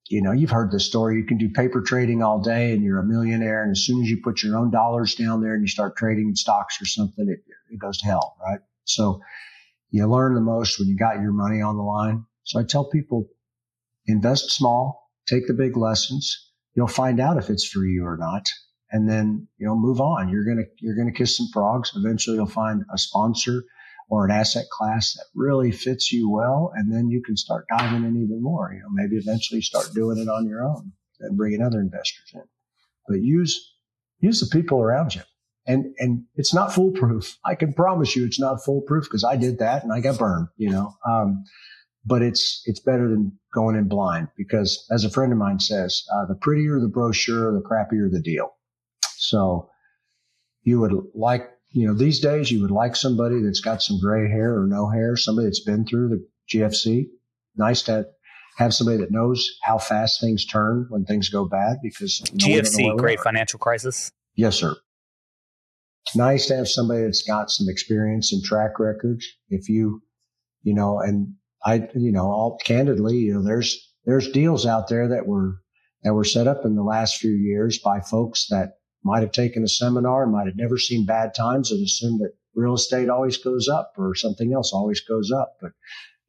you 0.09 0.23
know, 0.23 0.31
you've 0.31 0.51
heard 0.51 0.71
this 0.71 0.87
story. 0.87 1.17
You 1.17 1.27
can 1.27 1.39
do 1.39 1.51
paper 1.51 1.83
trading 1.83 2.23
all 2.23 2.41
day 2.41 2.73
and 2.73 2.85
you're 2.85 3.01
a 3.01 3.05
millionaire. 3.05 3.65
And 3.65 3.73
as 3.73 3.85
soon 3.85 4.03
as 4.03 4.09
you 4.09 4.21
put 4.23 4.45
your 4.45 4.57
own 4.57 4.71
dollars 4.71 5.17
down 5.17 5.43
there 5.43 5.55
and 5.55 5.63
you 5.63 5.69
start 5.69 5.97
trading 5.97 6.33
stocks 6.37 6.81
or 6.81 6.87
something, 6.87 7.29
it, 7.29 7.41
it 7.73 7.79
goes 7.81 7.99
to 7.99 8.07
hell, 8.07 8.37
right? 8.41 8.61
So 8.85 9.21
you 9.91 10.07
learn 10.07 10.35
the 10.35 10.41
most 10.41 10.79
when 10.79 10.87
you 10.87 10.97
got 10.97 11.21
your 11.21 11.33
money 11.33 11.61
on 11.61 11.77
the 11.77 11.83
line. 11.83 12.27
So 12.45 12.61
I 12.61 12.65
tell 12.65 12.85
people 12.85 13.29
invest 14.07 14.51
small, 14.51 15.11
take 15.27 15.47
the 15.47 15.55
big 15.55 15.77
lessons. 15.77 16.51
You'll 16.75 16.87
find 16.89 17.21
out 17.21 17.39
if 17.39 17.51
it's 17.51 17.67
for 17.67 17.85
you 17.85 18.05
or 18.05 18.17
not. 18.17 18.47
And 18.91 19.09
then, 19.09 19.49
you 19.59 19.67
know, 19.67 19.75
move 19.75 20.01
on. 20.01 20.29
You're 20.29 20.45
going 20.45 20.59
to, 20.59 20.67
you're 20.79 20.95
going 20.95 21.13
to 21.13 21.19
kiss 21.19 21.37
some 21.37 21.49
frogs. 21.53 21.93
Eventually 21.97 22.37
you'll 22.37 22.47
find 22.47 22.83
a 22.93 22.99
sponsor 22.99 23.65
or 24.09 24.25
an 24.25 24.31
asset 24.31 24.67
class 24.71 25.15
that 25.15 25.25
really 25.35 25.73
fits 25.73 26.13
you 26.13 26.31
well. 26.31 26.71
And 26.75 26.93
then 26.93 27.09
you 27.09 27.23
can 27.23 27.37
start 27.37 27.67
diving 27.69 28.05
in 28.05 28.23
even 28.23 28.43
more. 28.43 28.73
You 28.73 28.81
know, 28.81 28.91
maybe 28.93 29.17
eventually 29.17 29.63
start 29.63 29.89
doing 29.95 30.19
it 30.19 30.29
on 30.29 30.47
your 30.47 30.65
own 30.65 30.93
and 31.21 31.37
bringing 31.37 31.63
other 31.63 31.81
investors 31.81 32.31
in. 32.35 32.43
But 33.09 33.21
use, 33.21 33.75
use 34.21 34.41
the 34.41 34.47
people 34.47 34.81
around 34.81 35.15
you. 35.15 35.23
And, 35.67 35.95
and 35.99 36.25
it's 36.35 36.53
not 36.53 36.75
foolproof. 36.75 37.39
I 37.45 37.55
can 37.55 37.73
promise 37.73 38.15
you 38.15 38.27
it's 38.27 38.39
not 38.41 38.63
foolproof 38.65 39.05
because 39.05 39.25
I 39.25 39.37
did 39.37 39.61
that 39.61 39.83
and 39.83 39.93
I 39.93 40.01
got 40.01 40.19
burned, 40.19 40.49
you 40.57 40.71
know. 40.71 40.95
Um, 41.09 41.45
but 42.05 42.23
it's 42.23 42.63
it's 42.67 42.81
better 42.81 43.09
than 43.09 43.39
going 43.53 43.77
in 43.77 43.89
blind 43.89 44.29
because, 44.37 44.87
as 44.91 45.05
a 45.05 45.11
friend 45.11 45.33
of 45.33 45.39
mine 45.39 45.61
says, 45.61 46.05
uh, 46.15 46.27
the 46.27 46.35
prettier 46.35 46.81
the 46.81 46.89
brochure, 46.89 47.53
the 47.53 47.63
crappier 47.63 48.11
the 48.11 48.21
deal. 48.21 48.55
So 49.17 49.71
you 50.63 50.81
would 50.81 50.93
like, 51.15 51.51
you 51.71 51.87
know, 51.87 51.95
these 51.95 52.21
days 52.21 52.51
you 52.51 52.61
would 52.63 52.71
like 52.71 52.97
somebody 52.97 53.43
that's 53.43 53.61
got 53.61 53.83
some 53.83 54.01
gray 54.01 54.29
hair 54.29 54.59
or 54.59 54.67
no 54.67 54.91
hair, 54.91 55.17
somebody 55.17 55.47
that's 55.47 55.65
been 55.65 55.87
through 55.87 56.09
the 56.09 56.27
GFC. 56.53 57.07
Nice 57.57 57.83
to 57.83 58.07
have 58.57 58.75
somebody 58.75 58.99
that 58.99 59.11
knows 59.11 59.59
how 59.63 59.79
fast 59.79 60.21
things 60.21 60.45
turn 60.45 60.87
when 60.89 61.05
things 61.05 61.29
go 61.29 61.45
bad 61.45 61.77
because 61.83 62.21
GFC, 62.37 62.97
Great 62.97 63.21
Financial 63.21 63.59
Crisis. 63.59 64.13
Yes, 64.35 64.57
sir. 64.57 64.75
It's 66.07 66.17
nice 66.17 66.47
to 66.47 66.57
have 66.57 66.69
somebody 66.69 67.05
that's 67.05 67.23
got 67.23 67.51
some 67.51 67.69
experience 67.69 68.33
and 68.33 68.45
track 68.45 68.79
records. 68.79 69.27
If 69.49 69.69
you, 69.69 70.03
you 70.63 70.75
know, 70.75 71.01
and 71.01 71.35
I, 71.65 71.89
you 71.95 72.13
know, 72.13 72.27
all 72.27 72.59
candidly, 72.65 73.17
you 73.17 73.35
know, 73.35 73.43
there's, 73.43 73.93
there's 74.05 74.31
deals 74.31 74.67
out 74.67 74.89
there 74.89 75.09
that 75.09 75.27
were, 75.27 75.61
that 76.03 76.15
were 76.15 76.25
set 76.25 76.47
up 76.47 76.65
in 76.65 76.75
the 76.75 76.83
last 76.83 77.17
few 77.17 77.33
years 77.33 77.79
by 77.79 78.01
folks 78.01 78.49
that 78.49 78.75
might 79.03 79.23
have 79.23 79.33
taken 79.33 79.63
a 79.63 79.69
seminar, 79.69 80.27
might 80.27 80.47
have 80.47 80.57
never 80.57 80.79
seen 80.79 81.07
bad 81.07 81.35
times 81.35 81.71
and 81.71 81.83
assumed 81.83 82.21
that 82.21 82.35
real 82.55 82.75
estate 82.75 83.09
always 83.09 83.37
goes 83.37 83.69
up 83.69 83.93
or 83.97 84.15
something 84.15 84.53
else 84.53 84.73
always 84.73 85.01
goes 85.01 85.31
up. 85.33 85.55
But 85.61 85.73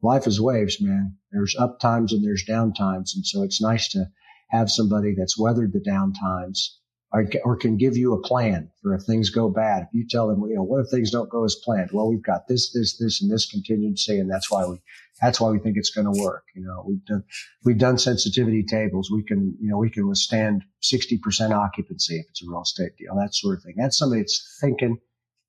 life 0.02 0.28
is 0.28 0.40
waves, 0.42 0.82
man. 0.82 1.18
There's 1.32 1.56
up 1.58 1.80
times 1.80 2.14
and 2.14 2.24
there's 2.24 2.44
down 2.44 2.74
times. 2.74 3.14
And 3.16 3.26
so 3.26 3.44
it's 3.44 3.62
nice 3.62 3.90
to 3.90 4.06
have 4.50 4.72
somebody 4.72 5.14
that's 5.18 5.40
weathered 5.40 5.74
the 5.74 5.80
down 5.80 6.14
times 6.14 6.80
or, 7.16 7.26
or 7.46 7.56
can 7.56 7.78
give 7.78 7.96
you 7.96 8.14
a 8.14 8.22
plan 8.22 8.70
for 8.82 8.94
if 8.94 9.04
things 9.04 9.30
go 9.30 9.50
bad. 9.50 9.84
If 9.84 9.90
you 9.94 10.06
tell 10.06 10.28
them, 10.28 10.44
you 10.50 10.56
know, 10.56 10.64
what 10.64 10.82
if 10.82 10.92
things 10.92 11.12
don't 11.12 11.30
go 11.30 11.46
as 11.46 11.56
planned? 11.64 11.92
Well, 11.94 12.10
we've 12.10 12.22
got 12.22 12.50
this, 12.50 12.74
this, 12.74 12.98
this, 12.98 13.22
and 13.22 13.32
this 13.32 13.50
contingency, 13.50 14.20
and 14.20 14.30
that's 14.30 14.52
why 14.52 14.66
we, 14.66 14.82
that's 15.22 15.40
why 15.40 15.50
we 15.50 15.60
think 15.60 15.78
it's 15.78 15.92
going 15.92 16.14
to 16.14 16.22
work. 16.22 16.44
You 16.56 16.64
know, 16.64 16.84
we've 16.86 17.06
done, 17.06 17.24
we've 17.64 17.78
done 17.78 17.98
sensitivity 17.98 18.64
tables. 18.64 19.10
We 19.10 19.24
can, 19.24 19.56
you 19.62 19.70
know, 19.70 19.78
we 19.78 19.90
can 19.90 20.10
withstand 20.10 20.66
60% 20.84 21.52
occupancy 21.52 22.18
if 22.18 22.26
it's 22.30 22.44
a 22.44 22.50
real 22.50 22.64
estate 22.64 22.98
deal, 22.98 23.16
that 23.16 23.34
sort 23.34 23.60
of 23.60 23.64
thing. 23.64 23.76
That's 23.78 23.98
somebody 23.98 24.22
that's 24.22 24.58
thinking 24.60 24.98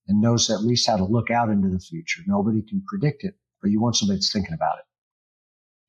and 0.06 0.20
knows 0.20 0.48
at 0.50 0.62
least 0.62 0.86
how 0.86 0.98
to 0.98 1.04
look 1.04 1.32
out 1.32 1.48
into 1.48 1.68
the 1.68 1.80
future. 1.80 2.22
Nobody 2.28 2.62
can 2.62 2.84
predict 2.86 3.24
it, 3.24 3.34
but 3.60 3.72
you 3.72 3.80
want 3.80 3.96
somebody 3.96 4.18
that's 4.18 4.32
thinking 4.32 4.54
about 4.54 4.78
it. 4.78 4.84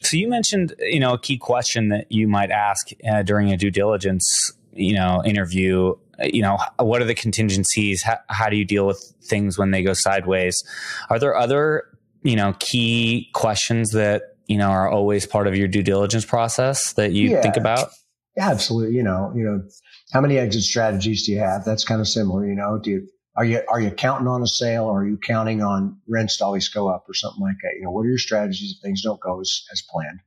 So 0.07 0.17
you 0.17 0.27
mentioned, 0.27 0.73
you 0.79 0.99
know, 0.99 1.13
a 1.13 1.19
key 1.19 1.37
question 1.37 1.89
that 1.89 2.11
you 2.11 2.27
might 2.27 2.49
ask 2.49 2.89
uh, 3.07 3.21
during 3.21 3.51
a 3.51 3.57
due 3.57 3.71
diligence, 3.71 4.51
you 4.73 4.93
know, 4.93 5.21
interview. 5.25 5.95
You 6.19 6.41
know, 6.41 6.57
what 6.79 7.01
are 7.01 7.05
the 7.05 7.15
contingencies? 7.15 8.01
How, 8.03 8.17
how 8.29 8.49
do 8.49 8.55
you 8.55 8.65
deal 8.65 8.87
with 8.87 9.13
things 9.23 9.57
when 9.57 9.71
they 9.71 9.83
go 9.83 9.93
sideways? 9.93 10.63
Are 11.09 11.19
there 11.19 11.35
other, 11.35 11.85
you 12.23 12.35
know, 12.35 12.55
key 12.59 13.29
questions 13.33 13.91
that 13.91 14.35
you 14.47 14.57
know 14.57 14.69
are 14.69 14.89
always 14.89 15.25
part 15.25 15.47
of 15.47 15.55
your 15.55 15.67
due 15.67 15.83
diligence 15.83 16.25
process 16.25 16.93
that 16.93 17.11
you 17.11 17.31
yeah. 17.31 17.41
think 17.41 17.57
about? 17.57 17.89
Yeah, 18.35 18.49
absolutely. 18.49 18.95
You 18.95 19.03
know, 19.03 19.31
you 19.35 19.43
know, 19.43 19.63
how 20.11 20.21
many 20.21 20.37
exit 20.37 20.63
strategies 20.63 21.25
do 21.25 21.33
you 21.33 21.39
have? 21.39 21.65
That's 21.65 21.83
kind 21.83 22.01
of 22.01 22.07
similar. 22.07 22.47
You 22.47 22.55
know, 22.55 22.79
do 22.81 22.89
you 22.91 23.07
are 23.35 23.45
you 23.45 23.61
are 23.69 23.79
you 23.79 23.91
counting 23.91 24.27
on 24.27 24.41
a 24.41 24.47
sale 24.47 24.85
or 24.85 25.01
are 25.01 25.07
you 25.07 25.17
counting 25.17 25.61
on 25.61 25.97
rents 26.07 26.37
to 26.37 26.45
always 26.45 26.67
go 26.69 26.89
up 26.89 27.05
or 27.07 27.13
something 27.13 27.41
like 27.41 27.55
that? 27.61 27.73
You 27.77 27.83
know, 27.83 27.91
what 27.91 28.01
are 28.01 28.09
your 28.09 28.17
strategies 28.17 28.75
if 28.75 28.81
things 28.81 29.03
don't 29.03 29.19
go 29.19 29.39
as, 29.39 29.63
as 29.71 29.83
planned? 29.87 30.19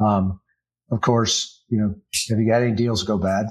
Um, 0.00 0.40
of 0.90 1.00
course, 1.00 1.53
you 1.68 1.78
know, 1.78 1.94
have 2.30 2.38
you 2.38 2.48
got 2.48 2.62
any 2.62 2.72
deals 2.72 3.02
go 3.02 3.18
bad? 3.18 3.46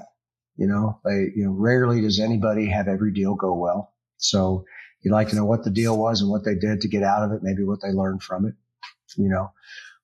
You 0.55 0.67
know, 0.67 0.99
they, 1.03 1.31
you 1.35 1.45
know, 1.45 1.51
rarely 1.51 2.01
does 2.01 2.19
anybody 2.19 2.69
have 2.69 2.87
every 2.87 3.11
deal 3.11 3.35
go 3.35 3.53
well. 3.55 3.93
So 4.17 4.65
you'd 5.01 5.13
like 5.13 5.29
to 5.29 5.35
know 5.35 5.45
what 5.45 5.63
the 5.63 5.71
deal 5.71 5.97
was 5.97 6.21
and 6.21 6.29
what 6.29 6.45
they 6.45 6.55
did 6.55 6.81
to 6.81 6.87
get 6.87 7.03
out 7.03 7.23
of 7.23 7.31
it, 7.31 7.41
maybe 7.41 7.63
what 7.63 7.79
they 7.81 7.91
learned 7.91 8.21
from 8.23 8.45
it. 8.45 8.53
You 9.17 9.29
know, 9.29 9.51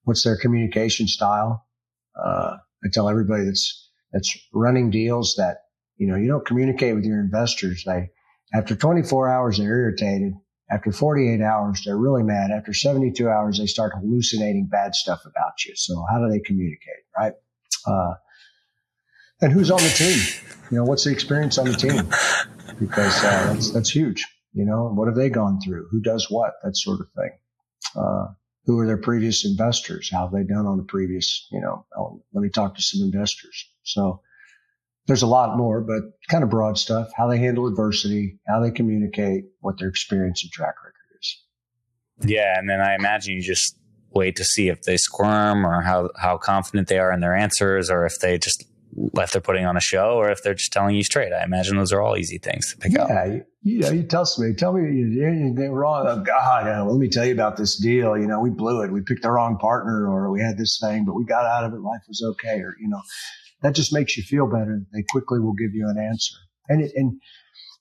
what's 0.03 0.23
their 0.23 0.37
communication 0.37 1.07
style? 1.07 1.65
Uh, 2.15 2.57
I 2.83 2.87
tell 2.91 3.09
everybody 3.09 3.45
that's, 3.45 3.89
that's 4.11 4.37
running 4.53 4.89
deals 4.89 5.35
that, 5.37 5.57
you 5.97 6.07
know, 6.07 6.15
you 6.15 6.27
don't 6.27 6.45
communicate 6.45 6.95
with 6.95 7.05
your 7.05 7.19
investors. 7.19 7.83
They, 7.85 8.09
after 8.53 8.75
24 8.75 9.29
hours, 9.29 9.57
they're 9.57 9.67
irritated. 9.67 10.33
After 10.71 10.91
48 10.91 11.41
hours, 11.41 11.81
they're 11.83 11.97
really 11.97 12.23
mad. 12.23 12.51
After 12.51 12.73
72 12.73 13.27
hours, 13.27 13.57
they 13.57 13.65
start 13.65 13.93
hallucinating 13.95 14.67
bad 14.67 14.93
stuff 14.95 15.21
about 15.25 15.65
you. 15.65 15.73
So 15.75 16.05
how 16.11 16.19
do 16.19 16.29
they 16.29 16.39
communicate, 16.39 17.05
right? 17.17 17.33
Uh, 17.85 18.13
and 19.41 19.53
who's 19.53 19.71
on 19.71 19.81
the 19.81 19.89
team? 19.89 20.19
You 20.71 20.77
know, 20.77 20.83
what's 20.83 21.05
the 21.05 21.11
experience 21.11 21.57
on 21.57 21.65
the 21.65 21.73
team? 21.73 22.07
Because 22.79 23.17
uh, 23.23 23.53
that's 23.53 23.71
that's 23.71 23.89
huge. 23.89 24.25
You 24.53 24.65
know, 24.65 24.91
what 24.93 25.07
have 25.07 25.15
they 25.15 25.29
gone 25.29 25.59
through? 25.61 25.87
Who 25.91 25.99
does 25.99 26.27
what? 26.29 26.53
That 26.63 26.75
sort 26.75 26.99
of 26.99 27.07
thing. 27.15 27.31
Uh, 27.95 28.33
who 28.65 28.79
are 28.79 28.85
their 28.85 28.97
previous 28.97 29.45
investors? 29.45 30.09
How 30.11 30.25
have 30.25 30.31
they 30.31 30.43
done 30.43 30.65
on 30.65 30.77
the 30.77 30.83
previous? 30.83 31.47
You 31.51 31.61
know, 31.61 31.85
oh, 31.97 32.21
let 32.33 32.41
me 32.41 32.49
talk 32.49 32.75
to 32.75 32.81
some 32.81 33.01
investors. 33.01 33.69
So 33.83 34.21
there's 35.07 35.23
a 35.23 35.27
lot 35.27 35.57
more, 35.57 35.81
but 35.81 36.03
kind 36.29 36.43
of 36.43 36.51
broad 36.51 36.77
stuff, 36.77 37.09
how 37.15 37.27
they 37.27 37.39
handle 37.39 37.67
adversity, 37.67 38.37
how 38.47 38.59
they 38.59 38.69
communicate, 38.69 39.45
what 39.59 39.79
their 39.79 39.89
experience 39.89 40.43
and 40.43 40.51
track 40.51 40.75
record 40.83 40.93
is. 41.19 41.37
Yeah. 42.29 42.59
And 42.59 42.69
then 42.69 42.79
I 42.79 42.93
imagine 42.93 43.33
you 43.33 43.41
just 43.41 43.75
wait 44.11 44.35
to 44.35 44.43
see 44.43 44.69
if 44.69 44.83
they 44.83 44.97
squirm 44.97 45.65
or 45.65 45.81
how, 45.81 46.09
how 46.17 46.37
confident 46.37 46.87
they 46.87 46.99
are 46.99 47.11
in 47.11 47.19
their 47.19 47.35
answers 47.35 47.89
or 47.89 48.05
if 48.05 48.19
they 48.21 48.37
just 48.37 48.65
if 49.15 49.31
they're 49.31 49.41
putting 49.41 49.65
on 49.65 49.77
a 49.77 49.81
show 49.81 50.15
or 50.15 50.29
if 50.31 50.41
they're 50.43 50.55
just 50.55 50.73
telling 50.73 50.95
you 50.95 51.03
straight. 51.03 51.31
I 51.31 51.43
imagine 51.43 51.77
those 51.77 51.93
are 51.93 52.01
all 52.01 52.17
easy 52.17 52.37
things 52.37 52.71
to 52.71 52.77
pick 52.77 52.93
yeah, 52.93 53.03
up. 53.03 53.09
Yeah, 53.09 53.25
you, 53.25 53.43
you, 53.61 53.79
know, 53.81 53.91
you 53.91 54.03
tell 54.03 54.25
me, 54.39 54.53
tell 54.53 54.73
me 54.73 54.81
you 54.81 55.09
did 55.13 55.25
anything 55.25 55.71
wrong. 55.71 56.05
Oh 56.07 56.21
God, 56.21 56.67
uh, 56.67 56.85
let 56.85 56.99
me 56.99 57.07
tell 57.07 57.25
you 57.25 57.33
about 57.33 57.57
this 57.57 57.79
deal. 57.79 58.17
You 58.17 58.27
know, 58.27 58.39
we 58.39 58.49
blew 58.49 58.81
it. 58.81 58.91
We 58.91 59.01
picked 59.01 59.21
the 59.21 59.31
wrong 59.31 59.57
partner, 59.57 60.09
or 60.09 60.31
we 60.31 60.41
had 60.41 60.57
this 60.57 60.79
thing, 60.81 61.05
but 61.05 61.13
we 61.13 61.25
got 61.25 61.45
out 61.45 61.63
of 61.63 61.73
it. 61.73 61.81
Life 61.81 62.01
was 62.07 62.23
okay, 62.31 62.59
or 62.59 62.75
you 62.79 62.89
know, 62.89 63.01
that 63.61 63.75
just 63.75 63.93
makes 63.93 64.17
you 64.17 64.23
feel 64.23 64.47
better. 64.47 64.81
They 64.93 65.03
quickly 65.09 65.39
will 65.39 65.53
give 65.53 65.73
you 65.73 65.87
an 65.87 65.97
answer. 65.97 66.35
And 66.67 66.81
it, 66.81 66.91
and 66.95 67.19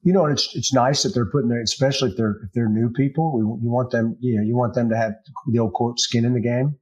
you 0.02 0.12
know, 0.12 0.26
it's 0.26 0.54
it's 0.54 0.72
nice 0.72 1.02
that 1.02 1.10
they're 1.10 1.30
putting 1.30 1.48
there, 1.48 1.60
especially 1.60 2.10
if 2.10 2.16
they're 2.16 2.40
if 2.44 2.52
they're 2.52 2.68
new 2.68 2.90
people. 2.90 3.36
We, 3.36 3.40
you 3.40 3.70
want 3.70 3.90
them, 3.90 4.16
you 4.20 4.36
know, 4.36 4.42
you 4.42 4.56
want 4.56 4.74
them 4.74 4.90
to 4.90 4.96
have 4.96 5.12
the 5.50 5.58
old 5.58 5.72
quote 5.72 5.98
skin 5.98 6.24
in 6.24 6.34
the 6.34 6.40
game. 6.40 6.78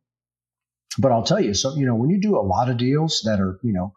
But 0.98 1.12
I'll 1.12 1.22
tell 1.22 1.40
you, 1.40 1.54
so 1.54 1.74
you 1.76 1.86
know, 1.86 1.94
when 1.94 2.10
you 2.10 2.20
do 2.20 2.36
a 2.36 2.40
lot 2.40 2.70
of 2.70 2.76
deals 2.76 3.22
that 3.24 3.40
are, 3.40 3.58
you 3.62 3.72
know, 3.72 3.92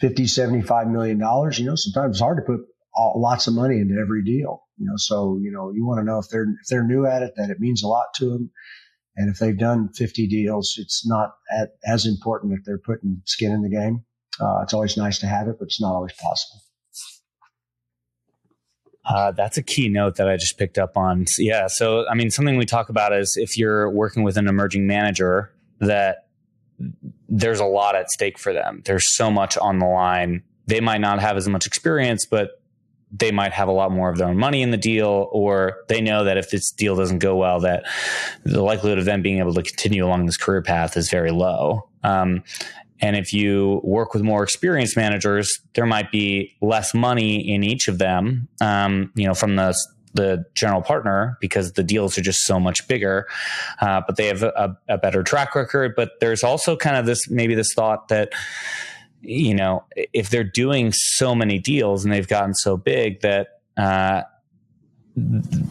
50, 0.00 0.26
75 0.26 0.88
million 0.88 1.18
dollars, 1.18 1.58
you 1.58 1.66
know, 1.66 1.74
sometimes 1.74 2.16
it's 2.16 2.20
hard 2.20 2.38
to 2.38 2.42
put 2.42 2.60
all, 2.94 3.20
lots 3.20 3.46
of 3.46 3.54
money 3.54 3.78
into 3.78 3.94
every 4.00 4.24
deal. 4.24 4.62
You 4.78 4.86
know, 4.86 4.96
so 4.96 5.38
you 5.42 5.50
know, 5.50 5.70
you 5.70 5.84
want 5.86 6.00
to 6.00 6.04
know 6.04 6.18
if 6.18 6.28
they're 6.28 6.44
if 6.44 6.68
they're 6.68 6.86
new 6.86 7.06
at 7.06 7.22
it, 7.22 7.34
that 7.36 7.50
it 7.50 7.60
means 7.60 7.82
a 7.82 7.88
lot 7.88 8.06
to 8.16 8.30
them. 8.30 8.50
And 9.16 9.30
if 9.30 9.38
they've 9.38 9.56
done 9.56 9.90
50 9.94 10.26
deals, 10.26 10.74
it's 10.76 11.06
not 11.06 11.34
at, 11.56 11.70
as 11.86 12.04
important 12.04 12.52
if 12.58 12.64
they're 12.64 12.80
putting 12.84 13.22
skin 13.26 13.52
in 13.52 13.62
the 13.62 13.68
game. 13.70 14.04
Uh, 14.40 14.62
it's 14.62 14.74
always 14.74 14.96
nice 14.96 15.20
to 15.20 15.28
have 15.28 15.46
it, 15.46 15.56
but 15.58 15.66
it's 15.66 15.80
not 15.80 15.94
always 15.94 16.12
possible. 16.14 16.60
Uh, 19.06 19.32
that's 19.32 19.58
a 19.58 19.62
key 19.62 19.88
note 19.88 20.16
that 20.16 20.28
I 20.28 20.36
just 20.36 20.58
picked 20.58 20.78
up 20.78 20.96
on. 20.96 21.26
Yeah. 21.38 21.66
So, 21.66 22.08
I 22.08 22.14
mean, 22.14 22.30
something 22.30 22.56
we 22.56 22.64
talk 22.64 22.88
about 22.88 23.12
is 23.12 23.36
if 23.36 23.58
you're 23.58 23.90
working 23.90 24.22
with 24.22 24.36
an 24.36 24.48
emerging 24.48 24.86
manager, 24.86 25.52
that 25.80 26.26
there's 27.28 27.60
a 27.60 27.64
lot 27.64 27.94
at 27.94 28.10
stake 28.10 28.38
for 28.38 28.52
them. 28.52 28.82
There's 28.84 29.14
so 29.14 29.30
much 29.30 29.56
on 29.58 29.78
the 29.78 29.86
line. 29.86 30.42
They 30.66 30.80
might 30.80 31.00
not 31.00 31.20
have 31.20 31.36
as 31.36 31.48
much 31.48 31.66
experience, 31.66 32.24
but 32.24 32.60
they 33.16 33.30
might 33.30 33.52
have 33.52 33.68
a 33.68 33.72
lot 33.72 33.92
more 33.92 34.10
of 34.10 34.18
their 34.18 34.26
own 34.26 34.38
money 34.38 34.62
in 34.62 34.70
the 34.70 34.76
deal, 34.76 35.28
or 35.30 35.84
they 35.88 36.00
know 36.00 36.24
that 36.24 36.36
if 36.36 36.50
this 36.50 36.72
deal 36.72 36.96
doesn't 36.96 37.20
go 37.20 37.36
well, 37.36 37.60
that 37.60 37.84
the 38.44 38.62
likelihood 38.62 38.98
of 38.98 39.04
them 39.04 39.22
being 39.22 39.38
able 39.38 39.54
to 39.54 39.62
continue 39.62 40.04
along 40.04 40.26
this 40.26 40.36
career 40.36 40.62
path 40.62 40.96
is 40.96 41.10
very 41.10 41.30
low. 41.30 41.88
Um, 42.02 42.42
and 43.04 43.16
if 43.16 43.34
you 43.34 43.82
work 43.84 44.14
with 44.14 44.22
more 44.22 44.42
experienced 44.42 44.96
managers, 44.96 45.60
there 45.74 45.84
might 45.84 46.10
be 46.10 46.56
less 46.62 46.94
money 46.94 47.36
in 47.36 47.62
each 47.62 47.86
of 47.86 47.98
them, 47.98 48.48
um, 48.62 49.12
you 49.14 49.26
know, 49.26 49.34
from 49.34 49.56
the 49.56 49.76
the 50.14 50.46
general 50.54 50.80
partner 50.80 51.36
because 51.38 51.72
the 51.72 51.82
deals 51.82 52.16
are 52.16 52.22
just 52.22 52.46
so 52.46 52.58
much 52.58 52.88
bigger, 52.88 53.26
uh, 53.82 54.00
but 54.06 54.16
they 54.16 54.28
have 54.28 54.42
a, 54.42 54.78
a, 54.88 54.96
better 54.96 55.22
track 55.22 55.54
record. 55.54 55.94
But 55.94 56.12
there's 56.20 56.42
also 56.42 56.76
kind 56.76 56.96
of 56.96 57.04
this 57.04 57.28
maybe 57.28 57.54
this 57.54 57.74
thought 57.74 58.08
that 58.08 58.32
you 59.20 59.54
know 59.54 59.84
if 60.14 60.30
they're 60.30 60.42
doing 60.42 60.90
so 60.94 61.34
many 61.34 61.58
deals 61.58 62.04
and 62.04 62.12
they've 62.12 62.26
gotten 62.26 62.54
so 62.54 62.78
big 62.78 63.20
that 63.20 63.60
uh, 63.76 64.22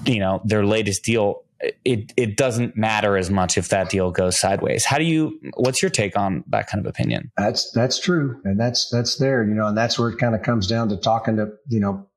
you 0.05 0.19
know 0.19 0.39
their 0.45 0.63
latest 0.63 1.03
deal 1.03 1.42
it 1.85 2.13
it 2.17 2.37
doesn't 2.37 2.75
matter 2.75 3.17
as 3.17 3.29
much 3.29 3.57
if 3.57 3.69
that 3.69 3.89
deal 3.89 4.11
goes 4.11 4.39
sideways. 4.39 4.85
How 4.85 4.97
do 4.97 5.03
you? 5.03 5.39
What's 5.55 5.81
your 5.81 5.91
take 5.91 6.17
on 6.17 6.43
that 6.47 6.67
kind 6.67 6.85
of 6.85 6.89
opinion? 6.89 7.31
That's 7.37 7.71
that's 7.71 7.99
true, 7.99 8.41
and 8.43 8.59
that's 8.59 8.89
that's 8.89 9.17
there, 9.17 9.43
you 9.43 9.53
know, 9.53 9.67
and 9.67 9.77
that's 9.77 9.97
where 9.97 10.09
it 10.09 10.17
kind 10.17 10.35
of 10.35 10.41
comes 10.43 10.67
down 10.67 10.89
to 10.89 10.97
talking 10.97 11.37
to 11.37 11.49
you 11.69 11.79
know 11.79 12.07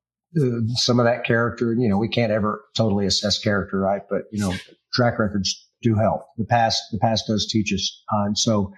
uh, 0.41 0.61
some 0.74 0.99
of 0.99 1.07
that 1.07 1.24
character. 1.24 1.74
You 1.74 1.89
know, 1.89 1.99
we 1.99 2.09
can't 2.09 2.32
ever 2.32 2.64
totally 2.76 3.07
assess 3.07 3.39
character, 3.39 3.78
right? 3.78 4.03
But 4.09 4.22
you 4.32 4.41
know, 4.41 4.55
track 4.93 5.18
records 5.18 5.68
do 5.82 5.95
help. 5.95 6.22
The 6.37 6.45
past 6.45 6.82
the 6.93 6.99
past 6.99 7.24
does 7.28 7.47
teach 7.51 7.72
us, 7.72 8.03
uh, 8.12 8.24
and 8.24 8.39
so. 8.39 8.72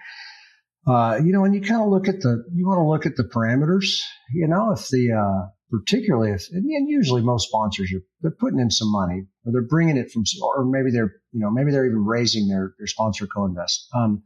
Uh, 0.87 1.19
you 1.23 1.31
know, 1.33 1.43
and 1.43 1.53
you 1.53 1.61
kind 1.61 1.81
of 1.81 1.89
look 1.89 2.07
at 2.07 2.21
the, 2.21 2.43
you 2.55 2.65
want 2.65 2.79
to 2.79 2.87
look 2.87 3.05
at 3.05 3.15
the 3.15 3.23
parameters, 3.23 3.99
you 4.33 4.47
know, 4.47 4.71
if 4.71 4.87
the, 4.87 5.11
uh, 5.11 5.47
particularly 5.69 6.31
if, 6.31 6.47
and 6.51 6.65
usually 6.89 7.21
most 7.21 7.47
sponsors 7.47 7.91
are, 7.93 8.01
they're 8.21 8.31
putting 8.31 8.59
in 8.59 8.71
some 8.71 8.91
money 8.91 9.23
or 9.45 9.51
they're 9.51 9.61
bringing 9.61 9.97
it 9.97 10.11
from, 10.11 10.23
or 10.41 10.65
maybe 10.65 10.91
they're, 10.91 11.13
you 11.31 11.39
know, 11.39 11.51
maybe 11.51 11.71
they're 11.71 11.85
even 11.85 12.05
raising 12.05 12.47
their, 12.47 12.73
their 12.77 12.87
sponsor 12.87 13.27
co-invest. 13.27 13.87
Um, 13.93 14.23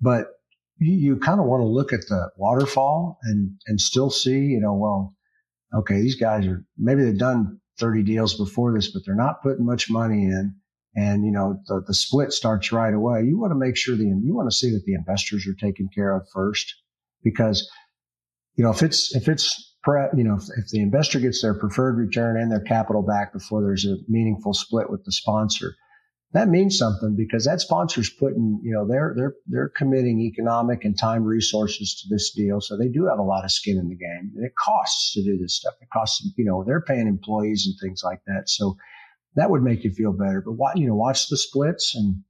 but 0.00 0.26
you, 0.78 0.92
you 0.92 1.16
kind 1.16 1.40
of 1.40 1.46
want 1.46 1.62
to 1.62 1.66
look 1.66 1.92
at 1.92 2.06
the 2.08 2.30
waterfall 2.36 3.18
and, 3.22 3.52
and 3.66 3.80
still 3.80 4.10
see, 4.10 4.38
you 4.38 4.60
know, 4.60 4.74
well, 4.74 5.14
okay, 5.74 6.00
these 6.00 6.16
guys 6.16 6.46
are, 6.46 6.64
maybe 6.76 7.02
they've 7.02 7.18
done 7.18 7.60
30 7.78 8.02
deals 8.02 8.36
before 8.36 8.74
this, 8.74 8.92
but 8.92 9.02
they're 9.06 9.14
not 9.14 9.42
putting 9.42 9.64
much 9.64 9.90
money 9.90 10.24
in. 10.24 10.54
And, 10.94 11.24
you 11.24 11.30
know, 11.30 11.60
the, 11.66 11.82
the 11.86 11.94
split 11.94 12.32
starts 12.32 12.72
right 12.72 12.92
away. 12.92 13.22
You 13.22 13.38
want 13.38 13.52
to 13.52 13.58
make 13.58 13.76
sure 13.76 13.96
the, 13.96 14.04
you 14.04 14.34
want 14.34 14.50
to 14.50 14.56
see 14.56 14.70
that 14.72 14.82
the 14.84 14.94
investors 14.94 15.46
are 15.46 15.54
taken 15.54 15.88
care 15.94 16.16
of 16.16 16.26
first 16.32 16.74
because, 17.22 17.70
you 18.56 18.64
know, 18.64 18.70
if 18.70 18.82
it's, 18.82 19.14
if 19.14 19.28
it's 19.28 19.76
you 20.16 20.24
know, 20.24 20.36
if, 20.36 20.44
if, 20.56 20.68
the 20.70 20.80
investor 20.80 21.20
gets 21.20 21.42
their 21.42 21.54
preferred 21.54 21.96
return 21.96 22.40
and 22.40 22.50
their 22.50 22.60
capital 22.60 23.02
back 23.02 23.32
before 23.32 23.62
there's 23.62 23.84
a 23.84 23.96
meaningful 24.08 24.54
split 24.54 24.90
with 24.90 25.04
the 25.04 25.12
sponsor, 25.12 25.74
that 26.32 26.48
means 26.48 26.76
something 26.76 27.16
because 27.16 27.44
that 27.46 27.60
sponsor's 27.60 28.10
putting, 28.10 28.60
you 28.62 28.72
know, 28.72 28.86
they're 28.86 29.14
they're 29.16 29.34
they're 29.46 29.72
committing 29.74 30.20
economic 30.20 30.84
and 30.84 30.98
time 30.98 31.24
resources 31.24 32.02
to 32.02 32.14
this 32.14 32.32
deal, 32.32 32.60
so 32.60 32.76
they 32.76 32.88
do 32.88 33.06
have 33.06 33.18
a 33.18 33.22
lot 33.22 33.44
of 33.44 33.50
skin 33.50 33.78
in 33.78 33.88
the 33.88 33.96
game, 33.96 34.32
and 34.36 34.44
it 34.44 34.52
costs 34.62 35.14
to 35.14 35.22
do 35.22 35.38
this 35.38 35.56
stuff. 35.56 35.74
It 35.80 35.88
costs, 35.92 36.28
you 36.36 36.44
know, 36.44 36.64
they're 36.66 36.82
paying 36.82 37.06
employees 37.06 37.66
and 37.66 37.74
things 37.80 38.02
like 38.04 38.20
that, 38.26 38.48
so 38.48 38.76
that 39.36 39.50
would 39.50 39.62
make 39.62 39.84
you 39.84 39.90
feel 39.90 40.12
better. 40.12 40.42
But 40.44 40.52
what 40.52 40.76
you 40.76 40.86
know, 40.86 40.96
watch 40.96 41.28
the 41.28 41.38
splits, 41.38 41.94
and 41.94 42.22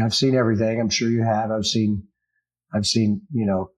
know, 0.00 0.06
I've 0.06 0.14
seen 0.14 0.34
everything. 0.34 0.80
I'm 0.80 0.90
sure 0.90 1.08
you 1.08 1.22
have. 1.22 1.50
I've 1.50 1.66
seen, 1.66 2.04
I've 2.74 2.86
seen, 2.86 3.22
you 3.32 3.46
know, 3.46 3.70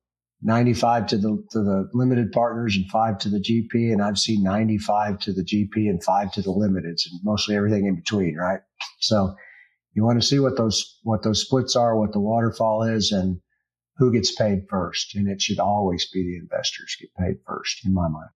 95 0.42 1.06
to 1.08 1.18
the 1.18 1.44
to 1.50 1.58
the 1.58 1.88
limited 1.92 2.30
partners 2.32 2.76
and 2.76 2.88
five 2.90 3.18
to 3.18 3.28
the 3.28 3.40
GP, 3.40 3.92
and 3.92 4.00
I've 4.00 4.18
seen 4.18 4.42
95 4.42 5.18
to 5.20 5.32
the 5.32 5.42
GP 5.42 5.88
and 5.88 6.02
five 6.02 6.32
to 6.32 6.42
the 6.42 6.50
limiteds, 6.50 7.10
and 7.10 7.20
mostly 7.24 7.56
everything 7.56 7.86
in 7.86 7.96
between, 7.96 8.36
right? 8.36 8.60
So 9.00 9.34
you 9.94 10.04
want 10.04 10.20
to 10.20 10.26
see 10.26 10.38
what 10.38 10.56
those 10.56 10.98
what 11.02 11.22
those 11.22 11.42
splits 11.42 11.74
are, 11.74 11.98
what 11.98 12.12
the 12.12 12.20
waterfall 12.20 12.84
is, 12.84 13.10
and 13.10 13.40
who 13.96 14.12
gets 14.12 14.32
paid 14.34 14.66
first. 14.70 15.14
And 15.14 15.28
it 15.28 15.42
should 15.42 15.58
always 15.58 16.08
be 16.08 16.22
the 16.22 16.36
investors 16.36 16.96
get 17.00 17.10
paid 17.14 17.38
first, 17.46 17.84
in 17.84 17.92
my 17.92 18.08
mind. 18.08 18.30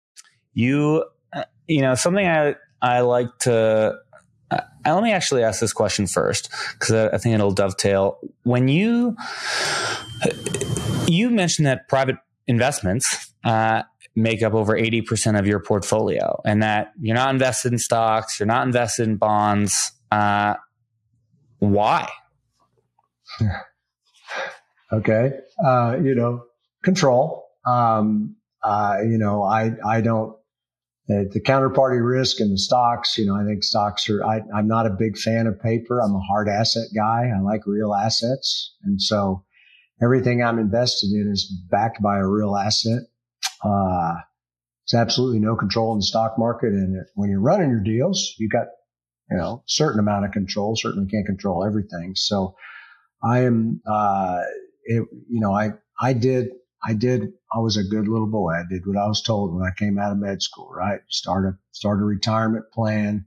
You, 0.54 1.06
uh, 1.32 1.44
you 1.68 1.82
know, 1.82 1.96
something 1.96 2.28
I 2.28 2.56
I 2.82 3.02
like 3.02 3.30
to. 3.42 4.00
Uh, 4.50 4.60
let 4.86 5.04
me 5.04 5.14
actually 5.14 5.44
ask 5.44 5.62
this 5.62 5.72
question 5.72 6.08
first 6.08 6.50
because 6.74 6.92
I, 6.92 7.16
I 7.16 7.18
think 7.20 7.36
it'll 7.36 7.52
dovetail. 7.52 8.20
When 8.44 8.68
you 8.68 9.16
you 11.12 11.30
mentioned 11.30 11.66
that 11.68 11.88
private 11.88 12.16
investments 12.48 13.34
uh, 13.44 13.84
make 14.16 14.44
up 14.44 14.54
over 14.54 14.74
80% 14.74 15.40
of 15.40 15.48
your 15.48 15.60
portfolio 15.60 16.42
and 16.46 16.62
that 16.64 16.92
you're 17.00 17.16
not 17.16 17.34
invested 17.34 17.72
in 17.72 17.80
stocks, 17.80 18.40
you're 18.40 18.48
not 18.48 18.66
invested 18.66 19.08
in 19.08 19.18
bonds. 19.18 19.92
Uh, 20.12 20.56
why? 21.60 22.10
okay. 24.94 25.32
Uh, 25.64 25.98
you 26.04 26.16
know, 26.16 26.44
control. 26.84 27.48
Um, 27.66 28.36
uh, 28.64 28.98
you 29.04 29.18
know, 29.18 29.44
I, 29.44 29.72
I 29.88 30.02
don't, 30.02 30.36
uh, 31.10 31.26
the 31.32 31.42
counterparty 31.42 32.04
risk 32.04 32.40
and 32.40 32.54
the 32.54 32.58
stocks, 32.58 33.18
you 33.18 33.26
know, 33.26 33.36
I 33.36 33.44
think 33.44 33.64
stocks 33.64 34.10
are, 34.10 34.24
I, 34.24 34.42
I'm 34.56 34.68
not 34.68 34.86
a 34.86 34.92
big 34.92 35.18
fan 35.18 35.48
of 35.48 35.60
paper. 35.60 36.00
I'm 36.00 36.16
a 36.16 36.20
hard 36.20 36.48
asset 36.48 36.88
guy. 36.96 37.32
I 37.36 37.42
like 37.42 37.66
real 37.66 37.94
assets. 37.94 38.76
And 38.84 39.02
so 39.02 39.44
everything 40.02 40.44
I'm 40.44 40.60
invested 40.60 41.12
in 41.12 41.30
is 41.32 41.52
backed 41.70 42.02
by 42.02 42.18
a 42.18 42.28
real 42.28 42.56
asset. 42.56 43.04
Uh, 43.64 44.16
there's 44.88 45.02
absolutely 45.02 45.40
no 45.40 45.56
control 45.56 45.94
in 45.94 46.00
the 46.00 46.06
stock 46.06 46.38
market. 46.38 46.74
And 46.74 47.06
when 47.16 47.30
you're 47.30 47.40
running 47.40 47.70
your 47.70 47.84
deals, 47.84 48.34
you 48.38 48.50
got, 48.50 48.68
you 49.30 49.38
know, 49.38 49.64
certain 49.68 50.00
amount 50.00 50.26
of 50.26 50.32
control, 50.32 50.76
certainly 50.76 51.10
can't 51.10 51.26
control 51.26 51.64
everything. 51.64 52.14
So 52.16 52.56
I 53.24 53.42
am, 53.42 53.82
uh, 53.86 54.42
it, 54.84 55.04
you 55.30 55.40
know, 55.40 55.54
I, 55.54 55.72
I 56.00 56.14
did, 56.14 56.50
I 56.84 56.94
did, 56.94 57.34
I 57.54 57.60
was 57.60 57.78
a 57.78 57.84
good 57.84 58.08
little 58.08 58.30
boy. 58.30 58.54
I 58.54 58.64
did 58.68 58.88
what 58.88 58.98
I 58.98 59.08
was 59.08 59.22
told 59.22 59.54
when 59.54 59.64
I 59.64 59.72
came 59.78 60.00
out 60.00 60.12
of 60.12 60.18
med 60.18 60.42
school, 60.42 60.72
right? 60.74 61.00
Start 61.10 61.46
a, 61.46 61.58
start 61.72 62.02
a 62.02 62.06
retirement 62.06 62.66
plan 62.74 63.26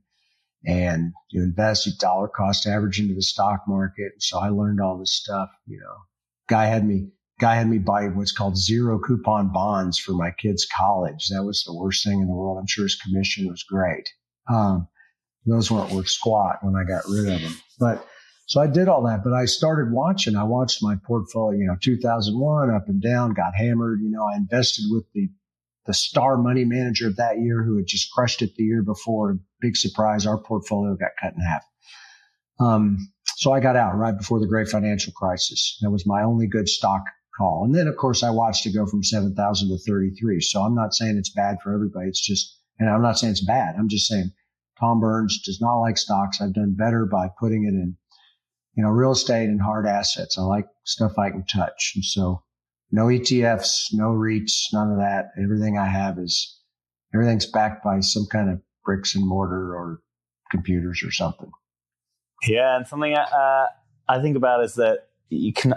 and 0.66 1.12
you 1.30 1.42
invest 1.42 1.88
dollar 2.00 2.26
cost 2.26 2.66
average 2.66 2.98
into 2.98 3.14
the 3.14 3.22
stock 3.22 3.60
market. 3.68 4.12
So 4.18 4.40
I 4.40 4.48
learned 4.48 4.80
all 4.80 4.98
this 4.98 5.12
stuff, 5.12 5.50
you 5.66 5.78
know, 5.78 5.96
guy 6.48 6.66
had 6.66 6.86
me 6.86 7.08
guy 7.40 7.56
had 7.56 7.68
me 7.68 7.78
buy 7.78 8.06
what's 8.08 8.32
called 8.32 8.56
zero 8.56 8.98
coupon 8.98 9.52
bonds 9.52 9.98
for 9.98 10.12
my 10.12 10.30
kids' 10.30 10.66
college. 10.66 11.28
That 11.28 11.44
was 11.44 11.64
the 11.66 11.74
worst 11.74 12.04
thing 12.04 12.20
in 12.20 12.28
the 12.28 12.34
world. 12.34 12.58
I'm 12.58 12.66
sure 12.66 12.84
his 12.84 12.94
commission 12.96 13.48
was 13.48 13.64
great. 13.64 14.08
Um, 14.48 14.88
those 15.46 15.70
weren't 15.70 15.92
worth 15.92 16.08
squat 16.08 16.58
when 16.62 16.74
I 16.76 16.84
got 16.84 17.04
rid 17.08 17.32
of 17.32 17.40
them. 17.40 17.56
But 17.78 18.06
so 18.46 18.60
I 18.60 18.66
did 18.66 18.88
all 18.88 19.02
that, 19.04 19.24
but 19.24 19.32
I 19.32 19.46
started 19.46 19.92
watching. 19.92 20.36
I 20.36 20.44
watched 20.44 20.82
my 20.82 20.96
portfolio, 21.06 21.58
you 21.58 21.66
know, 21.66 21.76
2001 21.82 22.70
up 22.70 22.88
and 22.88 23.02
down, 23.02 23.34
got 23.34 23.54
hammered. 23.54 24.00
You 24.00 24.10
know, 24.10 24.26
I 24.26 24.36
invested 24.36 24.84
with 24.90 25.04
the 25.12 25.28
the 25.86 25.94
star 25.94 26.38
money 26.38 26.64
manager 26.64 27.08
of 27.08 27.16
that 27.16 27.38
year 27.40 27.62
who 27.62 27.76
had 27.76 27.86
just 27.86 28.10
crushed 28.10 28.40
it 28.40 28.54
the 28.56 28.64
year 28.64 28.82
before. 28.82 29.38
Big 29.60 29.76
surprise, 29.76 30.26
our 30.26 30.38
portfolio 30.38 30.96
got 30.96 31.10
cut 31.20 31.34
in 31.34 31.40
half. 31.40 31.62
Um, 32.58 33.12
so 33.36 33.52
I 33.52 33.60
got 33.60 33.76
out 33.76 33.96
right 33.96 34.16
before 34.16 34.40
the 34.40 34.46
great 34.46 34.68
financial 34.68 35.12
crisis. 35.12 35.78
That 35.82 35.90
was 35.90 36.06
my 36.06 36.22
only 36.22 36.46
good 36.46 36.68
stock 36.68 37.02
call. 37.36 37.64
And 37.64 37.74
then, 37.74 37.88
of 37.88 37.96
course, 37.96 38.22
I 38.22 38.30
watched 38.30 38.66
it 38.66 38.74
go 38.74 38.86
from 38.86 39.02
7,000 39.02 39.68
to 39.68 39.78
33. 39.78 40.40
So 40.40 40.62
I'm 40.62 40.74
not 40.74 40.94
saying 40.94 41.16
it's 41.16 41.32
bad 41.34 41.56
for 41.62 41.74
everybody. 41.74 42.08
It's 42.08 42.24
just, 42.24 42.58
and 42.78 42.88
I'm 42.88 43.02
not 43.02 43.18
saying 43.18 43.32
it's 43.32 43.44
bad. 43.44 43.74
I'm 43.76 43.88
just 43.88 44.06
saying 44.06 44.30
Tom 44.78 45.00
Burns 45.00 45.40
does 45.44 45.60
not 45.60 45.80
like 45.80 45.98
stocks. 45.98 46.40
I've 46.40 46.54
done 46.54 46.74
better 46.76 47.06
by 47.06 47.28
putting 47.38 47.64
it 47.64 47.74
in, 47.74 47.96
you 48.76 48.82
know, 48.82 48.90
real 48.90 49.12
estate 49.12 49.48
and 49.48 49.60
hard 49.60 49.86
assets. 49.86 50.38
I 50.38 50.42
like 50.42 50.66
stuff 50.84 51.18
I 51.18 51.30
can 51.30 51.44
touch. 51.44 51.92
And 51.94 52.04
so 52.04 52.42
no 52.90 53.06
ETFs, 53.06 53.92
no 53.92 54.10
REITs, 54.10 54.72
none 54.72 54.92
of 54.92 54.98
that. 54.98 55.30
Everything 55.42 55.78
I 55.78 55.86
have 55.86 56.18
is, 56.18 56.60
everything's 57.12 57.46
backed 57.46 57.84
by 57.84 58.00
some 58.00 58.26
kind 58.30 58.50
of 58.50 58.60
bricks 58.84 59.14
and 59.14 59.26
mortar 59.26 59.74
or 59.74 60.00
computers 60.50 61.02
or 61.04 61.10
something. 61.10 61.50
Yeah. 62.46 62.76
And 62.76 62.86
something 62.86 63.14
uh, 63.14 63.66
I 64.08 64.20
think 64.20 64.36
about 64.36 64.64
is 64.64 64.74
that 64.74 65.08
you 65.30 65.52
can 65.52 65.74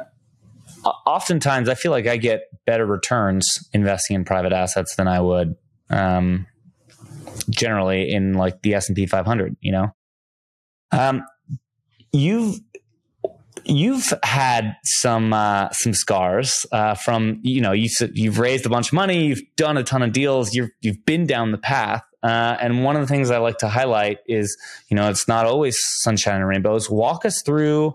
oftentimes 1.06 1.70
I 1.70 1.76
feel 1.76 1.92
like 1.92 2.08
I 2.08 2.18
get 2.18 2.50
better 2.66 2.86
returns 2.86 3.58
investing 3.74 4.16
in 4.16 4.26
private 4.26 4.54
assets 4.54 4.96
than 4.96 5.08
I 5.08 5.20
would 5.20 5.56
um, 5.90 6.46
generally 7.50 8.12
in 8.12 8.34
like 8.34 8.62
the 8.62 8.76
S 8.76 8.90
and 8.90 8.96
P 8.96 9.06
500. 9.06 9.56
You 9.62 9.72
know, 9.72 9.96
um, 10.92 11.24
you've 12.12 12.60
you've 13.66 14.14
had 14.24 14.76
some 14.84 15.34
uh, 15.34 15.70
some 15.72 15.94
scars 15.94 16.66
uh, 16.72 16.96
from 16.96 17.40
you 17.44 17.62
know 17.62 17.72
you 17.72 17.90
you've 18.14 18.40
raised 18.40 18.66
a 18.66 18.70
bunch 18.70 18.88
of 18.88 18.94
money, 18.94 19.26
you've 19.28 19.42
done 19.56 19.78
a 19.78 19.84
ton 19.84 20.04
of 20.04 20.12
deals, 20.12 20.54
you've 20.54 20.70
you've 20.82 21.06
been 21.06 21.26
down 21.26 21.52
the 21.52 21.58
path, 21.58 22.04
uh, 22.28 22.58
and 22.60 22.84
one 22.84 22.98
of 22.98 23.02
the 23.02 23.08
things 23.08 23.32
I 23.32 23.38
like 23.38 23.60
to 23.60 23.70
highlight 23.70 24.20
is, 24.28 24.58
you 24.90 24.96
know, 24.96 25.10
it's 25.10 25.30
not 25.30 25.46
always 25.46 25.78
sunshine 26.02 26.42
and 26.42 26.48
rainbows. 26.48 26.90
Walk 26.90 27.24
us 27.24 27.42
through 27.42 27.94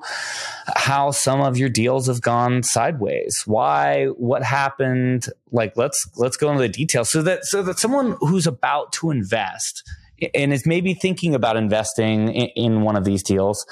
how 0.74 1.10
some 1.10 1.42
of 1.42 1.58
your 1.58 1.68
deals 1.68 2.06
have 2.06 2.22
gone 2.22 2.62
sideways. 2.62 3.42
Why? 3.44 4.06
What 4.06 4.42
happened? 4.42 5.26
Like, 5.50 5.76
let's 5.76 6.08
let's 6.16 6.38
go 6.38 6.50
into 6.50 6.62
the 6.62 6.70
details 6.70 7.10
so 7.10 7.20
that 7.20 7.44
so 7.44 7.62
that 7.62 7.78
someone 7.78 8.16
who's 8.20 8.46
about 8.46 8.90
to 8.94 9.10
invest 9.10 9.86
and 10.34 10.50
is 10.50 10.64
maybe 10.64 10.94
thinking 10.94 11.34
about 11.34 11.58
investing 11.58 12.28
in, 12.28 12.48
in 12.56 12.82
one 12.82 12.96
of 12.96 13.04
these 13.04 13.22
deals 13.22 13.66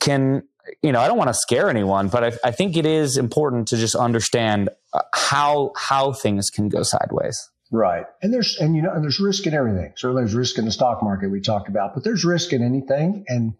can 0.00 0.42
you 0.82 0.90
know, 0.90 1.00
I 1.00 1.06
don't 1.06 1.18
want 1.18 1.28
to 1.28 1.34
scare 1.34 1.68
anyone, 1.68 2.08
but 2.08 2.24
I, 2.24 2.48
I, 2.48 2.50
think 2.52 2.76
it 2.76 2.86
is 2.86 3.16
important 3.16 3.66
to 3.68 3.76
just 3.76 3.96
understand 3.96 4.70
uh, 4.92 5.02
how 5.12 5.72
how 5.76 6.12
things 6.12 6.50
can 6.50 6.68
go 6.68 6.84
sideways. 6.84 7.50
Right. 7.72 8.04
And 8.20 8.34
there's, 8.34 8.58
and 8.58 8.76
you 8.76 8.82
know, 8.82 8.92
and 8.92 9.02
there's 9.02 9.18
risk 9.18 9.46
in 9.46 9.54
everything. 9.54 9.94
Certainly 9.96 10.24
there's 10.24 10.34
risk 10.34 10.58
in 10.58 10.66
the 10.66 10.70
stock 10.70 11.02
market 11.02 11.30
we 11.30 11.40
talked 11.40 11.70
about, 11.70 11.94
but 11.94 12.04
there's 12.04 12.22
risk 12.22 12.52
in 12.52 12.62
anything. 12.62 13.24
And 13.28 13.54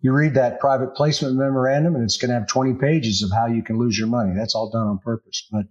you 0.00 0.12
read 0.12 0.34
that 0.34 0.60
private 0.60 0.94
placement 0.94 1.36
memorandum 1.36 1.94
and 1.94 2.02
it's 2.02 2.16
going 2.16 2.30
to 2.30 2.36
have 2.36 2.48
20 2.48 2.74
pages 2.80 3.22
of 3.22 3.36
how 3.36 3.46
you 3.46 3.62
can 3.62 3.78
lose 3.78 3.98
your 3.98 4.08
money. 4.08 4.32
That's 4.34 4.54
all 4.54 4.70
done 4.70 4.86
on 4.86 4.98
purpose. 4.98 5.46
But, 5.52 5.66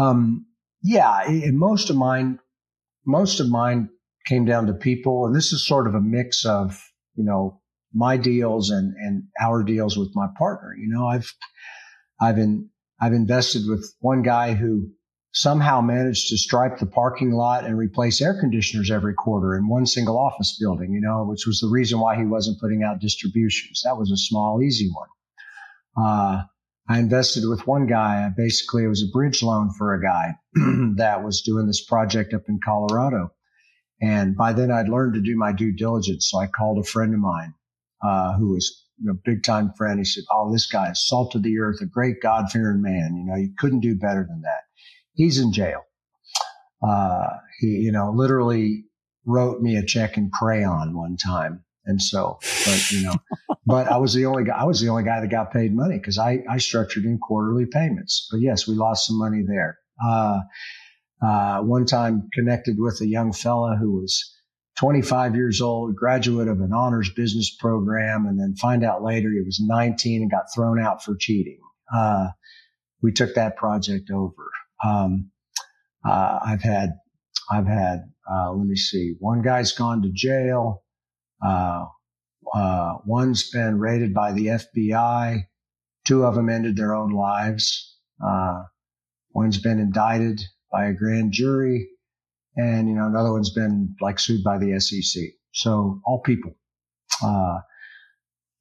um, 0.00 0.46
yeah, 0.80 1.24
most 1.50 1.90
of 1.90 1.96
mine, 1.96 2.38
most 3.04 3.40
of 3.40 3.48
mine 3.48 3.90
came 4.24 4.44
down 4.44 4.68
to 4.68 4.72
people. 4.72 5.26
And 5.26 5.34
this 5.34 5.52
is 5.52 5.66
sort 5.66 5.88
of 5.88 5.96
a 5.96 6.00
mix 6.00 6.44
of, 6.44 6.80
you 7.16 7.24
know, 7.24 7.60
my 7.92 8.16
deals 8.16 8.70
and, 8.70 8.94
and 8.96 9.24
our 9.40 9.64
deals 9.64 9.96
with 9.96 10.10
my 10.14 10.28
partner. 10.38 10.72
You 10.78 10.88
know, 10.88 11.08
I've, 11.08 11.34
I've 12.20 12.36
been, 12.36 12.70
I've 13.00 13.12
invested 13.12 13.62
with 13.66 13.92
one 13.98 14.22
guy 14.22 14.54
who 14.54 14.90
somehow 15.38 15.80
managed 15.80 16.26
to 16.26 16.36
stripe 16.36 16.78
the 16.78 16.86
parking 16.86 17.30
lot 17.30 17.64
and 17.64 17.78
replace 17.78 18.20
air 18.20 18.36
conditioners 18.40 18.90
every 18.90 19.14
quarter 19.14 19.54
in 19.54 19.68
one 19.68 19.86
single 19.86 20.18
office 20.18 20.58
building, 20.58 20.92
you 20.92 21.00
know, 21.00 21.24
which 21.24 21.46
was 21.46 21.60
the 21.60 21.68
reason 21.68 22.00
why 22.00 22.16
he 22.16 22.24
wasn't 22.24 22.58
putting 22.60 22.82
out 22.82 23.00
distributions. 23.00 23.82
That 23.84 23.96
was 23.96 24.10
a 24.10 24.16
small, 24.16 24.60
easy 24.60 24.90
one. 24.92 25.08
Uh, 25.96 26.42
I 26.88 26.98
invested 26.98 27.48
with 27.48 27.68
one 27.68 27.86
guy. 27.86 28.28
Basically, 28.36 28.82
it 28.82 28.88
was 28.88 29.04
a 29.04 29.12
bridge 29.12 29.40
loan 29.40 29.70
for 29.78 29.94
a 29.94 30.02
guy 30.02 30.34
that 30.96 31.22
was 31.22 31.42
doing 31.42 31.68
this 31.68 31.84
project 31.84 32.34
up 32.34 32.42
in 32.48 32.58
Colorado. 32.64 33.30
And 34.02 34.36
by 34.36 34.52
then 34.52 34.72
I'd 34.72 34.88
learned 34.88 35.14
to 35.14 35.20
do 35.20 35.36
my 35.36 35.52
due 35.52 35.72
diligence. 35.72 36.28
So 36.30 36.40
I 36.40 36.48
called 36.48 36.84
a 36.84 36.88
friend 36.88 37.14
of 37.14 37.20
mine, 37.20 37.54
uh, 38.04 38.36
who 38.36 38.54
was 38.54 38.86
a 39.08 39.14
big 39.24 39.44
time 39.44 39.72
friend. 39.78 40.00
He 40.00 40.04
said, 40.04 40.24
Oh, 40.32 40.52
this 40.52 40.66
guy 40.66 40.90
is 40.90 41.06
salt 41.06 41.36
of 41.36 41.44
the 41.44 41.60
earth, 41.60 41.80
a 41.80 41.86
great 41.86 42.20
God 42.20 42.50
fearing 42.50 42.82
man. 42.82 43.14
You 43.16 43.24
know, 43.24 43.36
you 43.36 43.50
couldn't 43.56 43.80
do 43.80 43.94
better 43.94 44.26
than 44.28 44.40
that 44.40 44.67
he's 45.18 45.38
in 45.38 45.52
jail. 45.52 45.82
Uh, 46.82 47.26
he, 47.58 47.66
you 47.66 47.92
know, 47.92 48.12
literally 48.12 48.84
wrote 49.26 49.60
me 49.60 49.76
a 49.76 49.84
check 49.84 50.16
in 50.16 50.30
crayon 50.30 50.96
one 50.96 51.16
time. 51.16 51.64
And 51.84 52.00
so, 52.00 52.38
but 52.64 52.92
you 52.92 53.02
know, 53.02 53.14
but 53.66 53.88
I 53.88 53.98
was 53.98 54.14
the 54.14 54.26
only 54.26 54.44
guy, 54.44 54.56
I 54.56 54.64
was 54.64 54.80
the 54.80 54.88
only 54.88 55.02
guy 55.02 55.20
that 55.20 55.30
got 55.30 55.52
paid 55.52 55.74
money 55.74 55.98
because 55.98 56.18
I, 56.18 56.44
I 56.48 56.58
structured 56.58 57.04
in 57.04 57.18
quarterly 57.18 57.66
payments. 57.66 58.28
But 58.30 58.40
yes, 58.40 58.66
we 58.66 58.74
lost 58.74 59.06
some 59.06 59.18
money 59.18 59.42
there. 59.46 59.78
Uh, 60.02 60.40
uh, 61.20 61.60
one 61.62 61.84
time 61.84 62.28
connected 62.32 62.76
with 62.78 63.00
a 63.00 63.06
young 63.06 63.32
fella 63.32 63.76
who 63.76 64.00
was 64.00 64.34
25 64.78 65.34
years 65.34 65.60
old, 65.60 65.96
graduate 65.96 66.46
of 66.46 66.60
an 66.60 66.72
honors 66.72 67.10
business 67.10 67.52
program, 67.58 68.26
and 68.26 68.38
then 68.38 68.54
find 68.54 68.84
out 68.84 69.02
later 69.02 69.30
he 69.32 69.42
was 69.44 69.60
19 69.60 70.22
and 70.22 70.30
got 70.30 70.44
thrown 70.54 70.80
out 70.80 71.02
for 71.02 71.16
cheating. 71.16 71.58
Uh, 71.92 72.28
we 73.02 73.10
took 73.10 73.34
that 73.34 73.56
project 73.56 74.10
over. 74.12 74.50
Um, 74.84 75.30
uh, 76.04 76.38
I've 76.44 76.62
had, 76.62 76.90
I've 77.50 77.66
had, 77.66 78.10
uh, 78.30 78.52
let 78.52 78.66
me 78.66 78.76
see, 78.76 79.14
one 79.18 79.42
guy's 79.42 79.72
gone 79.72 80.02
to 80.02 80.10
jail. 80.12 80.82
Uh, 81.44 81.86
uh, 82.54 82.94
one's 83.04 83.50
been 83.50 83.78
raided 83.78 84.14
by 84.14 84.32
the 84.32 84.46
FBI. 84.46 85.42
Two 86.06 86.24
of 86.24 86.34
them 86.34 86.48
ended 86.48 86.76
their 86.76 86.94
own 86.94 87.10
lives. 87.10 87.96
Uh, 88.24 88.62
one's 89.32 89.58
been 89.58 89.78
indicted 89.78 90.40
by 90.72 90.86
a 90.86 90.94
grand 90.94 91.32
jury. 91.32 91.88
And, 92.56 92.88
you 92.88 92.94
know, 92.94 93.06
another 93.06 93.32
one's 93.32 93.52
been 93.52 93.94
like 94.00 94.18
sued 94.18 94.42
by 94.42 94.58
the 94.58 94.78
SEC. 94.80 95.22
So 95.52 96.00
all 96.04 96.20
people. 96.20 96.56
Uh, 97.22 97.58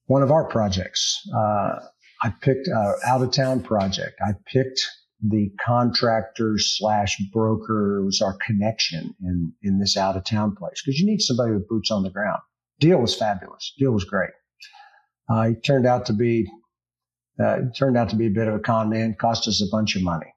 one 0.05 0.23
of 0.23 0.31
our 0.31 0.45
projects, 0.45 1.21
I 1.33 2.33
picked 2.41 2.67
out 2.69 3.21
of 3.21 3.31
town 3.31 3.61
project. 3.61 4.15
I 4.25 4.33
picked 4.51 4.81
the 5.21 5.51
contractor 5.65 6.55
slash 6.57 7.17
broker 7.33 8.03
was 8.03 8.21
our 8.21 8.37
connection 8.45 9.15
in, 9.21 9.53
in 9.63 9.79
this 9.79 9.97
out 9.97 10.15
of 10.15 10.23
town 10.23 10.55
place 10.55 10.81
because 10.83 10.99
you 10.99 11.07
need 11.07 11.21
somebody 11.21 11.53
with 11.53 11.67
boots 11.67 11.89
on 11.91 12.03
the 12.03 12.09
ground. 12.09 12.39
Deal 12.79 12.99
was 12.99 13.15
fabulous. 13.15 13.73
Deal 13.77 13.91
was 13.91 14.03
great. 14.03 14.29
Uh, 15.29 15.49
he 15.49 15.55
turned 15.55 15.87
out 15.87 16.05
to 16.05 16.13
be, 16.13 16.49
uh, 17.43 17.57
turned 17.75 17.97
out 17.97 18.09
to 18.09 18.15
be 18.15 18.27
a 18.27 18.31
bit 18.31 18.47
of 18.47 18.55
a 18.55 18.59
con 18.59 18.89
man, 18.89 19.15
cost 19.19 19.47
us 19.47 19.61
a 19.61 19.75
bunch 19.75 19.95
of 19.95 20.03
money. 20.03 20.33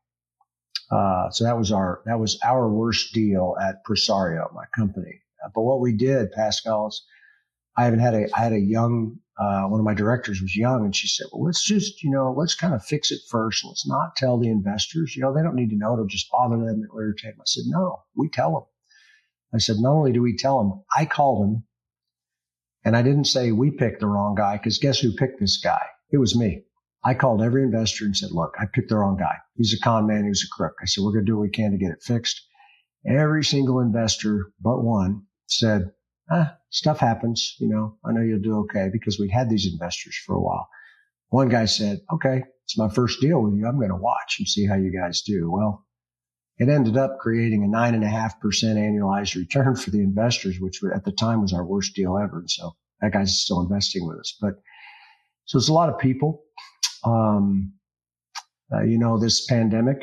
Uh, 0.90 1.30
so 1.30 1.44
that 1.44 1.56
was 1.56 1.70
our, 1.70 2.02
that 2.06 2.18
was 2.18 2.38
our 2.44 2.68
worst 2.68 3.12
deal 3.12 3.56
at 3.62 3.84
Presario, 3.84 4.50
my 4.54 4.64
company. 4.74 5.20
But 5.54 5.62
what 5.62 5.80
we 5.80 5.96
did, 5.96 6.32
Pascal's 6.32 7.04
I 7.80 7.84
haven't 7.84 8.00
had 8.00 8.12
a, 8.14 8.26
I 8.36 8.40
had 8.40 8.52
a 8.52 8.60
young, 8.60 9.16
uh, 9.38 9.62
one 9.62 9.80
of 9.80 9.86
my 9.86 9.94
directors 9.94 10.42
was 10.42 10.54
young 10.54 10.84
and 10.84 10.94
she 10.94 11.08
said, 11.08 11.28
well, 11.32 11.44
let's 11.44 11.64
just, 11.64 12.02
you 12.02 12.10
know, 12.10 12.34
let's 12.36 12.54
kind 12.54 12.74
of 12.74 12.84
fix 12.84 13.10
it 13.10 13.20
first. 13.30 13.64
Let's 13.64 13.88
not 13.88 14.16
tell 14.16 14.38
the 14.38 14.50
investors, 14.50 15.16
you 15.16 15.22
know, 15.22 15.32
they 15.32 15.42
don't 15.42 15.54
need 15.54 15.70
to 15.70 15.78
know. 15.78 15.94
It'll 15.94 16.06
just 16.06 16.30
bother 16.30 16.58
them. 16.58 16.82
It'll 16.84 17.00
irritate 17.00 17.36
them. 17.36 17.40
I 17.40 17.46
said, 17.46 17.64
no, 17.68 18.02
we 18.14 18.28
tell 18.28 18.52
them. 18.52 18.64
I 19.54 19.58
said, 19.58 19.76
not 19.78 19.92
only 19.92 20.12
do 20.12 20.20
we 20.20 20.36
tell 20.36 20.58
them, 20.58 20.82
I 20.94 21.06
called 21.06 21.42
them 21.42 21.64
and 22.84 22.94
I 22.94 23.00
didn't 23.00 23.24
say 23.24 23.50
we 23.50 23.70
picked 23.70 24.00
the 24.00 24.08
wrong 24.08 24.34
guy 24.34 24.58
because 24.58 24.76
guess 24.76 24.98
who 24.98 25.16
picked 25.16 25.40
this 25.40 25.56
guy? 25.56 25.86
It 26.12 26.18
was 26.18 26.36
me. 26.36 26.64
I 27.02 27.14
called 27.14 27.40
every 27.40 27.62
investor 27.62 28.04
and 28.04 28.14
said, 28.14 28.32
look, 28.32 28.56
I 28.60 28.66
picked 28.66 28.90
the 28.90 28.98
wrong 28.98 29.16
guy. 29.16 29.36
He's 29.56 29.72
a 29.72 29.82
con 29.82 30.06
man. 30.06 30.26
He's 30.26 30.44
a 30.44 30.54
crook. 30.54 30.74
I 30.82 30.84
said, 30.84 31.02
we're 31.02 31.12
going 31.12 31.24
to 31.24 31.30
do 31.30 31.38
what 31.38 31.44
we 31.44 31.50
can 31.50 31.70
to 31.70 31.78
get 31.78 31.92
it 31.92 32.02
fixed. 32.02 32.42
Every 33.06 33.42
single 33.42 33.80
investor 33.80 34.52
but 34.60 34.82
one 34.82 35.22
said, 35.46 35.92
ah, 36.30 36.56
stuff 36.70 36.98
happens. 36.98 37.56
You 37.58 37.68
know, 37.68 37.98
I 38.04 38.12
know 38.12 38.22
you'll 38.22 38.40
do 38.40 38.58
okay 38.60 38.88
because 38.90 39.18
we 39.18 39.28
had 39.28 39.50
these 39.50 39.70
investors 39.70 40.18
for 40.24 40.34
a 40.34 40.40
while. 40.40 40.68
One 41.28 41.48
guy 41.48 41.66
said, 41.66 42.00
okay, 42.12 42.42
it's 42.64 42.78
my 42.78 42.88
first 42.88 43.20
deal 43.20 43.42
with 43.42 43.54
you. 43.54 43.66
I'm 43.66 43.76
going 43.76 43.90
to 43.90 43.96
watch 43.96 44.36
and 44.38 44.48
see 44.48 44.66
how 44.66 44.74
you 44.74 44.92
guys 44.92 45.22
do. 45.22 45.50
Well, 45.50 45.86
it 46.58 46.68
ended 46.68 46.96
up 46.96 47.18
creating 47.20 47.64
a 47.64 47.68
nine 47.68 47.94
and 47.94 48.04
a 48.04 48.08
half 48.08 48.40
percent 48.40 48.78
annualized 48.78 49.36
return 49.36 49.76
for 49.76 49.90
the 49.90 50.00
investors, 50.00 50.58
which 50.60 50.80
at 50.94 51.04
the 51.04 51.12
time 51.12 51.40
was 51.40 51.52
our 51.52 51.64
worst 51.64 51.94
deal 51.94 52.18
ever. 52.18 52.40
And 52.40 52.50
so 52.50 52.72
that 53.00 53.12
guy's 53.12 53.40
still 53.40 53.60
investing 53.60 54.06
with 54.06 54.18
us. 54.18 54.36
But 54.40 54.54
so 55.46 55.58
it's 55.58 55.68
a 55.68 55.72
lot 55.72 55.88
of 55.88 55.98
people. 55.98 56.44
Um, 57.04 57.72
uh, 58.72 58.82
you 58.82 58.98
know, 58.98 59.18
this 59.18 59.46
pandemic, 59.46 60.02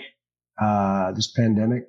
uh, 0.62 1.12
this 1.12 1.32
pandemic 1.32 1.84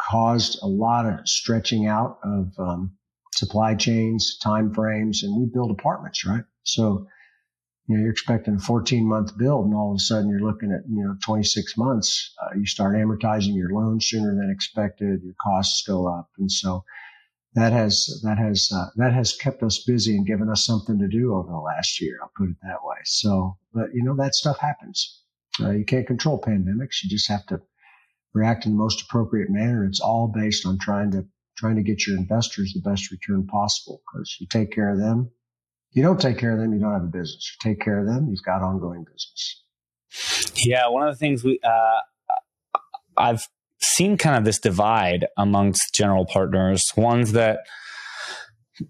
caused 0.00 0.58
a 0.62 0.66
lot 0.66 1.06
of 1.06 1.26
stretching 1.26 1.86
out 1.86 2.18
of 2.24 2.52
um, 2.58 2.97
supply 3.38 3.74
chains, 3.74 4.36
time 4.38 4.74
frames, 4.74 5.22
and 5.22 5.38
we 5.38 5.46
build 5.46 5.70
apartments, 5.70 6.26
right? 6.26 6.44
So, 6.64 7.06
you 7.86 7.96
know, 7.96 8.02
you're 8.02 8.12
expecting 8.12 8.56
a 8.56 8.58
14 8.58 9.06
month 9.06 9.38
build 9.38 9.66
and 9.66 9.74
all 9.74 9.92
of 9.92 9.96
a 9.96 10.00
sudden 10.00 10.28
you're 10.28 10.40
looking 10.40 10.72
at, 10.72 10.82
you 10.88 11.04
know, 11.04 11.16
26 11.24 11.78
months. 11.78 12.34
Uh, 12.42 12.58
you 12.58 12.66
start 12.66 12.96
amortizing 12.96 13.54
your 13.54 13.70
loan 13.70 14.00
sooner 14.00 14.34
than 14.34 14.50
expected. 14.50 15.22
Your 15.22 15.34
costs 15.42 15.86
go 15.86 16.06
up. 16.06 16.28
And 16.38 16.50
so 16.50 16.84
that 17.54 17.72
has, 17.72 18.20
that 18.24 18.38
has, 18.38 18.70
uh, 18.74 18.86
that 18.96 19.14
has 19.14 19.34
kept 19.34 19.62
us 19.62 19.82
busy 19.86 20.16
and 20.16 20.26
given 20.26 20.50
us 20.50 20.66
something 20.66 20.98
to 20.98 21.08
do 21.08 21.34
over 21.34 21.48
the 21.48 21.56
last 21.56 22.00
year. 22.00 22.18
I'll 22.20 22.32
put 22.36 22.50
it 22.50 22.56
that 22.62 22.84
way. 22.84 22.98
So, 23.04 23.56
but 23.72 23.94
you 23.94 24.02
know, 24.02 24.16
that 24.16 24.34
stuff 24.34 24.58
happens. 24.58 25.22
Uh, 25.60 25.70
you 25.70 25.84
can't 25.84 26.06
control 26.06 26.40
pandemics. 26.40 27.02
You 27.02 27.08
just 27.08 27.28
have 27.28 27.46
to 27.46 27.60
react 28.34 28.66
in 28.66 28.72
the 28.72 28.78
most 28.78 29.02
appropriate 29.02 29.50
manner. 29.50 29.84
It's 29.84 30.00
all 30.00 30.28
based 30.28 30.66
on 30.66 30.78
trying 30.78 31.12
to 31.12 31.26
trying 31.58 31.76
to 31.76 31.82
get 31.82 32.06
your 32.06 32.16
investors 32.16 32.72
the 32.72 32.88
best 32.88 33.10
return 33.10 33.46
possible 33.46 34.00
because 34.06 34.36
you 34.40 34.46
take 34.46 34.72
care 34.72 34.90
of 34.90 34.98
them. 34.98 35.30
You 35.90 36.02
don't 36.02 36.20
take 36.20 36.38
care 36.38 36.52
of 36.52 36.58
them, 36.60 36.72
you 36.72 36.80
don't 36.80 36.92
have 36.92 37.02
a 37.02 37.06
business. 37.06 37.52
You 37.52 37.70
take 37.70 37.80
care 37.80 37.98
of 37.98 38.06
them, 38.06 38.28
you've 38.28 38.42
got 38.44 38.62
ongoing 38.62 39.04
business. 39.04 39.62
Yeah, 40.64 40.88
one 40.88 41.06
of 41.06 41.14
the 41.14 41.18
things 41.18 41.42
we 41.42 41.58
uh, 41.64 42.78
I've 43.16 43.42
seen 43.80 44.16
kind 44.16 44.36
of 44.36 44.44
this 44.44 44.58
divide 44.58 45.26
amongst 45.36 45.94
general 45.94 46.26
partners, 46.26 46.84
ones 46.96 47.32
that 47.32 47.60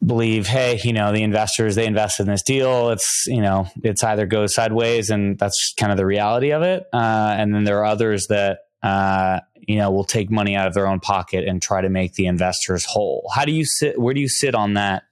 believe, 0.04 0.46
hey, 0.46 0.78
you 0.84 0.92
know, 0.92 1.12
the 1.12 1.22
investors 1.22 1.74
they 1.74 1.86
invest 1.86 2.20
in 2.20 2.26
this 2.26 2.42
deal. 2.42 2.90
It's 2.90 3.24
you 3.26 3.40
know, 3.40 3.68
it's 3.82 4.04
either 4.04 4.26
goes 4.26 4.54
sideways, 4.54 5.10
and 5.10 5.38
that's 5.38 5.74
kind 5.78 5.90
of 5.90 5.98
the 5.98 6.06
reality 6.06 6.52
of 6.52 6.62
it. 6.62 6.84
Uh, 6.92 7.34
and 7.36 7.54
then 7.54 7.64
there 7.64 7.78
are 7.78 7.86
others 7.86 8.26
that 8.28 8.60
uh, 8.82 9.40
you 9.56 9.76
know, 9.76 9.90
will 9.90 10.04
take 10.04 10.30
money 10.30 10.54
out 10.56 10.66
of 10.66 10.74
their 10.74 10.86
own 10.86 11.00
pocket 11.00 11.46
and 11.46 11.60
try 11.60 11.80
to 11.80 11.88
make 11.88 12.14
the 12.14 12.26
investors 12.26 12.84
whole. 12.84 13.30
How 13.34 13.44
do 13.44 13.52
you 13.52 13.64
sit? 13.64 14.00
Where 14.00 14.14
do 14.14 14.20
you 14.20 14.28
sit 14.28 14.54
on 14.54 14.74
that 14.74 15.04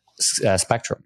uh, 0.44 0.56
spectrum? 0.56 1.04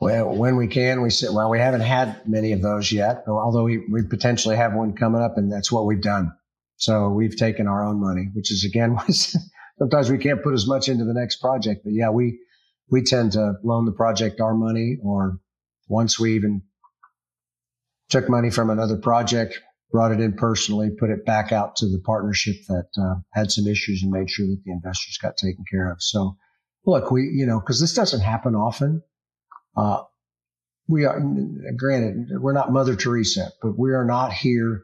Well, 0.00 0.34
when 0.34 0.56
we 0.56 0.66
can, 0.66 1.02
we 1.02 1.10
sit. 1.10 1.32
Well, 1.32 1.50
we 1.50 1.58
haven't 1.58 1.82
had 1.82 2.28
many 2.28 2.52
of 2.52 2.62
those 2.62 2.92
yet, 2.92 3.24
although 3.26 3.64
we, 3.64 3.84
we 3.90 4.02
potentially 4.02 4.56
have 4.56 4.74
one 4.74 4.94
coming 4.94 5.20
up, 5.20 5.36
and 5.36 5.50
that's 5.50 5.70
what 5.70 5.86
we've 5.86 6.02
done. 6.02 6.32
So 6.76 7.10
we've 7.10 7.36
taken 7.36 7.66
our 7.66 7.84
own 7.86 8.00
money, 8.00 8.28
which 8.34 8.50
is 8.50 8.64
again, 8.64 8.96
sometimes 9.78 10.10
we 10.10 10.18
can't 10.18 10.42
put 10.42 10.54
as 10.54 10.66
much 10.66 10.88
into 10.88 11.04
the 11.04 11.14
next 11.14 11.36
project, 11.36 11.82
but 11.84 11.92
yeah, 11.92 12.10
we 12.10 12.38
we 12.90 13.02
tend 13.02 13.32
to 13.32 13.54
loan 13.62 13.86
the 13.86 13.92
project 13.92 14.40
our 14.40 14.54
money, 14.54 14.98
or 15.02 15.38
once 15.88 16.18
we 16.18 16.34
even 16.34 16.62
took 18.10 18.28
money 18.28 18.50
from 18.50 18.70
another 18.70 18.96
project, 18.96 19.60
brought 19.94 20.10
it 20.10 20.18
in 20.18 20.32
personally, 20.32 20.90
put 20.90 21.08
it 21.08 21.24
back 21.24 21.52
out 21.52 21.76
to 21.76 21.86
the 21.86 22.00
partnership 22.04 22.56
that 22.66 22.88
uh, 23.00 23.14
had 23.32 23.52
some 23.52 23.68
issues 23.68 24.02
and 24.02 24.10
made 24.10 24.28
sure 24.28 24.44
that 24.44 24.60
the 24.64 24.72
investors 24.72 25.16
got 25.22 25.36
taken 25.36 25.64
care 25.70 25.88
of. 25.88 25.98
So 26.02 26.36
look, 26.84 27.12
we, 27.12 27.30
you 27.32 27.46
know, 27.46 27.60
cause 27.60 27.80
this 27.80 27.94
doesn't 27.94 28.20
happen 28.20 28.56
often. 28.56 29.04
Uh, 29.76 30.02
we 30.88 31.04
are, 31.04 31.22
granted, 31.76 32.26
we're 32.40 32.52
not 32.52 32.72
Mother 32.72 32.96
Teresa, 32.96 33.52
but 33.62 33.78
we 33.78 33.92
are 33.92 34.04
not 34.04 34.32
here 34.32 34.82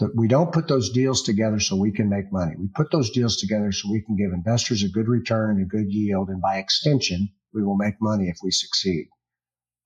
that 0.00 0.10
we 0.16 0.26
don't 0.26 0.52
put 0.52 0.66
those 0.66 0.90
deals 0.90 1.22
together 1.22 1.60
so 1.60 1.76
we 1.76 1.92
can 1.92 2.08
make 2.08 2.32
money. 2.32 2.54
We 2.58 2.66
put 2.74 2.90
those 2.90 3.10
deals 3.10 3.36
together 3.36 3.70
so 3.70 3.88
we 3.88 4.02
can 4.02 4.16
give 4.16 4.32
investors 4.32 4.82
a 4.82 4.88
good 4.88 5.06
return 5.06 5.58
and 5.58 5.62
a 5.62 5.68
good 5.68 5.92
yield. 5.92 6.28
And 6.28 6.42
by 6.42 6.56
extension, 6.56 7.28
we 7.54 7.62
will 7.62 7.76
make 7.76 7.94
money 8.00 8.24
if 8.24 8.38
we 8.42 8.50
succeed. 8.50 9.10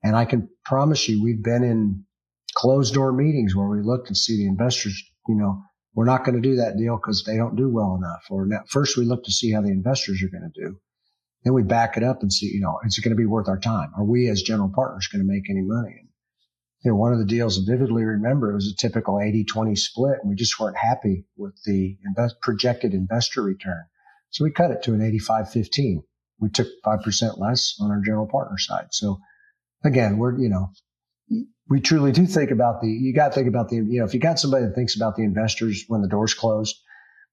And 0.03 0.17
I 0.17 0.25
can 0.25 0.49
promise 0.65 1.07
you, 1.07 1.23
we've 1.23 1.45
been 1.45 1.65
in 1.65 2.07
closed 2.55 2.95
door 2.95 3.13
meetings 3.13 3.55
where 3.55 3.69
we 3.69 3.83
looked 3.83 4.09
and 4.09 4.17
see 4.17 4.37
the 4.37 4.47
investors, 4.47 5.03
you 5.29 5.35
know, 5.35 5.63
we're 5.95 6.07
not 6.07 6.25
going 6.25 6.41
to 6.41 6.49
do 6.49 6.57
that 6.57 6.77
deal 6.77 6.97
because 6.97 7.25
they 7.25 7.37
don't 7.37 7.57
do 7.57 7.69
well 7.69 7.97
enough. 7.97 8.25
Or 8.31 8.49
first 8.69 8.97
we 8.97 9.05
look 9.05 9.25
to 9.25 9.33
see 9.33 9.53
how 9.53 9.61
the 9.61 9.71
investors 9.71 10.23
are 10.23 10.31
going 10.31 10.51
to 10.53 10.61
do. 10.61 10.81
Then 11.45 11.55
we 11.55 11.63
back 11.63 11.97
it 11.97 12.05
up 12.05 12.23
and 12.23 12.33
see, 12.33 12.47
you 12.47 12.61
know, 12.61 12.79
is 12.85 12.97
it 12.97 13.03
going 13.03 13.17
to 13.17 13.21
be 13.21 13.27
worth 13.27 13.49
our 13.49 13.59
time? 13.59 13.91
Are 13.97 14.05
we 14.05 14.29
as 14.29 14.43
general 14.43 14.71
partners 14.73 15.09
going 15.09 15.27
to 15.27 15.31
make 15.31 15.51
any 15.51 15.63
money? 15.63 15.97
And, 15.99 16.09
you 16.85 16.91
know, 16.91 16.97
one 16.97 17.13
of 17.13 17.19
the 17.19 17.27
deals 17.27 17.59
I 17.59 17.63
vividly 17.71 18.05
remember 18.05 18.51
it 18.51 18.55
was 18.55 18.73
a 18.73 18.81
typical 18.81 19.21
80 19.21 19.45
20 19.45 19.75
split 19.77 20.19
and 20.21 20.31
we 20.31 20.37
just 20.37 20.59
weren't 20.59 20.77
happy 20.77 21.27
with 21.37 21.55
the 21.65 21.99
invest, 22.07 22.37
projected 22.41 22.95
investor 22.95 23.43
return. 23.43 23.85
So 24.31 24.45
we 24.45 24.51
cut 24.51 24.71
it 24.71 24.83
to 24.85 24.95
an 24.95 25.03
85 25.03 25.51
15. 25.51 26.03
We 26.41 26.49
took 26.49 26.69
5% 26.85 27.39
less 27.39 27.77
on 27.81 27.91
our 27.91 28.01
general 28.05 28.27
partner 28.27 28.59
side. 28.59 28.87
So 28.91 29.19
again, 29.85 30.19
we're, 30.19 30.39
you 30.39 30.49
know, 30.49 30.71
we 31.69 31.81
truly 31.81 32.13
do 32.13 32.27
think 32.27 32.51
about 32.51 32.81
the, 32.81 32.89
you 32.89 33.15
got 33.15 33.29
to 33.29 33.35
think 33.35 33.49
about 33.49 33.69
the, 33.69 33.77
you 33.77 33.99
know, 33.99 34.05
if 34.05 34.15
you 34.15 34.21
got 34.21 34.39
somebody 34.39 34.67
that 34.67 34.75
thinks 34.75 34.97
about 34.97 35.17
the 35.17 35.23
investors 35.23 35.85
when 35.89 36.03
the 36.03 36.09
door's 36.09 36.35
closed, 36.35 36.77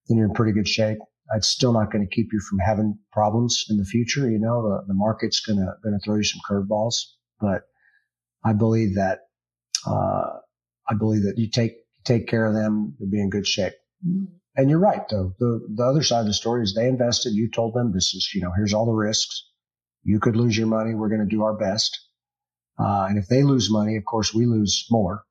then 0.07 0.17
you're 0.17 0.27
in 0.27 0.33
pretty 0.33 0.53
good 0.53 0.67
shape. 0.67 0.97
It's 1.35 1.47
still 1.47 1.73
not 1.73 1.91
going 1.91 2.07
to 2.07 2.15
keep 2.15 2.29
you 2.31 2.39
from 2.39 2.59
having 2.59 2.97
problems 3.11 3.65
in 3.69 3.77
the 3.77 3.85
future. 3.85 4.29
You 4.29 4.39
know, 4.39 4.61
the, 4.63 4.85
the 4.87 4.93
market's 4.93 5.41
going 5.41 5.59
to, 5.59 5.73
going 5.83 5.93
to 5.93 6.03
throw 6.03 6.15
you 6.15 6.23
some 6.23 6.41
curveballs, 6.49 6.95
but 7.39 7.63
I 8.43 8.53
believe 8.53 8.95
that, 8.95 9.19
uh, 9.85 10.37
I 10.89 10.95
believe 10.97 11.23
that 11.23 11.37
you 11.37 11.49
take, 11.49 11.73
take 12.05 12.27
care 12.27 12.45
of 12.45 12.53
them, 12.53 12.95
you'll 12.99 13.11
be 13.11 13.21
in 13.21 13.29
good 13.29 13.45
shape. 13.45 13.73
And 14.55 14.69
you're 14.69 14.79
right, 14.79 15.07
though. 15.09 15.33
The, 15.39 15.67
the 15.75 15.83
other 15.83 16.01
side 16.01 16.21
of 16.21 16.25
the 16.25 16.33
story 16.33 16.63
is 16.63 16.73
they 16.73 16.87
invested. 16.87 17.33
You 17.33 17.49
told 17.49 17.75
them 17.75 17.91
this 17.93 18.13
is, 18.13 18.31
you 18.33 18.41
know, 18.41 18.51
here's 18.55 18.73
all 18.73 18.85
the 18.85 18.93
risks. 18.93 19.45
You 20.03 20.19
could 20.19 20.35
lose 20.35 20.57
your 20.57 20.67
money. 20.67 20.95
We're 20.95 21.09
going 21.09 21.21
to 21.21 21.27
do 21.27 21.43
our 21.43 21.55
best. 21.55 21.99
Uh, 22.79 23.07
and 23.09 23.17
if 23.17 23.27
they 23.27 23.43
lose 23.43 23.69
money, 23.69 23.97
of 23.97 24.05
course, 24.05 24.33
we 24.33 24.45
lose 24.45 24.85
more. 24.89 25.23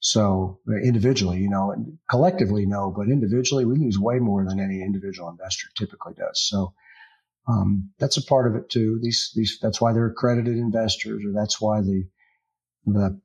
So 0.00 0.60
uh, 0.68 0.76
individually, 0.76 1.38
you 1.38 1.48
know, 1.48 1.74
collectively, 2.10 2.66
no, 2.66 2.92
but 2.96 3.08
individually, 3.08 3.64
we 3.64 3.76
lose 3.78 3.98
way 3.98 4.18
more 4.18 4.44
than 4.44 4.60
any 4.60 4.82
individual 4.82 5.28
investor 5.28 5.68
typically 5.76 6.14
does. 6.14 6.46
So 6.48 6.72
um, 7.48 7.90
that's 7.98 8.16
a 8.16 8.24
part 8.24 8.46
of 8.46 8.54
it 8.54 8.68
too. 8.68 8.98
These, 9.02 9.32
these, 9.34 9.58
that's 9.60 9.80
why 9.80 9.92
they're 9.92 10.06
accredited 10.06 10.56
investors, 10.56 11.24
or 11.24 11.32
that's 11.32 11.60
why 11.60 11.80
the 11.80 12.04
the 12.86 13.20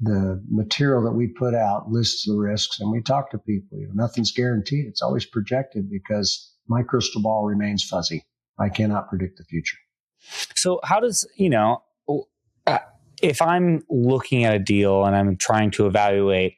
the 0.00 0.42
material 0.50 1.02
that 1.04 1.12
we 1.12 1.28
put 1.28 1.54
out 1.54 1.90
lists 1.90 2.26
the 2.26 2.36
risks, 2.36 2.80
and 2.80 2.90
we 2.90 3.00
talk 3.00 3.30
to 3.30 3.38
people. 3.38 3.78
You 3.78 3.88
know, 3.88 3.94
nothing's 3.94 4.32
guaranteed; 4.32 4.86
it's 4.86 5.02
always 5.02 5.24
projected 5.24 5.90
because 5.90 6.52
my 6.68 6.82
crystal 6.82 7.22
ball 7.22 7.44
remains 7.44 7.84
fuzzy. 7.84 8.24
I 8.58 8.68
cannot 8.68 9.08
predict 9.08 9.38
the 9.38 9.44
future. 9.44 9.78
So, 10.54 10.80
how 10.82 11.00
does 11.00 11.26
you 11.36 11.48
know? 11.48 11.82
Uh, 12.66 12.78
if 13.22 13.40
I'm 13.40 13.82
looking 13.88 14.44
at 14.44 14.54
a 14.54 14.58
deal 14.58 15.04
and 15.04 15.14
I'm 15.14 15.36
trying 15.36 15.70
to 15.72 15.86
evaluate 15.86 16.56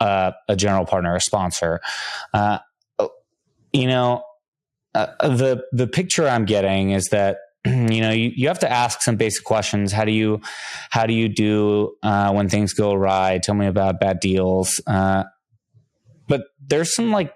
uh, 0.00 0.32
a 0.48 0.56
general 0.56 0.84
partner, 0.84 1.14
a 1.14 1.20
sponsor, 1.20 1.80
uh, 2.34 2.58
you 3.72 3.86
know, 3.86 4.24
uh, 4.94 5.06
the 5.22 5.64
the 5.72 5.86
picture 5.86 6.28
I'm 6.28 6.44
getting 6.44 6.90
is 6.90 7.06
that 7.06 7.38
you 7.64 8.00
know 8.00 8.10
you, 8.10 8.32
you 8.34 8.48
have 8.48 8.58
to 8.60 8.70
ask 8.70 9.02
some 9.02 9.16
basic 9.16 9.44
questions. 9.44 9.92
How 9.92 10.04
do 10.04 10.12
you 10.12 10.40
how 10.90 11.06
do 11.06 11.14
you 11.14 11.28
do 11.28 11.96
uh, 12.02 12.32
when 12.32 12.48
things 12.48 12.72
go 12.74 12.92
awry? 12.92 13.40
Tell 13.42 13.54
me 13.54 13.66
about 13.66 14.00
bad 14.00 14.20
deals. 14.20 14.80
Uh, 14.86 15.24
but 16.28 16.42
there's 16.66 16.94
some 16.94 17.10
like 17.10 17.32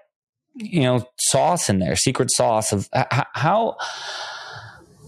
you 0.55 0.81
know 0.81 1.07
sauce 1.17 1.69
in 1.69 1.79
there, 1.79 1.95
secret 1.95 2.31
sauce 2.31 2.71
of 2.71 2.89
how 2.93 3.77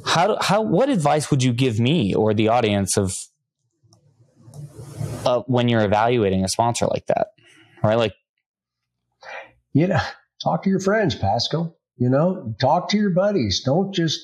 how 0.05 0.38
how 0.41 0.62
what 0.62 0.89
advice 0.89 1.30
would 1.30 1.43
you 1.43 1.53
give 1.53 1.80
me 1.80 2.14
or 2.16 2.34
the 2.34 2.47
audience 2.47 2.97
of 2.97 3.14
uh, 5.26 5.42
when 5.48 5.68
you're 5.68 5.84
evaluating 5.84 6.44
a 6.44 6.50
sponsor 6.50 6.88
like 6.88 7.06
that, 7.08 7.28
right? 7.84 7.96
Like, 7.96 8.14
you 9.74 9.88
know, 9.88 10.00
talk 10.44 10.64
to 10.64 10.70
your 10.70 10.80
friends, 10.80 11.16
Pascal. 11.16 11.76
You 11.98 12.10
know, 12.10 12.56
talk 12.60 12.90
to 12.90 12.98
your 12.98 13.12
buddies. 13.12 13.62
Don't 13.64 13.94
just. 13.94 14.20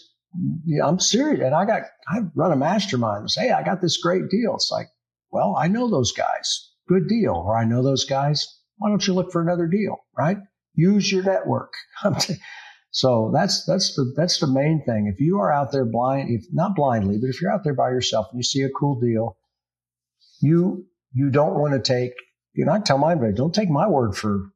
You 0.65 0.79
know, 0.79 0.87
I'm 0.87 0.99
serious, 0.99 1.39
and 1.41 1.55
I 1.55 1.63
got 1.63 1.83
I 2.09 2.19
run 2.35 2.51
a 2.51 2.57
mastermind. 2.57 3.21
And 3.21 3.31
say, 3.31 3.47
hey, 3.47 3.51
I 3.51 3.63
got 3.63 3.81
this 3.81 3.97
great 3.97 4.29
deal. 4.29 4.55
It's 4.55 4.69
like, 4.69 4.87
well, 5.31 5.55
I 5.57 5.69
know 5.69 5.89
those 5.89 6.11
guys. 6.11 6.71
Good 6.89 7.07
deal. 7.07 7.33
Or 7.33 7.57
I 7.57 7.63
know 7.63 7.81
those 7.81 8.03
guys. 8.03 8.45
Why 8.77 8.89
don't 8.89 9.05
you 9.07 9.13
look 9.13 9.31
for 9.31 9.41
another 9.41 9.67
deal? 9.67 9.97
Right? 10.17 10.37
Use 10.73 11.09
your 11.09 11.23
network. 11.23 11.73
so 12.91 13.31
that's 13.33 13.65
that's 13.65 13.95
the 13.95 14.13
that's 14.17 14.39
the 14.39 14.47
main 14.47 14.83
thing. 14.85 15.07
If 15.07 15.21
you 15.21 15.39
are 15.39 15.53
out 15.53 15.71
there 15.71 15.85
blind, 15.85 16.29
if 16.29 16.45
not 16.51 16.75
blindly, 16.75 17.17
but 17.17 17.29
if 17.29 17.41
you're 17.41 17.53
out 17.53 17.63
there 17.63 17.73
by 17.73 17.91
yourself 17.91 18.27
and 18.31 18.39
you 18.39 18.43
see 18.43 18.63
a 18.63 18.69
cool 18.69 18.99
deal, 18.99 19.37
you 20.45 20.85
you 21.13 21.29
don't 21.29 21.55
want 21.55 21.73
to 21.73 21.79
take. 21.79 22.13
You 22.53 22.65
know, 22.65 22.71
I 22.71 22.79
tell 22.79 22.97
my 22.97 23.11
everybody, 23.11 23.35
don't 23.35 23.53
take 23.53 23.69
my 23.69 23.87
word 23.87 24.15
for 24.15 24.51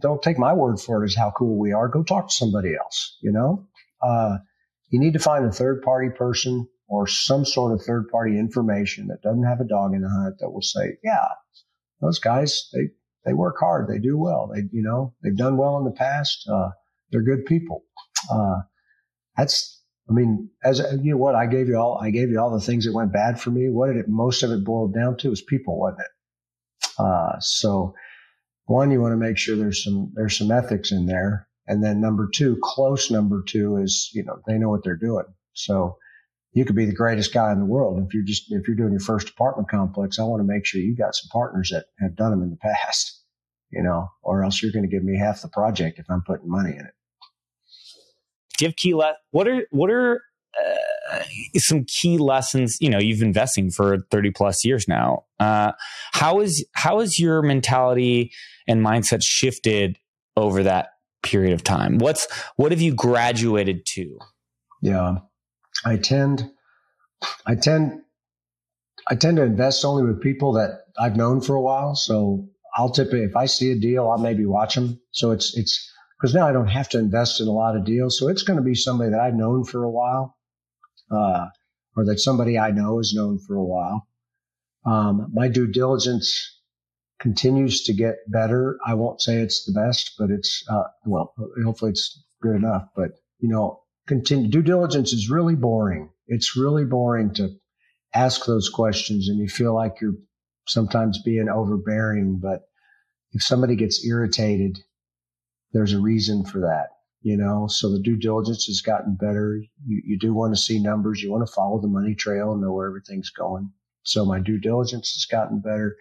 don't 0.00 0.22
take 0.22 0.38
my 0.38 0.52
word 0.52 0.80
for 0.80 1.02
it 1.02 1.06
as 1.06 1.14
how 1.14 1.30
cool 1.30 1.58
we 1.58 1.72
are. 1.72 1.88
Go 1.88 2.02
talk 2.02 2.28
to 2.28 2.34
somebody 2.34 2.74
else. 2.74 3.18
You 3.22 3.32
know, 3.32 3.66
uh, 4.02 4.38
you 4.90 4.98
need 4.98 5.12
to 5.14 5.18
find 5.18 5.44
a 5.44 5.52
third 5.52 5.82
party 5.82 6.10
person 6.10 6.68
or 6.88 7.06
some 7.06 7.44
sort 7.44 7.72
of 7.72 7.82
third 7.82 8.08
party 8.10 8.38
information 8.38 9.08
that 9.08 9.22
doesn't 9.22 9.44
have 9.44 9.60
a 9.60 9.64
dog 9.64 9.94
in 9.94 10.02
the 10.02 10.08
hunt 10.08 10.36
that 10.40 10.50
will 10.50 10.62
say, 10.62 10.96
yeah, 11.04 11.28
those 12.00 12.18
guys 12.18 12.68
they 12.72 12.88
they 13.24 13.34
work 13.34 13.56
hard, 13.58 13.88
they 13.88 13.98
do 13.98 14.16
well, 14.16 14.50
they 14.52 14.62
you 14.72 14.82
know 14.82 15.14
they've 15.22 15.36
done 15.36 15.56
well 15.56 15.78
in 15.78 15.84
the 15.84 15.90
past. 15.90 16.48
Uh, 16.50 16.70
they're 17.10 17.22
good 17.22 17.46
people. 17.46 17.84
Uh, 18.30 18.60
that's 19.36 19.77
I 20.08 20.12
mean, 20.12 20.50
as 20.64 20.80
you 21.02 21.12
know, 21.12 21.16
what 21.18 21.34
I 21.34 21.46
gave 21.46 21.68
you 21.68 21.76
all, 21.76 21.98
I 22.00 22.10
gave 22.10 22.30
you 22.30 22.40
all 22.40 22.50
the 22.50 22.64
things 22.64 22.86
that 22.86 22.94
went 22.94 23.12
bad 23.12 23.40
for 23.40 23.50
me. 23.50 23.68
What 23.68 23.88
did 23.88 23.96
it? 23.96 24.08
Most 24.08 24.42
of 24.42 24.50
it 24.50 24.64
boiled 24.64 24.94
down 24.94 25.16
to 25.18 25.30
was 25.30 25.42
people, 25.42 25.78
wasn't 25.78 26.00
it? 26.00 26.90
Uh, 26.98 27.38
so, 27.40 27.94
one, 28.64 28.90
you 28.90 29.00
want 29.00 29.12
to 29.12 29.16
make 29.16 29.36
sure 29.36 29.56
there's 29.56 29.84
some 29.84 30.12
there's 30.14 30.36
some 30.36 30.50
ethics 30.50 30.92
in 30.92 31.06
there, 31.06 31.46
and 31.66 31.84
then 31.84 32.00
number 32.00 32.28
two, 32.32 32.58
close 32.62 33.10
number 33.10 33.42
two 33.46 33.76
is 33.76 34.10
you 34.14 34.24
know 34.24 34.40
they 34.46 34.56
know 34.58 34.70
what 34.70 34.82
they're 34.82 34.96
doing. 34.96 35.26
So, 35.52 35.98
you 36.52 36.64
could 36.64 36.76
be 36.76 36.86
the 36.86 36.94
greatest 36.94 37.34
guy 37.34 37.52
in 37.52 37.58
the 37.58 37.66
world 37.66 38.02
if 38.02 38.14
you're 38.14 38.24
just 38.24 38.50
if 38.50 38.66
you're 38.66 38.76
doing 38.76 38.92
your 38.92 39.00
first 39.00 39.28
apartment 39.28 39.68
complex. 39.68 40.18
I 40.18 40.24
want 40.24 40.40
to 40.40 40.50
make 40.50 40.64
sure 40.64 40.80
you 40.80 40.96
got 40.96 41.16
some 41.16 41.28
partners 41.30 41.68
that 41.70 41.86
have 42.00 42.16
done 42.16 42.30
them 42.30 42.42
in 42.42 42.50
the 42.50 42.56
past, 42.56 43.22
you 43.70 43.82
know, 43.82 44.08
or 44.22 44.42
else 44.42 44.62
you're 44.62 44.72
going 44.72 44.88
to 44.88 44.90
give 44.90 45.04
me 45.04 45.18
half 45.18 45.42
the 45.42 45.48
project 45.48 45.98
if 45.98 46.06
I'm 46.08 46.22
putting 46.22 46.48
money 46.48 46.70
in 46.70 46.86
it 46.86 46.94
give 48.58 48.76
key 48.76 48.94
le- 48.94 49.16
what 49.30 49.48
are 49.48 49.66
what 49.70 49.90
are 49.90 50.22
uh, 51.12 51.22
some 51.56 51.84
key 51.84 52.18
lessons 52.18 52.76
you 52.80 52.90
know 52.90 52.98
you've 52.98 53.22
investing 53.22 53.70
for 53.70 53.98
30 54.10 54.30
plus 54.32 54.64
years 54.64 54.86
now? 54.88 55.24
Uh, 55.38 55.72
how 56.12 56.40
is 56.40 56.66
how 56.74 57.00
is 57.00 57.18
your 57.18 57.42
mentality 57.42 58.32
and 58.66 58.84
mindset 58.84 59.20
shifted 59.22 59.98
over 60.36 60.62
that 60.62 60.90
period 61.22 61.52
of 61.52 61.64
time? 61.64 61.98
What's 61.98 62.26
what 62.56 62.72
have 62.72 62.80
you 62.80 62.94
graduated 62.94 63.86
to? 63.94 64.18
Yeah. 64.82 65.18
I 65.84 65.96
tend 65.96 66.50
i 67.46 67.54
tend 67.54 68.00
i 69.08 69.14
tend 69.14 69.36
to 69.36 69.42
invest 69.42 69.84
only 69.84 70.04
with 70.04 70.22
people 70.22 70.52
that 70.52 70.82
i've 71.00 71.16
known 71.16 71.40
for 71.40 71.54
a 71.54 71.60
while. 71.60 71.94
So 71.94 72.48
i'll 72.76 72.90
typically 72.90 73.24
if 73.24 73.36
i 73.36 73.46
see 73.46 73.72
a 73.72 73.78
deal 73.78 74.08
i'll 74.08 74.18
maybe 74.18 74.46
watch 74.46 74.74
them 74.74 75.00
so 75.10 75.30
it's 75.30 75.56
it's 75.56 75.92
because 76.18 76.34
now 76.34 76.46
I 76.48 76.52
don't 76.52 76.68
have 76.68 76.88
to 76.90 76.98
invest 76.98 77.40
in 77.40 77.46
a 77.46 77.52
lot 77.52 77.76
of 77.76 77.84
deals. 77.84 78.18
So 78.18 78.28
it's 78.28 78.42
going 78.42 78.58
to 78.58 78.64
be 78.64 78.74
somebody 78.74 79.10
that 79.10 79.20
I've 79.20 79.34
known 79.34 79.64
for 79.64 79.84
a 79.84 79.90
while, 79.90 80.36
uh, 81.10 81.46
or 81.96 82.04
that 82.06 82.18
somebody 82.18 82.58
I 82.58 82.70
know 82.70 82.98
has 82.98 83.12
known 83.14 83.38
for 83.38 83.54
a 83.56 83.64
while. 83.64 84.08
Um, 84.84 85.30
my 85.32 85.48
due 85.48 85.70
diligence 85.70 86.60
continues 87.20 87.84
to 87.84 87.92
get 87.92 88.16
better. 88.28 88.78
I 88.84 88.94
won't 88.94 89.20
say 89.20 89.36
it's 89.36 89.64
the 89.64 89.72
best, 89.72 90.12
but 90.18 90.30
it's, 90.30 90.64
uh, 90.68 90.84
well, 91.04 91.34
hopefully 91.64 91.90
it's 91.92 92.24
good 92.40 92.56
enough. 92.56 92.88
But, 92.96 93.10
you 93.38 93.48
know, 93.48 93.82
continue, 94.06 94.48
due 94.48 94.62
diligence 94.62 95.12
is 95.12 95.30
really 95.30 95.56
boring. 95.56 96.10
It's 96.26 96.56
really 96.56 96.84
boring 96.84 97.34
to 97.34 97.50
ask 98.14 98.44
those 98.46 98.68
questions 98.68 99.28
and 99.28 99.38
you 99.38 99.48
feel 99.48 99.74
like 99.74 100.00
you're 100.00 100.14
sometimes 100.66 101.20
being 101.22 101.48
overbearing. 101.48 102.38
But 102.40 102.62
if 103.32 103.42
somebody 103.42 103.76
gets 103.76 104.04
irritated, 104.06 104.78
there's 105.78 105.92
a 105.92 106.00
reason 106.00 106.44
for 106.44 106.58
that, 106.58 106.88
you 107.22 107.36
know. 107.36 107.68
So 107.68 107.88
the 107.88 108.00
due 108.00 108.16
diligence 108.16 108.64
has 108.64 108.80
gotten 108.80 109.14
better. 109.14 109.62
You, 109.86 110.02
you 110.04 110.18
do 110.18 110.34
want 110.34 110.52
to 110.52 110.60
see 110.60 110.82
numbers. 110.82 111.22
You 111.22 111.30
want 111.30 111.46
to 111.46 111.52
follow 111.52 111.80
the 111.80 111.86
money 111.86 112.16
trail 112.16 112.50
and 112.50 112.60
know 112.60 112.72
where 112.72 112.88
everything's 112.88 113.30
going. 113.30 113.70
So 114.02 114.24
my 114.24 114.40
due 114.40 114.58
diligence 114.58 115.12
has 115.12 115.24
gotten 115.24 115.60
better. 115.60 115.96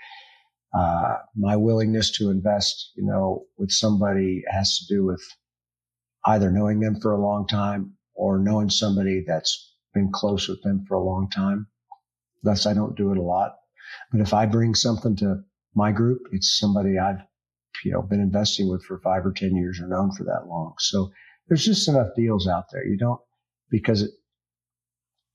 Uh, 0.76 1.18
my 1.36 1.56
willingness 1.56 2.10
to 2.18 2.32
invest, 2.32 2.92
you 2.96 3.06
know, 3.06 3.46
with 3.60 3.70
somebody 3.70 4.44
has 4.50 4.80
to 4.80 4.96
do 4.96 5.06
with 5.06 5.22
either 6.26 6.50
knowing 6.50 6.80
them 6.80 7.00
for 7.00 7.12
a 7.12 7.22
long 7.22 7.46
time 7.46 7.94
or 8.16 8.40
knowing 8.40 8.72
somebody 8.72 9.24
that's 9.28 9.76
been 9.94 10.12
close 10.12 10.48
with 10.48 10.64
them 10.64 10.86
for 10.88 10.96
a 10.96 11.04
long 11.04 11.30
time. 11.30 11.68
Thus, 12.42 12.66
I 12.66 12.74
don't 12.74 12.98
do 12.98 13.12
it 13.12 13.20
a 13.20 13.22
lot. 13.22 13.58
But 14.12 14.22
if 14.22 14.34
I 14.34 14.48
bring 14.48 14.74
something 14.74 15.16
to 15.18 15.44
my 15.76 15.92
group, 15.92 16.22
it's 16.32 16.58
somebody 16.58 16.98
I've 16.98 17.22
you 17.84 17.92
know 17.92 18.02
been 18.02 18.22
investing 18.22 18.70
with 18.70 18.84
for 18.84 19.00
five 19.00 19.26
or 19.26 19.32
ten 19.32 19.56
years 19.56 19.80
or 19.82 19.88
known 19.88 20.12
for 20.12 20.24
that 20.24 20.48
long. 20.48 20.74
So 20.80 21.12
there's 21.48 21.66
just 21.66 21.88
enough 21.88 22.10
deals 22.16 22.48
out 22.48 22.66
there. 22.72 22.86
You 22.86 22.98
don't 22.98 23.20
because 23.70 24.02
it, 24.02 24.12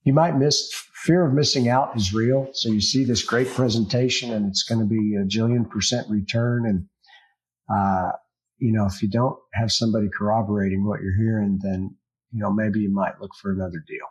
you 0.05 0.13
might 0.13 0.37
miss 0.37 0.71
fear 0.95 1.27
of 1.27 1.33
missing 1.33 1.69
out 1.69 1.97
is 1.97 2.13
real. 2.13 2.49
So 2.53 2.69
you 2.69 2.81
see 2.81 3.05
this 3.05 3.23
great 3.23 3.49
presentation 3.49 4.33
and 4.33 4.49
it's 4.49 4.63
going 4.63 4.81
to 4.81 4.87
be 4.87 5.17
a 5.17 5.25
jillion 5.25 5.69
percent 5.69 6.09
return. 6.11 6.67
And, 6.67 6.87
uh, 7.73 8.13
you 8.59 8.73
know, 8.73 8.87
if 8.87 9.03
you 9.03 9.09
don't 9.09 9.37
have 9.55 9.73
somebody 9.73 10.09
corroborating 10.09 10.87
what 10.87 11.01
you're 11.03 11.17
hearing, 11.17 11.59
then, 11.63 11.97
you 12.33 12.41
know, 12.41 12.53
maybe 12.53 12.81
you 12.81 12.93
might 12.93 13.21
look 13.21 13.33
for 13.41 13.53
another 13.53 13.83
deal. 13.87 14.07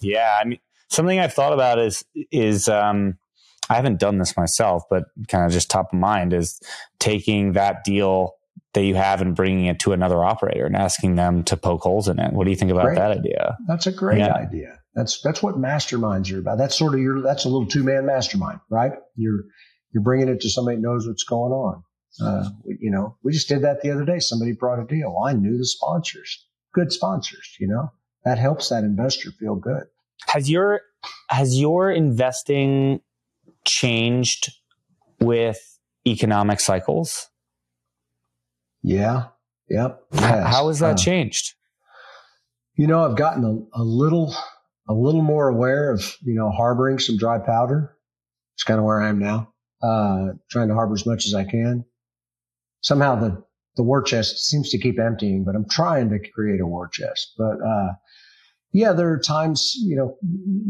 Yeah. 0.00 0.38
I 0.40 0.44
mean, 0.44 0.58
something 0.90 1.18
I've 1.18 1.34
thought 1.34 1.52
about 1.52 1.78
is, 1.78 2.04
is, 2.30 2.68
um, 2.68 3.18
I 3.70 3.76
haven't 3.76 4.00
done 4.00 4.18
this 4.18 4.36
myself, 4.36 4.84
but 4.90 5.04
kind 5.28 5.46
of 5.46 5.52
just 5.52 5.70
top 5.70 5.92
of 5.92 5.98
mind 5.98 6.32
is 6.32 6.60
taking 6.98 7.52
that 7.52 7.84
deal 7.84 8.34
that 8.74 8.84
you 8.84 8.94
have 8.94 9.20
and 9.20 9.36
bringing 9.36 9.66
it 9.66 9.78
to 9.80 9.92
another 9.92 10.24
operator 10.24 10.66
and 10.66 10.76
asking 10.76 11.16
them 11.16 11.44
to 11.44 11.56
poke 11.56 11.82
holes 11.82 12.08
in 12.08 12.18
it. 12.18 12.32
What 12.32 12.44
do 12.44 12.50
you 12.50 12.56
think 12.56 12.70
about 12.70 12.84
great. 12.84 12.96
that 12.96 13.10
idea? 13.10 13.56
That's 13.68 13.86
a 13.86 13.92
great 13.92 14.18
yeah. 14.18 14.34
idea. 14.34 14.78
That's 14.94 15.20
that's 15.22 15.42
what 15.42 15.56
masterminds 15.56 16.32
are 16.32 16.38
about. 16.38 16.58
That's 16.58 16.76
sort 16.76 16.94
of 16.94 17.00
your 17.00 17.22
that's 17.22 17.44
a 17.44 17.48
little 17.48 17.66
two 17.66 17.82
man 17.82 18.06
mastermind, 18.06 18.60
right? 18.70 18.92
You're 19.16 19.44
you're 19.92 20.02
bringing 20.02 20.28
it 20.28 20.40
to 20.40 20.50
somebody 20.50 20.76
that 20.76 20.82
knows 20.82 21.06
what's 21.06 21.24
going 21.24 21.52
on. 21.52 21.82
Uh, 22.20 22.50
you 22.66 22.90
know, 22.90 23.16
we 23.22 23.32
just 23.32 23.48
did 23.48 23.62
that 23.62 23.80
the 23.80 23.90
other 23.90 24.04
day. 24.04 24.18
Somebody 24.18 24.52
brought 24.52 24.78
a 24.78 24.84
deal. 24.84 25.16
I 25.24 25.32
knew 25.32 25.56
the 25.56 25.64
sponsors, 25.64 26.46
good 26.74 26.92
sponsors. 26.92 27.56
You 27.58 27.68
know, 27.68 27.90
that 28.24 28.38
helps 28.38 28.68
that 28.68 28.84
investor 28.84 29.30
feel 29.30 29.54
good. 29.54 29.84
Has 30.26 30.50
your 30.50 30.82
has 31.30 31.58
your 31.58 31.90
investing 31.90 33.00
changed 33.64 34.52
with 35.20 35.58
economic 36.06 36.60
cycles? 36.60 37.28
Yeah. 38.82 39.26
Yep. 39.68 40.02
Yes. 40.12 40.46
How 40.46 40.68
has 40.68 40.80
that 40.80 40.94
uh, 40.94 40.96
changed? 40.96 41.54
You 42.74 42.86
know, 42.86 43.04
I've 43.04 43.16
gotten 43.16 43.44
a, 43.44 43.80
a 43.80 43.84
little, 43.84 44.34
a 44.88 44.94
little 44.94 45.22
more 45.22 45.48
aware 45.48 45.90
of, 45.90 46.16
you 46.22 46.34
know, 46.34 46.50
harboring 46.50 46.98
some 46.98 47.16
dry 47.16 47.38
powder. 47.38 47.96
It's 48.54 48.64
kind 48.64 48.78
of 48.78 48.84
where 48.84 49.00
I 49.00 49.08
am 49.08 49.18
now. 49.18 49.52
Uh, 49.82 50.34
trying 50.50 50.68
to 50.68 50.74
harbor 50.74 50.94
as 50.94 51.06
much 51.06 51.26
as 51.26 51.34
I 51.34 51.44
can. 51.44 51.84
Somehow 52.80 53.16
the, 53.16 53.44
the 53.76 53.82
war 53.82 54.02
chest 54.02 54.46
seems 54.46 54.70
to 54.70 54.78
keep 54.78 54.98
emptying, 54.98 55.44
but 55.44 55.54
I'm 55.54 55.68
trying 55.68 56.10
to 56.10 56.18
create 56.30 56.60
a 56.60 56.66
war 56.66 56.88
chest. 56.88 57.32
But, 57.38 57.60
uh, 57.64 57.92
yeah, 58.72 58.92
there 58.92 59.12
are 59.12 59.18
times, 59.18 59.74
you 59.76 59.96
know, 59.96 60.16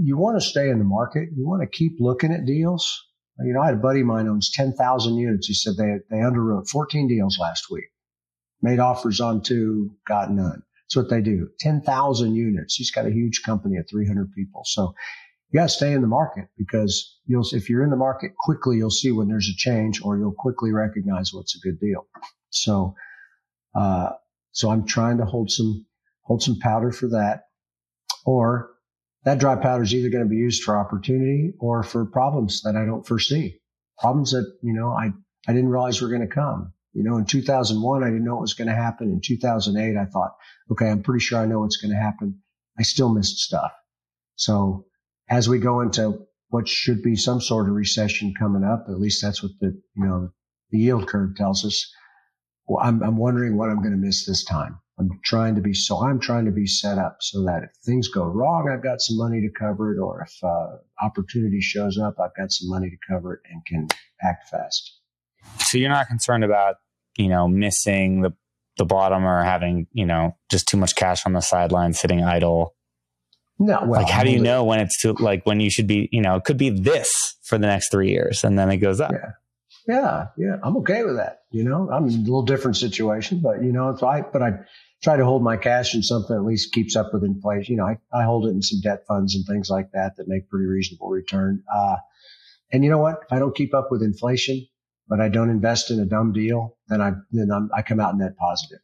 you 0.03 0.17
want 0.17 0.37
to 0.37 0.47
stay 0.47 0.69
in 0.69 0.79
the 0.79 0.85
market. 0.85 1.29
You 1.37 1.47
want 1.47 1.63
to 1.63 1.69
keep 1.69 1.93
looking 2.01 2.33
at 2.33 2.45
deals. 2.45 3.01
You 3.39 3.55
know, 3.55 3.63
I 3.63 3.67
had 3.67 3.75
a 3.75 3.79
buddy 3.79 4.01
of 4.01 4.07
mine 4.07 4.29
owns 4.29 4.51
10,000 4.53 5.15
units. 5.15 5.47
He 5.47 5.55
said 5.55 5.75
they, 5.77 5.99
they 6.11 6.17
underwrote 6.17 6.69
14 6.69 7.07
deals 7.09 7.39
last 7.39 7.71
week, 7.71 7.85
made 8.61 8.81
offers 8.81 9.21
on 9.21 9.41
two, 9.43 9.93
got 10.07 10.33
none. 10.33 10.63
That's 10.85 10.97
what 10.97 11.11
they 11.11 11.23
do. 11.23 11.49
10,000 11.61 12.35
units. 12.35 12.75
He's 12.75 12.91
got 12.91 13.07
a 13.07 13.13
huge 13.13 13.43
company 13.45 13.77
of 13.79 13.89
300 13.89 14.33
people. 14.33 14.63
So 14.65 14.95
you 15.51 15.61
got 15.61 15.65
to 15.65 15.69
stay 15.69 15.93
in 15.93 16.03
the 16.03 16.09
market 16.09 16.49
because 16.59 17.21
you'll, 17.27 17.47
if 17.53 17.71
you're 17.71 17.85
in 17.85 17.91
the 17.91 17.97
market 17.97 18.33
quickly, 18.37 18.79
you'll 18.79 18.91
see 18.91 19.13
when 19.13 19.29
there's 19.29 19.49
a 19.49 19.57
change 19.57 20.03
or 20.03 20.19
you'll 20.19 20.35
quickly 20.37 20.73
recognize 20.73 21.31
what's 21.33 21.57
a 21.57 21.61
good 21.61 21.79
deal. 21.79 22.07
So, 22.51 22.97
uh, 23.77 24.11
so 24.51 24.71
I'm 24.71 24.87
trying 24.87 25.19
to 25.19 25.25
hold 25.25 25.51
some, 25.51 25.87
hold 26.23 26.43
some 26.43 26.59
powder 26.59 26.91
for 26.91 27.07
that 27.09 27.45
or 28.25 28.71
that 29.25 29.39
dry 29.39 29.57
powder 29.57 29.83
is 29.83 29.95
either 29.95 30.11
going 30.11 30.25
to 30.25 30.31
be 30.31 30.37
used 30.37 30.65
for 30.65 30.77
opportunity 30.77 31.53
or 31.61 31.83
for 31.83 32.05
problems 32.07 32.63
that 32.63 32.77
I 32.77 32.85
don't 32.85 33.07
foresee. 33.07 33.61
Problems 33.99 34.33
that, 34.33 34.53
you 34.63 34.73
know, 34.73 34.89
I, 34.89 35.13
I 35.47 35.53
didn't 35.53 35.69
realize 35.69 36.01
were 36.01 36.09
going 36.09 36.27
to 36.27 36.35
come. 36.35 36.73
You 36.93 37.05
know, 37.05 37.17
in 37.17 37.25
2001, 37.25 38.03
I 38.03 38.07
didn't 38.07 38.25
know 38.25 38.35
what 38.35 38.43
was 38.43 38.55
going 38.55 38.69
to 38.69 38.75
happen. 38.75 39.11
In 39.11 39.21
2008, 39.23 39.97
I 39.97 40.05
thought, 40.07 40.33
okay, 40.71 40.89
I'm 40.89 41.03
pretty 41.03 41.25
sure 41.25 41.39
I 41.39 41.47
know 41.47 41.61
what's 41.61 41.79
going 41.79 41.93
to 41.93 42.01
happen. 42.01 42.41
I 42.79 42.83
still 42.83 43.13
missed 43.13 43.39
stuff. 43.39 43.73
So 44.35 44.87
as 45.29 45.49
we 45.49 45.59
go 45.59 45.81
into 45.81 46.27
what 46.49 46.69
should 46.69 47.03
be 47.03 47.17
some 47.17 47.41
sort 47.41 47.69
of 47.69 47.75
recession 47.75 48.35
coming 48.39 48.65
up, 48.65 48.87
at 48.89 49.01
least 49.01 49.23
that's 49.23 49.43
what 49.43 49.53
the, 49.61 49.81
you 49.95 50.05
know, 50.05 50.31
the 50.71 50.79
yield 50.79 51.07
curve 51.07 51.37
tells 51.37 51.65
us. 51.65 51.91
Well, 52.67 52.85
I'm, 52.85 53.03
I'm 53.03 53.17
wondering 53.17 53.57
what 53.57 53.71
I'm 53.71 53.81
going 53.81 53.93
to 53.93 53.97
miss 53.97 54.27
this 54.27 54.45
time. 54.45 54.79
I'm 54.99 55.21
trying 55.25 55.55
to 55.55 55.61
be 55.61 55.73
so 55.75 56.05
I'm 56.05 56.21
trying 56.21 56.45
to 56.45 56.51
be 56.51 56.67
set 56.67 56.99
up 56.99 57.19
so 57.21 57.45
that 57.45 57.63
if 57.65 57.71
things 57.85 58.09
go 58.09 58.25
wrong, 58.25 58.69
I've 58.73 58.83
got 58.83 59.01
some 59.01 59.17
money 59.17 59.41
to 59.41 59.49
cover 59.59 59.95
it, 59.95 59.99
or 59.99 60.23
if 60.23 60.45
uh, 60.45 60.77
opportunity 61.03 61.61
shows 61.61 61.99
up, 61.99 62.17
I've 62.21 62.37
got 62.37 62.53
some 62.53 62.69
money 62.69 62.91
to 62.91 62.97
cover 63.09 63.35
it 63.35 63.41
and 63.51 63.65
can 63.67 63.89
act 64.23 64.49
fast. 64.51 64.99
So 65.59 65.79
you're 65.79 65.89
not 65.89 66.09
concerned 66.09 66.45
about 66.45 66.77
you 67.17 67.29
know 67.29 67.49
missing 67.49 68.21
the 68.23 68.33
the 68.79 68.85
bottom 68.85 69.25
or 69.25 69.43
having 69.43 69.87
you 69.93 70.07
know 70.07 70.37
just 70.51 70.69
too 70.69 70.77
much 70.77 70.95
cash 70.95 71.25
on 71.27 71.33
the 71.33 71.41
sideline 71.41 71.95
sitting 71.95 72.23
idle. 72.23 72.75
No, 73.59 73.81
well, 73.83 74.03
like 74.03 74.11
how 74.11 74.25
do 74.25 74.31
you 74.31 74.41
know 74.41 74.65
when 74.65 74.81
it's 74.81 75.01
too 75.01 75.15
like 75.19 75.47
when 75.47 75.61
you 75.61 75.71
should 75.71 75.87
be 75.87 76.09
you 76.13 76.21
know 76.21 76.37
it 76.37 76.45
could 76.45 76.57
be 76.59 76.71
this 76.71 77.37
for 77.45 77.59
the 77.59 77.67
next 77.67 77.91
three 77.91 78.11
years 78.11 78.45
and 78.45 78.59
then 78.59 78.71
it 78.71 78.79
goes 78.79 79.01
up. 79.01 79.13
Yeah. 79.13 79.33
Yeah, 79.87 80.29
yeah, 80.37 80.57
I'm 80.63 80.77
okay 80.79 81.03
with 81.03 81.17
that. 81.17 81.41
You 81.51 81.65
know, 81.65 81.91
I'm 81.91 82.09
in 82.09 82.15
a 82.15 82.19
little 82.19 82.45
different 82.45 82.77
situation, 82.77 83.41
but 83.41 83.63
you 83.63 83.73
know, 83.73 83.91
if 83.91 84.03
I, 84.03 84.21
but 84.21 84.43
I 84.43 84.51
try 85.03 85.17
to 85.17 85.25
hold 85.25 85.43
my 85.43 85.57
cash 85.57 85.95
in 85.95 86.03
something 86.03 86.37
that 86.37 86.43
at 86.43 86.47
least 86.47 86.73
keeps 86.73 86.95
up 86.95 87.13
with 87.13 87.25
inflation. 87.25 87.73
You 87.73 87.79
know, 87.79 87.87
I, 87.87 87.99
I 88.13 88.25
hold 88.25 88.47
it 88.47 88.51
in 88.51 88.63
some 88.63 88.81
debt 88.81 89.05
funds 89.09 89.35
and 89.35 89.45
things 89.45 89.69
like 89.69 89.91
that 89.93 90.17
that 90.17 90.29
make 90.29 90.49
pretty 90.49 90.67
reasonable 90.67 91.09
return. 91.09 91.65
Uh, 91.73 91.97
and 92.73 92.85
you 92.85 92.91
know 92.91 92.99
what? 92.99 93.21
If 93.25 93.33
I 93.33 93.39
don't 93.39 93.57
keep 93.57 93.75
up 93.75 93.89
with 93.91 94.03
inflation, 94.03 94.67
but 95.09 95.21
I 95.21 95.29
don't 95.29 95.51
invest 95.51 95.91
in 95.91 95.99
a 95.99 96.07
dumb 96.07 96.33
deal, 96.33 96.77
then 96.89 97.01
I, 97.01 97.13
then 97.33 97.51
I'm, 97.51 97.69
I 97.77 97.83
come 97.83 98.01
out 98.01 98.17
net 98.17 98.37
positive. 98.37 98.79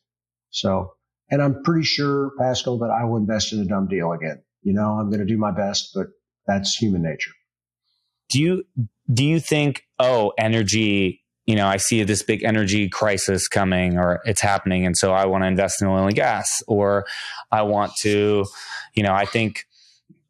So, 0.51 0.95
and 1.31 1.41
I'm 1.41 1.63
pretty 1.63 1.85
sure, 1.85 2.33
Pascal, 2.39 2.79
that 2.79 2.91
I 2.91 3.05
will 3.05 3.19
invest 3.19 3.53
in 3.53 3.61
a 3.61 3.65
dumb 3.65 3.87
deal 3.87 4.13
again. 4.13 4.43
You 4.63 4.73
know, 4.73 4.99
I'm 4.99 5.11
going 5.11 5.21
to 5.21 5.27
do 5.27 5.39
my 5.39 5.53
best, 5.53 5.93
but 5.95 6.09
that's 6.47 6.75
human 6.75 7.03
nature. 7.03 7.31
Do 8.29 8.41
you, 8.41 8.65
do 9.13 9.25
you 9.25 9.41
think, 9.41 9.85
oh, 9.99 10.33
energy, 10.39 11.23
you 11.47 11.57
know, 11.57 11.67
I 11.67 11.79
see 11.79 12.03
this 12.03 12.23
big 12.23 12.45
energy 12.45 12.91
crisis 12.91 13.49
coming 13.49 13.97
or 13.97 14.21
it's 14.27 14.43
happening. 14.43 14.85
And 14.85 14.97
so 14.97 15.13
I 15.13 15.25
want 15.25 15.45
to 15.45 15.49
invest 15.49 15.81
in 15.81 15.89
oil 15.89 16.07
and 16.07 16.15
gas, 16.15 16.63
or 16.69 17.07
I 17.51 17.63
want 17.63 17.93
to, 18.01 18.45
you 18.95 19.03
know, 19.03 19.15
I 19.15 19.25
think, 19.25 19.65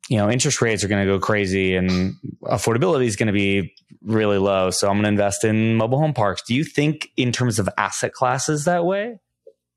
you 0.09 0.17
know, 0.17 0.31
interest 0.31 0.63
rates 0.63 0.85
are 0.85 0.89
going 0.89 1.05
to 1.05 1.13
go 1.13 1.19
crazy 1.19 1.75
and 1.75 2.15
affordability 2.45 3.07
is 3.07 3.17
going 3.17 3.27
to 3.27 3.33
be 3.33 3.75
really 4.03 4.39
low. 4.39 4.71
So 4.71 4.89
I'm 4.89 4.95
going 4.95 5.03
to 5.03 5.09
invest 5.09 5.45
in 5.45 5.75
mobile 5.75 5.99
home 5.99 6.15
parks. 6.15 6.43
Do 6.43 6.55
you 6.55 6.63
think 6.63 7.11
in 7.17 7.33
terms 7.33 7.59
of 7.59 7.69
asset 7.77 8.13
classes 8.13 8.65
that 8.65 8.85
way? 8.85 9.19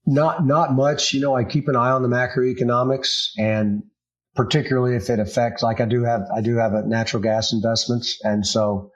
Not, 0.06 0.46
not 0.46 0.74
much. 0.74 1.14
You 1.14 1.22
know, 1.22 1.36
I 1.36 1.44
keep 1.44 1.68
an 1.68 1.76
eye 1.76 1.90
on 1.90 2.02
the 2.02 2.08
macroeconomics 2.08 3.32
and 3.38 3.84
particularly 4.36 4.96
if 4.96 5.10
it 5.10 5.20
affects, 5.20 5.64
like 5.64 5.82
I 5.82 5.86
do 5.86 6.04
have, 6.04 6.22
I 6.36 6.42
do 6.42 6.58
have 6.58 6.74
a 6.74 6.88
natural 6.88 7.22
gas 7.22 7.54
investments. 7.54 8.20
And 8.24 8.46
so 8.46 8.92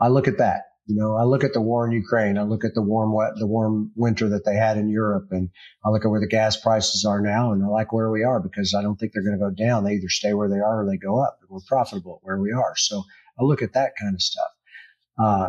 I 0.00 0.08
look 0.08 0.28
at 0.28 0.38
that. 0.38 0.62
You 0.86 0.94
know, 0.94 1.16
I 1.16 1.24
look 1.24 1.42
at 1.42 1.52
the 1.52 1.60
war 1.60 1.84
in 1.84 1.92
Ukraine. 1.92 2.38
I 2.38 2.42
look 2.42 2.64
at 2.64 2.74
the 2.74 2.82
warm, 2.82 3.12
wet, 3.12 3.32
the 3.36 3.46
warm 3.46 3.90
winter 3.96 4.28
that 4.28 4.44
they 4.44 4.54
had 4.54 4.78
in 4.78 4.88
Europe, 4.88 5.26
and 5.32 5.50
I 5.84 5.90
look 5.90 6.04
at 6.04 6.08
where 6.08 6.20
the 6.20 6.28
gas 6.28 6.56
prices 6.56 7.04
are 7.04 7.20
now, 7.20 7.52
and 7.52 7.64
I 7.64 7.66
like 7.66 7.92
where 7.92 8.08
we 8.08 8.22
are 8.22 8.40
because 8.40 8.72
I 8.72 8.82
don't 8.82 8.94
think 8.94 9.10
they're 9.12 9.24
going 9.24 9.36
to 9.36 9.44
go 9.44 9.50
down. 9.50 9.82
They 9.82 9.94
either 9.94 10.08
stay 10.08 10.32
where 10.32 10.48
they 10.48 10.60
are 10.60 10.82
or 10.82 10.86
they 10.86 10.96
go 10.96 11.20
up. 11.20 11.38
And 11.40 11.50
we're 11.50 11.58
profitable 11.66 12.20
where 12.22 12.38
we 12.38 12.52
are. 12.52 12.74
So 12.76 13.02
I 13.36 13.42
look 13.42 13.62
at 13.62 13.72
that 13.72 13.94
kind 14.00 14.14
of 14.14 14.22
stuff. 14.22 14.50
Uh, 15.18 15.48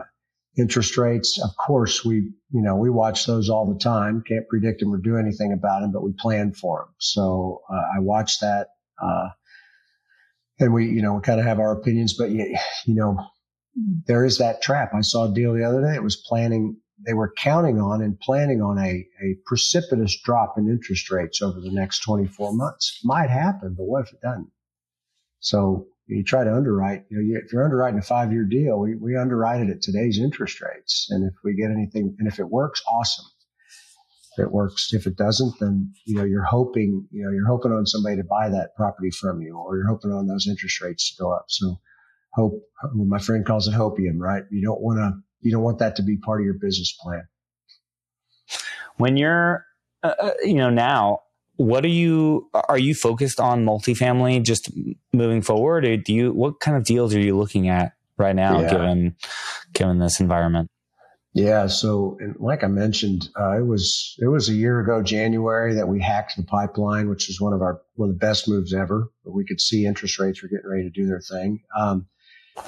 interest 0.58 0.98
rates, 0.98 1.40
of 1.44 1.52
course, 1.56 2.04
we, 2.04 2.16
you 2.16 2.62
know, 2.64 2.76
we 2.76 2.90
watch 2.90 3.28
those 3.28 3.48
all 3.48 3.72
the 3.72 3.80
time. 3.80 4.24
Can't 4.28 4.48
predict 4.48 4.80
them 4.80 4.92
or 4.92 4.98
do 4.98 5.18
anything 5.18 5.54
about 5.54 5.82
them, 5.82 5.92
but 5.92 6.04
we 6.04 6.14
plan 6.18 6.54
for 6.54 6.80
them. 6.80 6.96
So 6.98 7.62
uh, 7.72 7.98
I 7.98 8.00
watch 8.00 8.40
that. 8.40 8.70
Uh, 9.02 9.30
and 10.60 10.74
we, 10.74 10.88
you 10.88 11.02
know, 11.02 11.14
we 11.14 11.22
kind 11.22 11.40
of 11.40 11.46
have 11.46 11.60
our 11.60 11.72
opinions, 11.72 12.14
but 12.14 12.32
you, 12.32 12.58
you 12.86 12.96
know, 12.96 13.18
there 14.08 14.26
is 14.26 14.40
that 14.40 14.62
trap. 14.62 14.94
I 14.94 15.02
saw 15.02 15.26
a 15.26 15.34
deal 15.34 15.54
the 15.54 15.64
other 15.64 15.82
day. 15.82 15.96
It 15.96 16.04
was 16.04 16.16
planning, 16.16 16.78
they 17.06 17.14
were 17.14 17.34
counting 17.38 17.80
on 17.80 18.02
and 18.02 18.20
planning 18.20 18.62
on 18.62 18.80
a, 18.80 19.06
a 19.24 19.36
precipitous 19.46 20.20
drop 20.24 20.56
in 20.58 20.68
interest 20.68 21.12
rates 21.12 21.42
over 21.42 21.60
the 21.60 21.72
next 21.72 22.00
24 22.00 22.54
months. 22.54 23.00
Might 23.04 23.30
happen, 23.30 23.76
but 23.78 23.84
what 23.84 24.08
if 24.08 24.14
it 24.14 24.22
doesn't? 24.22 24.50
So 25.40 25.86
you 26.08 26.24
try 26.24 26.44
to 26.44 26.56
underwrite, 26.56 27.06
you 27.10 27.18
know, 27.22 27.40
if 27.40 27.54
you're 27.54 27.64
underwriting 27.64 28.00
a 28.00 28.04
five 28.04 28.32
year 28.32 28.46
deal, 28.46 28.80
we, 28.80 28.96
we 28.96 29.16
underwrite 29.16 29.62
it 29.62 29.70
at 29.70 29.82
today's 29.84 30.20
interest 30.20 30.60
rates. 30.60 31.08
And 31.12 31.24
if 31.24 31.36
we 31.44 31.54
get 31.54 31.70
anything, 31.70 32.16
and 32.18 32.28
if 32.28 32.40
it 32.40 32.50
works, 32.50 32.82
awesome 32.90 33.26
if 34.38 34.44
it 34.44 34.52
works. 34.52 34.94
If 34.94 35.08
it 35.08 35.18
doesn't, 35.18 35.60
then, 35.60 35.94
you 36.06 36.16
know, 36.16 36.24
you're 36.24 36.44
hoping, 36.44 37.08
you 37.12 37.24
know, 37.24 37.32
you're 37.32 37.48
hoping 37.48 37.72
on 37.72 37.86
somebody 37.86 38.18
to 38.18 38.24
buy 38.24 38.50
that 38.50 38.76
property 38.76 39.10
from 39.10 39.42
you 39.42 39.58
or 39.58 39.78
you're 39.78 39.88
hoping 39.88 40.12
on 40.12 40.28
those 40.28 40.48
interest 40.48 40.82
rates 40.82 41.16
to 41.16 41.24
go 41.24 41.32
up. 41.32 41.46
So 41.48 41.80
hope, 42.34 42.62
my 42.94 43.20
friend 43.20 43.46
calls 43.46 43.68
it 43.68 43.74
hopium, 43.74 44.20
right? 44.20 44.44
You 44.52 44.64
don't 44.64 44.82
want 44.82 45.00
to, 45.00 45.14
you 45.42 45.52
don't 45.52 45.64
want 45.64 45.80
that 45.80 45.96
to 45.98 46.04
be 46.04 46.18
part 46.18 46.42
of 46.42 46.46
your 46.46 46.56
business 46.56 46.96
plan. 47.02 47.24
When 48.98 49.18
you're, 49.18 49.66
uh, 50.04 50.14
uh, 50.20 50.32
you 50.44 50.56
know, 50.56 50.70
now, 50.70 51.20
what 51.56 51.84
are 51.84 51.90
you, 51.90 52.50
are 52.54 52.78
you 52.78 52.94
focused 52.94 53.40
on 53.40 53.66
multifamily 53.66 54.44
just 54.44 54.72
moving 55.14 55.42
forward? 55.42 55.86
Or 55.86 55.98
do 55.98 56.14
you, 56.14 56.32
what 56.32 56.60
kind 56.60 56.78
of 56.78 56.84
deals 56.84 57.16
are 57.16 57.20
you 57.20 57.36
looking 57.36 57.70
at 57.70 57.94
right 58.18 58.36
now, 58.36 58.62
yeah. 58.62 58.70
given, 58.70 59.16
given 59.74 60.00
this 60.00 60.20
environment? 60.20 60.70
Yeah. 61.38 61.68
So, 61.68 62.18
like 62.40 62.64
I 62.64 62.68
mentioned, 62.68 63.30
uh, 63.40 63.60
it 63.60 63.66
was 63.66 64.16
it 64.20 64.28
was 64.28 64.50
a 64.50 64.54
year 64.54 64.80
ago, 64.80 65.04
January, 65.04 65.76
that 65.76 65.88
we 65.88 66.02
hacked 66.02 66.36
the 66.36 66.44
pipeline, 66.44 67.10
which 67.10 67.28
was 67.28 67.40
one 67.40 67.54
of 67.54 67.62
our 67.62 67.80
one 67.94 68.10
of 68.10 68.16
the 68.16 68.20
best 68.20 68.48
moves 68.48 68.74
ever. 68.74 69.12
But 69.24 69.34
We 69.34 69.46
could 69.46 69.62
see 69.62 69.86
interest 69.86 70.18
rates 70.18 70.42
were 70.42 70.50
getting 70.50 70.68
ready 70.68 70.84
to 70.84 70.90
do 70.90 71.06
their 71.06 71.22
thing. 71.22 71.62
Um, 71.78 72.08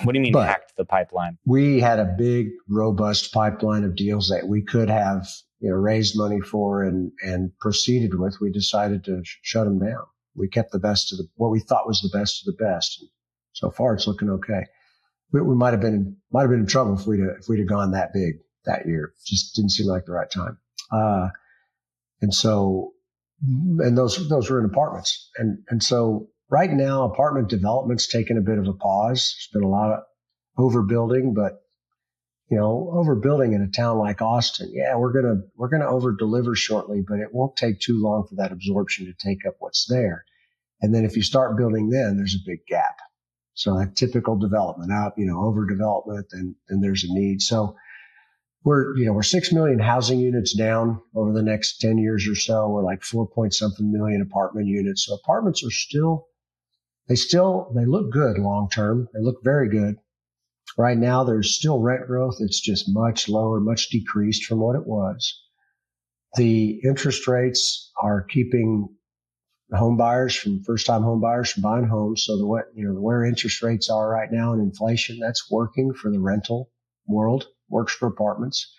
what 0.04 0.14
do 0.14 0.20
you 0.20 0.22
mean 0.22 0.34
hacked 0.34 0.74
the 0.78 0.86
pipeline? 0.86 1.40
We 1.46 1.80
had 1.80 1.98
a 1.98 2.06
big, 2.06 2.50
robust 2.68 3.34
pipeline 3.34 3.84
of 3.84 3.96
deals 3.96 4.30
that 4.30 4.48
we 4.48 4.62
could 4.62 4.90
have 4.90 5.28
you 5.60 5.72
know 5.72 5.76
raised 5.76 6.16
money 6.16 6.40
for 6.40 6.84
and 6.84 7.12
and 7.24 7.52
proceeded 7.58 8.20
with. 8.20 8.38
We 8.40 8.52
decided 8.52 9.04
to 9.06 9.24
sh- 9.24 9.40
shut 9.42 9.66
them 9.66 9.80
down. 9.80 10.04
We 10.36 10.48
kept 10.48 10.72
the 10.72 10.80
best 10.80 11.12
of 11.12 11.18
the 11.18 11.28
what 11.38 11.50
we 11.50 11.60
thought 11.60 11.88
was 11.88 12.02
the 12.02 12.16
best 12.16 12.48
of 12.48 12.56
the 12.56 12.64
best. 12.64 13.04
So 13.54 13.72
far, 13.72 13.96
it's 13.96 14.06
looking 14.06 14.30
okay. 14.30 14.68
We, 15.32 15.42
we 15.42 15.56
might 15.56 15.72
have 15.72 15.82
been 15.82 16.18
might 16.32 16.42
have 16.42 16.52
been 16.52 16.60
in 16.60 16.68
trouble 16.68 17.00
if 17.00 17.08
we'd 17.08 17.22
have, 17.22 17.38
if 17.40 17.50
we'd 17.50 17.60
have 17.60 17.68
gone 17.68 17.94
that 17.94 18.14
big 18.14 18.36
that 18.66 18.86
year. 18.86 19.14
Just 19.26 19.56
didn't 19.56 19.72
seem 19.72 19.88
like 19.88 20.06
the 20.06 20.12
right 20.12 20.30
time. 20.30 20.58
Uh, 20.92 21.30
and 22.22 22.34
so, 22.34 22.94
and 23.42 23.98
those, 23.98 24.28
those 24.30 24.50
were 24.50 24.60
in 24.60 24.66
apartments. 24.66 25.30
And, 25.38 25.60
and 25.70 25.82
so 25.82 26.30
right 26.50 26.72
now, 26.72 27.04
apartment 27.04 27.50
development's 27.50 28.08
taken 28.08 28.38
a 28.38 28.42
bit 28.42 28.58
of 28.58 28.68
a 28.68 28.74
pause. 28.74 29.36
There's 29.36 29.50
been 29.54 29.64
a 29.64 29.72
lot 29.72 29.92
of 29.92 30.04
overbuilding, 30.58 31.34
but 31.34 31.62
you 32.50 32.58
know, 32.58 32.92
overbuilding 32.96 33.54
in 33.54 33.62
a 33.62 33.68
town 33.70 34.00
like 34.00 34.22
Austin, 34.22 34.72
yeah, 34.74 34.96
we're 34.96 35.14
gonna 35.14 35.42
we're 35.56 35.70
gonna 35.70 35.88
over 35.88 36.16
deliver 36.16 36.56
shortly, 36.56 37.04
but 37.08 37.20
it 37.20 37.32
won't 37.32 37.56
take 37.56 37.80
too 37.80 38.02
long 38.02 38.26
for 38.28 38.36
that 38.36 38.52
absorption 38.52 39.06
to 39.06 39.14
take 39.14 39.46
up 39.46 39.56
what's 39.60 39.86
there. 39.88 40.26
And 40.82 40.94
then 40.94 41.06
if 41.06 41.16
you 41.16 41.22
start 41.22 41.58
building, 41.58 41.90
then 41.90 42.18
there's 42.18 42.36
a 42.36 42.50
big 42.50 42.66
gap. 42.68 42.98
So 43.54 43.78
that 43.78 43.96
typical 43.96 44.36
development 44.38 44.92
out, 44.92 45.14
you 45.18 45.26
know, 45.26 45.38
overdevelopment, 45.38 46.26
and 46.32 46.56
and 46.70 46.84
there's 46.84 47.04
a 47.04 47.14
need. 47.14 47.42
So 47.42 47.76
we're 48.64 48.96
you 48.98 49.06
know 49.06 49.14
we're 49.14 49.24
six 49.24 49.54
million 49.54 49.80
housing 49.80 50.20
units 50.20 50.54
down 50.54 51.02
over 51.16 51.32
the 51.32 51.44
next 51.44 51.80
10 51.80 51.98
years 51.98 52.28
or 52.28 52.36
so. 52.36 52.68
We're 52.68 52.84
like 52.84 53.04
four 53.04 53.28
point 53.28 53.54
something 53.54 53.92
million 53.92 54.22
apartment 54.22 54.68
units. 54.68 55.06
So 55.06 55.16
apartments 55.16 55.64
are 55.64 55.72
still 55.72 56.28
they 57.08 57.16
still 57.16 57.72
they 57.76 57.86
look 57.86 58.12
good 58.12 58.38
long 58.38 58.70
term. 58.70 59.08
They 59.14 59.22
look 59.22 59.44
very 59.44 59.70
good. 59.70 59.96
Right 60.78 60.98
now 60.98 61.24
there's 61.24 61.56
still 61.56 61.80
rent 61.80 62.08
growth. 62.08 62.36
It's 62.40 62.60
just 62.60 62.86
much 62.90 63.30
lower 63.30 63.60
much 63.60 63.90
decreased 63.90 64.46
from 64.46 64.60
what 64.60 64.76
it 64.76 64.86
was. 64.86 65.42
The 66.36 66.82
interest 66.84 67.28
rates 67.28 67.92
are 68.02 68.24
keeping 68.24 68.90
home 69.72 69.98
buyers 69.98 70.36
from 70.36 70.64
first 70.64 70.86
time 70.86 71.04
home 71.04 71.22
buyers 71.22 71.52
from 71.52 71.64
buying 71.64 71.88
homes. 71.88 72.26
So 72.26 72.38
the 72.38 72.46
what 72.46 72.66
you 72.76 72.84
know 72.84 73.00
where 73.00 73.24
interest 73.24 73.64
rates 73.64 73.90
are 73.90 74.10
right 74.10 74.32
now 74.32 74.52
and 74.52 74.62
inflation 74.62 75.20
that's 75.20 75.50
working 75.50 75.94
for 75.94 76.12
the 76.12 76.20
rental 76.20 76.70
world 77.08 77.48
works 77.70 77.94
for 77.94 78.08
apartments. 78.08 78.74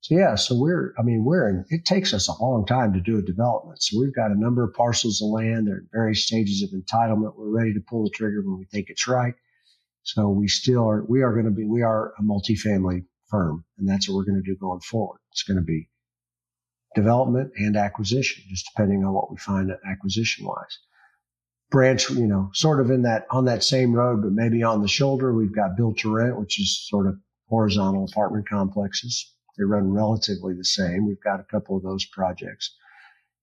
So 0.00 0.14
yeah, 0.14 0.36
so 0.36 0.56
we're, 0.56 0.94
I 0.98 1.02
mean, 1.02 1.24
we're 1.24 1.48
in, 1.48 1.64
it 1.68 1.84
takes 1.84 2.14
us 2.14 2.28
a 2.28 2.42
long 2.42 2.64
time 2.64 2.92
to 2.92 3.00
do 3.00 3.18
a 3.18 3.22
development. 3.22 3.82
So 3.82 3.98
we've 3.98 4.14
got 4.14 4.30
a 4.30 4.38
number 4.38 4.62
of 4.62 4.74
parcels 4.74 5.20
of 5.20 5.30
land. 5.30 5.66
They're 5.66 5.78
in 5.78 5.88
various 5.92 6.24
stages 6.24 6.62
of 6.62 6.70
entitlement. 6.70 7.36
We're 7.36 7.50
ready 7.50 7.74
to 7.74 7.80
pull 7.80 8.04
the 8.04 8.10
trigger 8.10 8.42
when 8.42 8.58
we 8.58 8.66
think 8.66 8.88
it's 8.88 9.08
right. 9.08 9.34
So 10.02 10.28
we 10.28 10.46
still 10.46 10.88
are, 10.88 11.04
we 11.08 11.22
are 11.22 11.32
going 11.32 11.46
to 11.46 11.50
be, 11.50 11.64
we 11.64 11.82
are 11.82 12.12
a 12.18 12.22
multifamily 12.22 13.06
firm 13.28 13.64
and 13.78 13.88
that's 13.88 14.08
what 14.08 14.14
we're 14.16 14.24
going 14.24 14.40
to 14.40 14.48
do 14.48 14.56
going 14.56 14.80
forward. 14.80 15.18
It's 15.32 15.42
going 15.42 15.56
to 15.56 15.64
be 15.64 15.88
development 16.94 17.50
and 17.56 17.76
acquisition, 17.76 18.44
just 18.48 18.70
depending 18.72 19.04
on 19.04 19.12
what 19.12 19.30
we 19.30 19.36
find 19.38 19.72
acquisition 19.90 20.46
wise. 20.46 20.78
Branch, 21.70 22.08
you 22.10 22.28
know, 22.28 22.50
sort 22.54 22.80
of 22.80 22.92
in 22.92 23.02
that, 23.02 23.26
on 23.30 23.46
that 23.46 23.64
same 23.64 23.92
road, 23.92 24.22
but 24.22 24.30
maybe 24.30 24.62
on 24.62 24.82
the 24.82 24.88
shoulder, 24.88 25.34
we've 25.34 25.54
got 25.54 25.76
built 25.76 25.98
to 25.98 26.14
rent, 26.14 26.38
which 26.38 26.60
is 26.60 26.86
sort 26.88 27.08
of 27.08 27.16
horizontal 27.48 28.04
apartment 28.04 28.48
complexes. 28.48 29.32
They 29.56 29.64
run 29.64 29.92
relatively 29.92 30.54
the 30.54 30.64
same. 30.64 31.06
We've 31.06 31.22
got 31.22 31.40
a 31.40 31.44
couple 31.44 31.76
of 31.76 31.82
those 31.82 32.04
projects, 32.04 32.74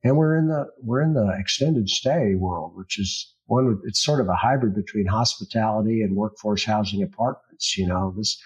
and 0.04 0.18
we're 0.18 0.38
in 0.38 0.48
the 0.48 0.68
we're 0.80 1.02
in 1.02 1.14
the 1.14 1.36
extended 1.40 1.90
stay 1.90 2.36
world, 2.36 2.76
which 2.76 3.00
is 3.00 3.34
one. 3.46 3.82
It's 3.86 4.04
sort 4.04 4.20
of 4.20 4.28
a 4.28 4.36
hybrid 4.36 4.76
between 4.76 5.08
hospitality 5.08 6.02
and 6.02 6.16
workforce 6.16 6.66
housing 6.66 7.02
apartments. 7.02 7.78
You 7.78 7.88
know, 7.88 8.14
this 8.16 8.38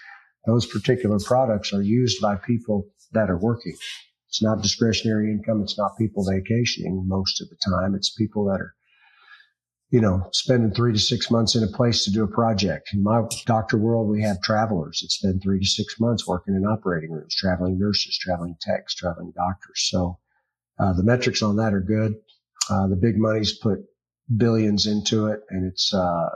those 0.46 0.66
particular 0.66 1.18
products 1.18 1.72
are 1.74 1.82
used 1.82 2.22
by 2.22 2.36
people 2.36 2.86
that 3.12 3.28
are 3.28 3.38
working. 3.38 3.76
It's 4.28 4.42
not 4.42 4.62
discretionary 4.62 5.30
income. 5.30 5.62
It's 5.62 5.78
not 5.78 5.98
people 5.98 6.24
vacationing 6.24 7.06
most 7.06 7.40
of 7.40 7.48
the 7.48 7.56
time. 7.56 7.94
It's 7.94 8.14
people 8.14 8.44
that 8.46 8.60
are 8.60 8.74
you 9.90 10.00
know, 10.00 10.28
spending 10.32 10.70
three 10.72 10.92
to 10.92 10.98
six 10.98 11.30
months 11.30 11.54
in 11.54 11.64
a 11.64 11.68
place 11.68 12.04
to 12.04 12.10
do 12.10 12.22
a 12.22 12.28
project. 12.28 12.90
In 12.92 13.02
my 13.02 13.22
doctor 13.46 13.78
world, 13.78 14.08
we 14.08 14.22
have 14.22 14.42
travelers 14.42 15.00
that 15.00 15.10
spend 15.10 15.42
three 15.42 15.60
to 15.60 15.66
six 15.66 15.98
months 15.98 16.26
working 16.26 16.54
in 16.54 16.64
operating 16.64 17.10
rooms, 17.10 17.34
traveling 17.34 17.78
nurses, 17.78 18.18
traveling 18.18 18.56
techs, 18.60 18.94
traveling 18.94 19.32
doctors. 19.34 19.88
So 19.90 20.18
uh, 20.78 20.92
the 20.92 21.04
metrics 21.04 21.42
on 21.42 21.56
that 21.56 21.72
are 21.72 21.80
good. 21.80 22.14
Uh, 22.70 22.86
the 22.88 22.96
big 22.96 23.16
money's 23.16 23.56
put 23.58 23.78
billions 24.36 24.86
into 24.86 25.26
it, 25.26 25.40
and 25.48 25.66
it's 25.66 25.92
uh, 25.94 26.28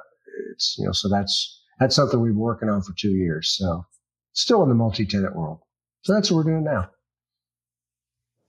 it's 0.53 0.77
you 0.79 0.87
know 0.87 0.93
so 0.93 1.11
that's 1.11 1.63
that's 1.79 1.95
something 1.95 2.21
we've 2.21 2.33
been 2.33 2.39
working 2.39 2.71
on 2.71 2.83
for 2.83 2.95
two 2.99 3.11
years. 3.11 3.55
So 3.59 3.85
still 4.33 4.63
in 4.63 4.71
the 4.71 4.75
multi-tenant 4.75 5.37
world. 5.37 5.61
So 6.05 6.15
that's 6.15 6.31
what 6.31 6.39
we're 6.39 6.53
doing 6.53 6.65
now. 6.65 6.91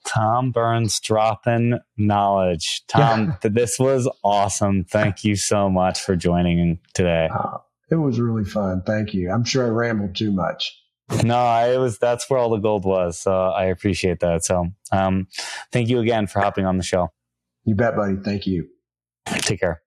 Tom 0.06 0.52
Burns 0.52 1.00
dropping 1.00 1.80
knowledge. 1.98 2.84
Tom, 2.88 3.38
yeah. 3.44 3.50
this 3.50 3.78
was 3.80 4.10
awesome. 4.24 4.84
Thank 4.84 5.24
you 5.24 5.36
so 5.36 5.70
much 5.70 6.00
for 6.00 6.16
joining 6.16 6.80
today. 6.94 7.30
Uh, 7.34 7.58
it 7.90 7.96
was 7.96 8.20
really 8.20 8.46
fun. 8.46 8.82
Thank 8.86 9.14
you. 9.14 9.32
I'm 9.32 9.44
sure 9.44 9.66
I 9.66 9.70
rambled 9.70 10.16
too 10.16 10.32
much. 10.32 10.80
No, 11.24 11.46
it 11.70 11.78
was 11.78 12.00
that's 12.00 12.30
where 12.30 12.40
all 12.40 12.50
the 12.50 12.58
gold 12.58 12.86
was. 12.86 13.20
So 13.20 13.32
I 13.32 13.66
appreciate 13.66 14.20
that. 14.22 14.46
So 14.46 14.68
um, 14.92 15.28
thank 15.72 15.90
you 15.90 16.00
again 16.00 16.28
for 16.28 16.40
hopping 16.40 16.66
on 16.66 16.78
the 16.78 16.84
show. 16.84 17.10
You 17.66 17.76
bet, 17.76 17.96
buddy. 17.96 18.16
Thank 18.24 18.48
you. 18.48 18.68
Take 19.26 19.60
care. 19.60 19.82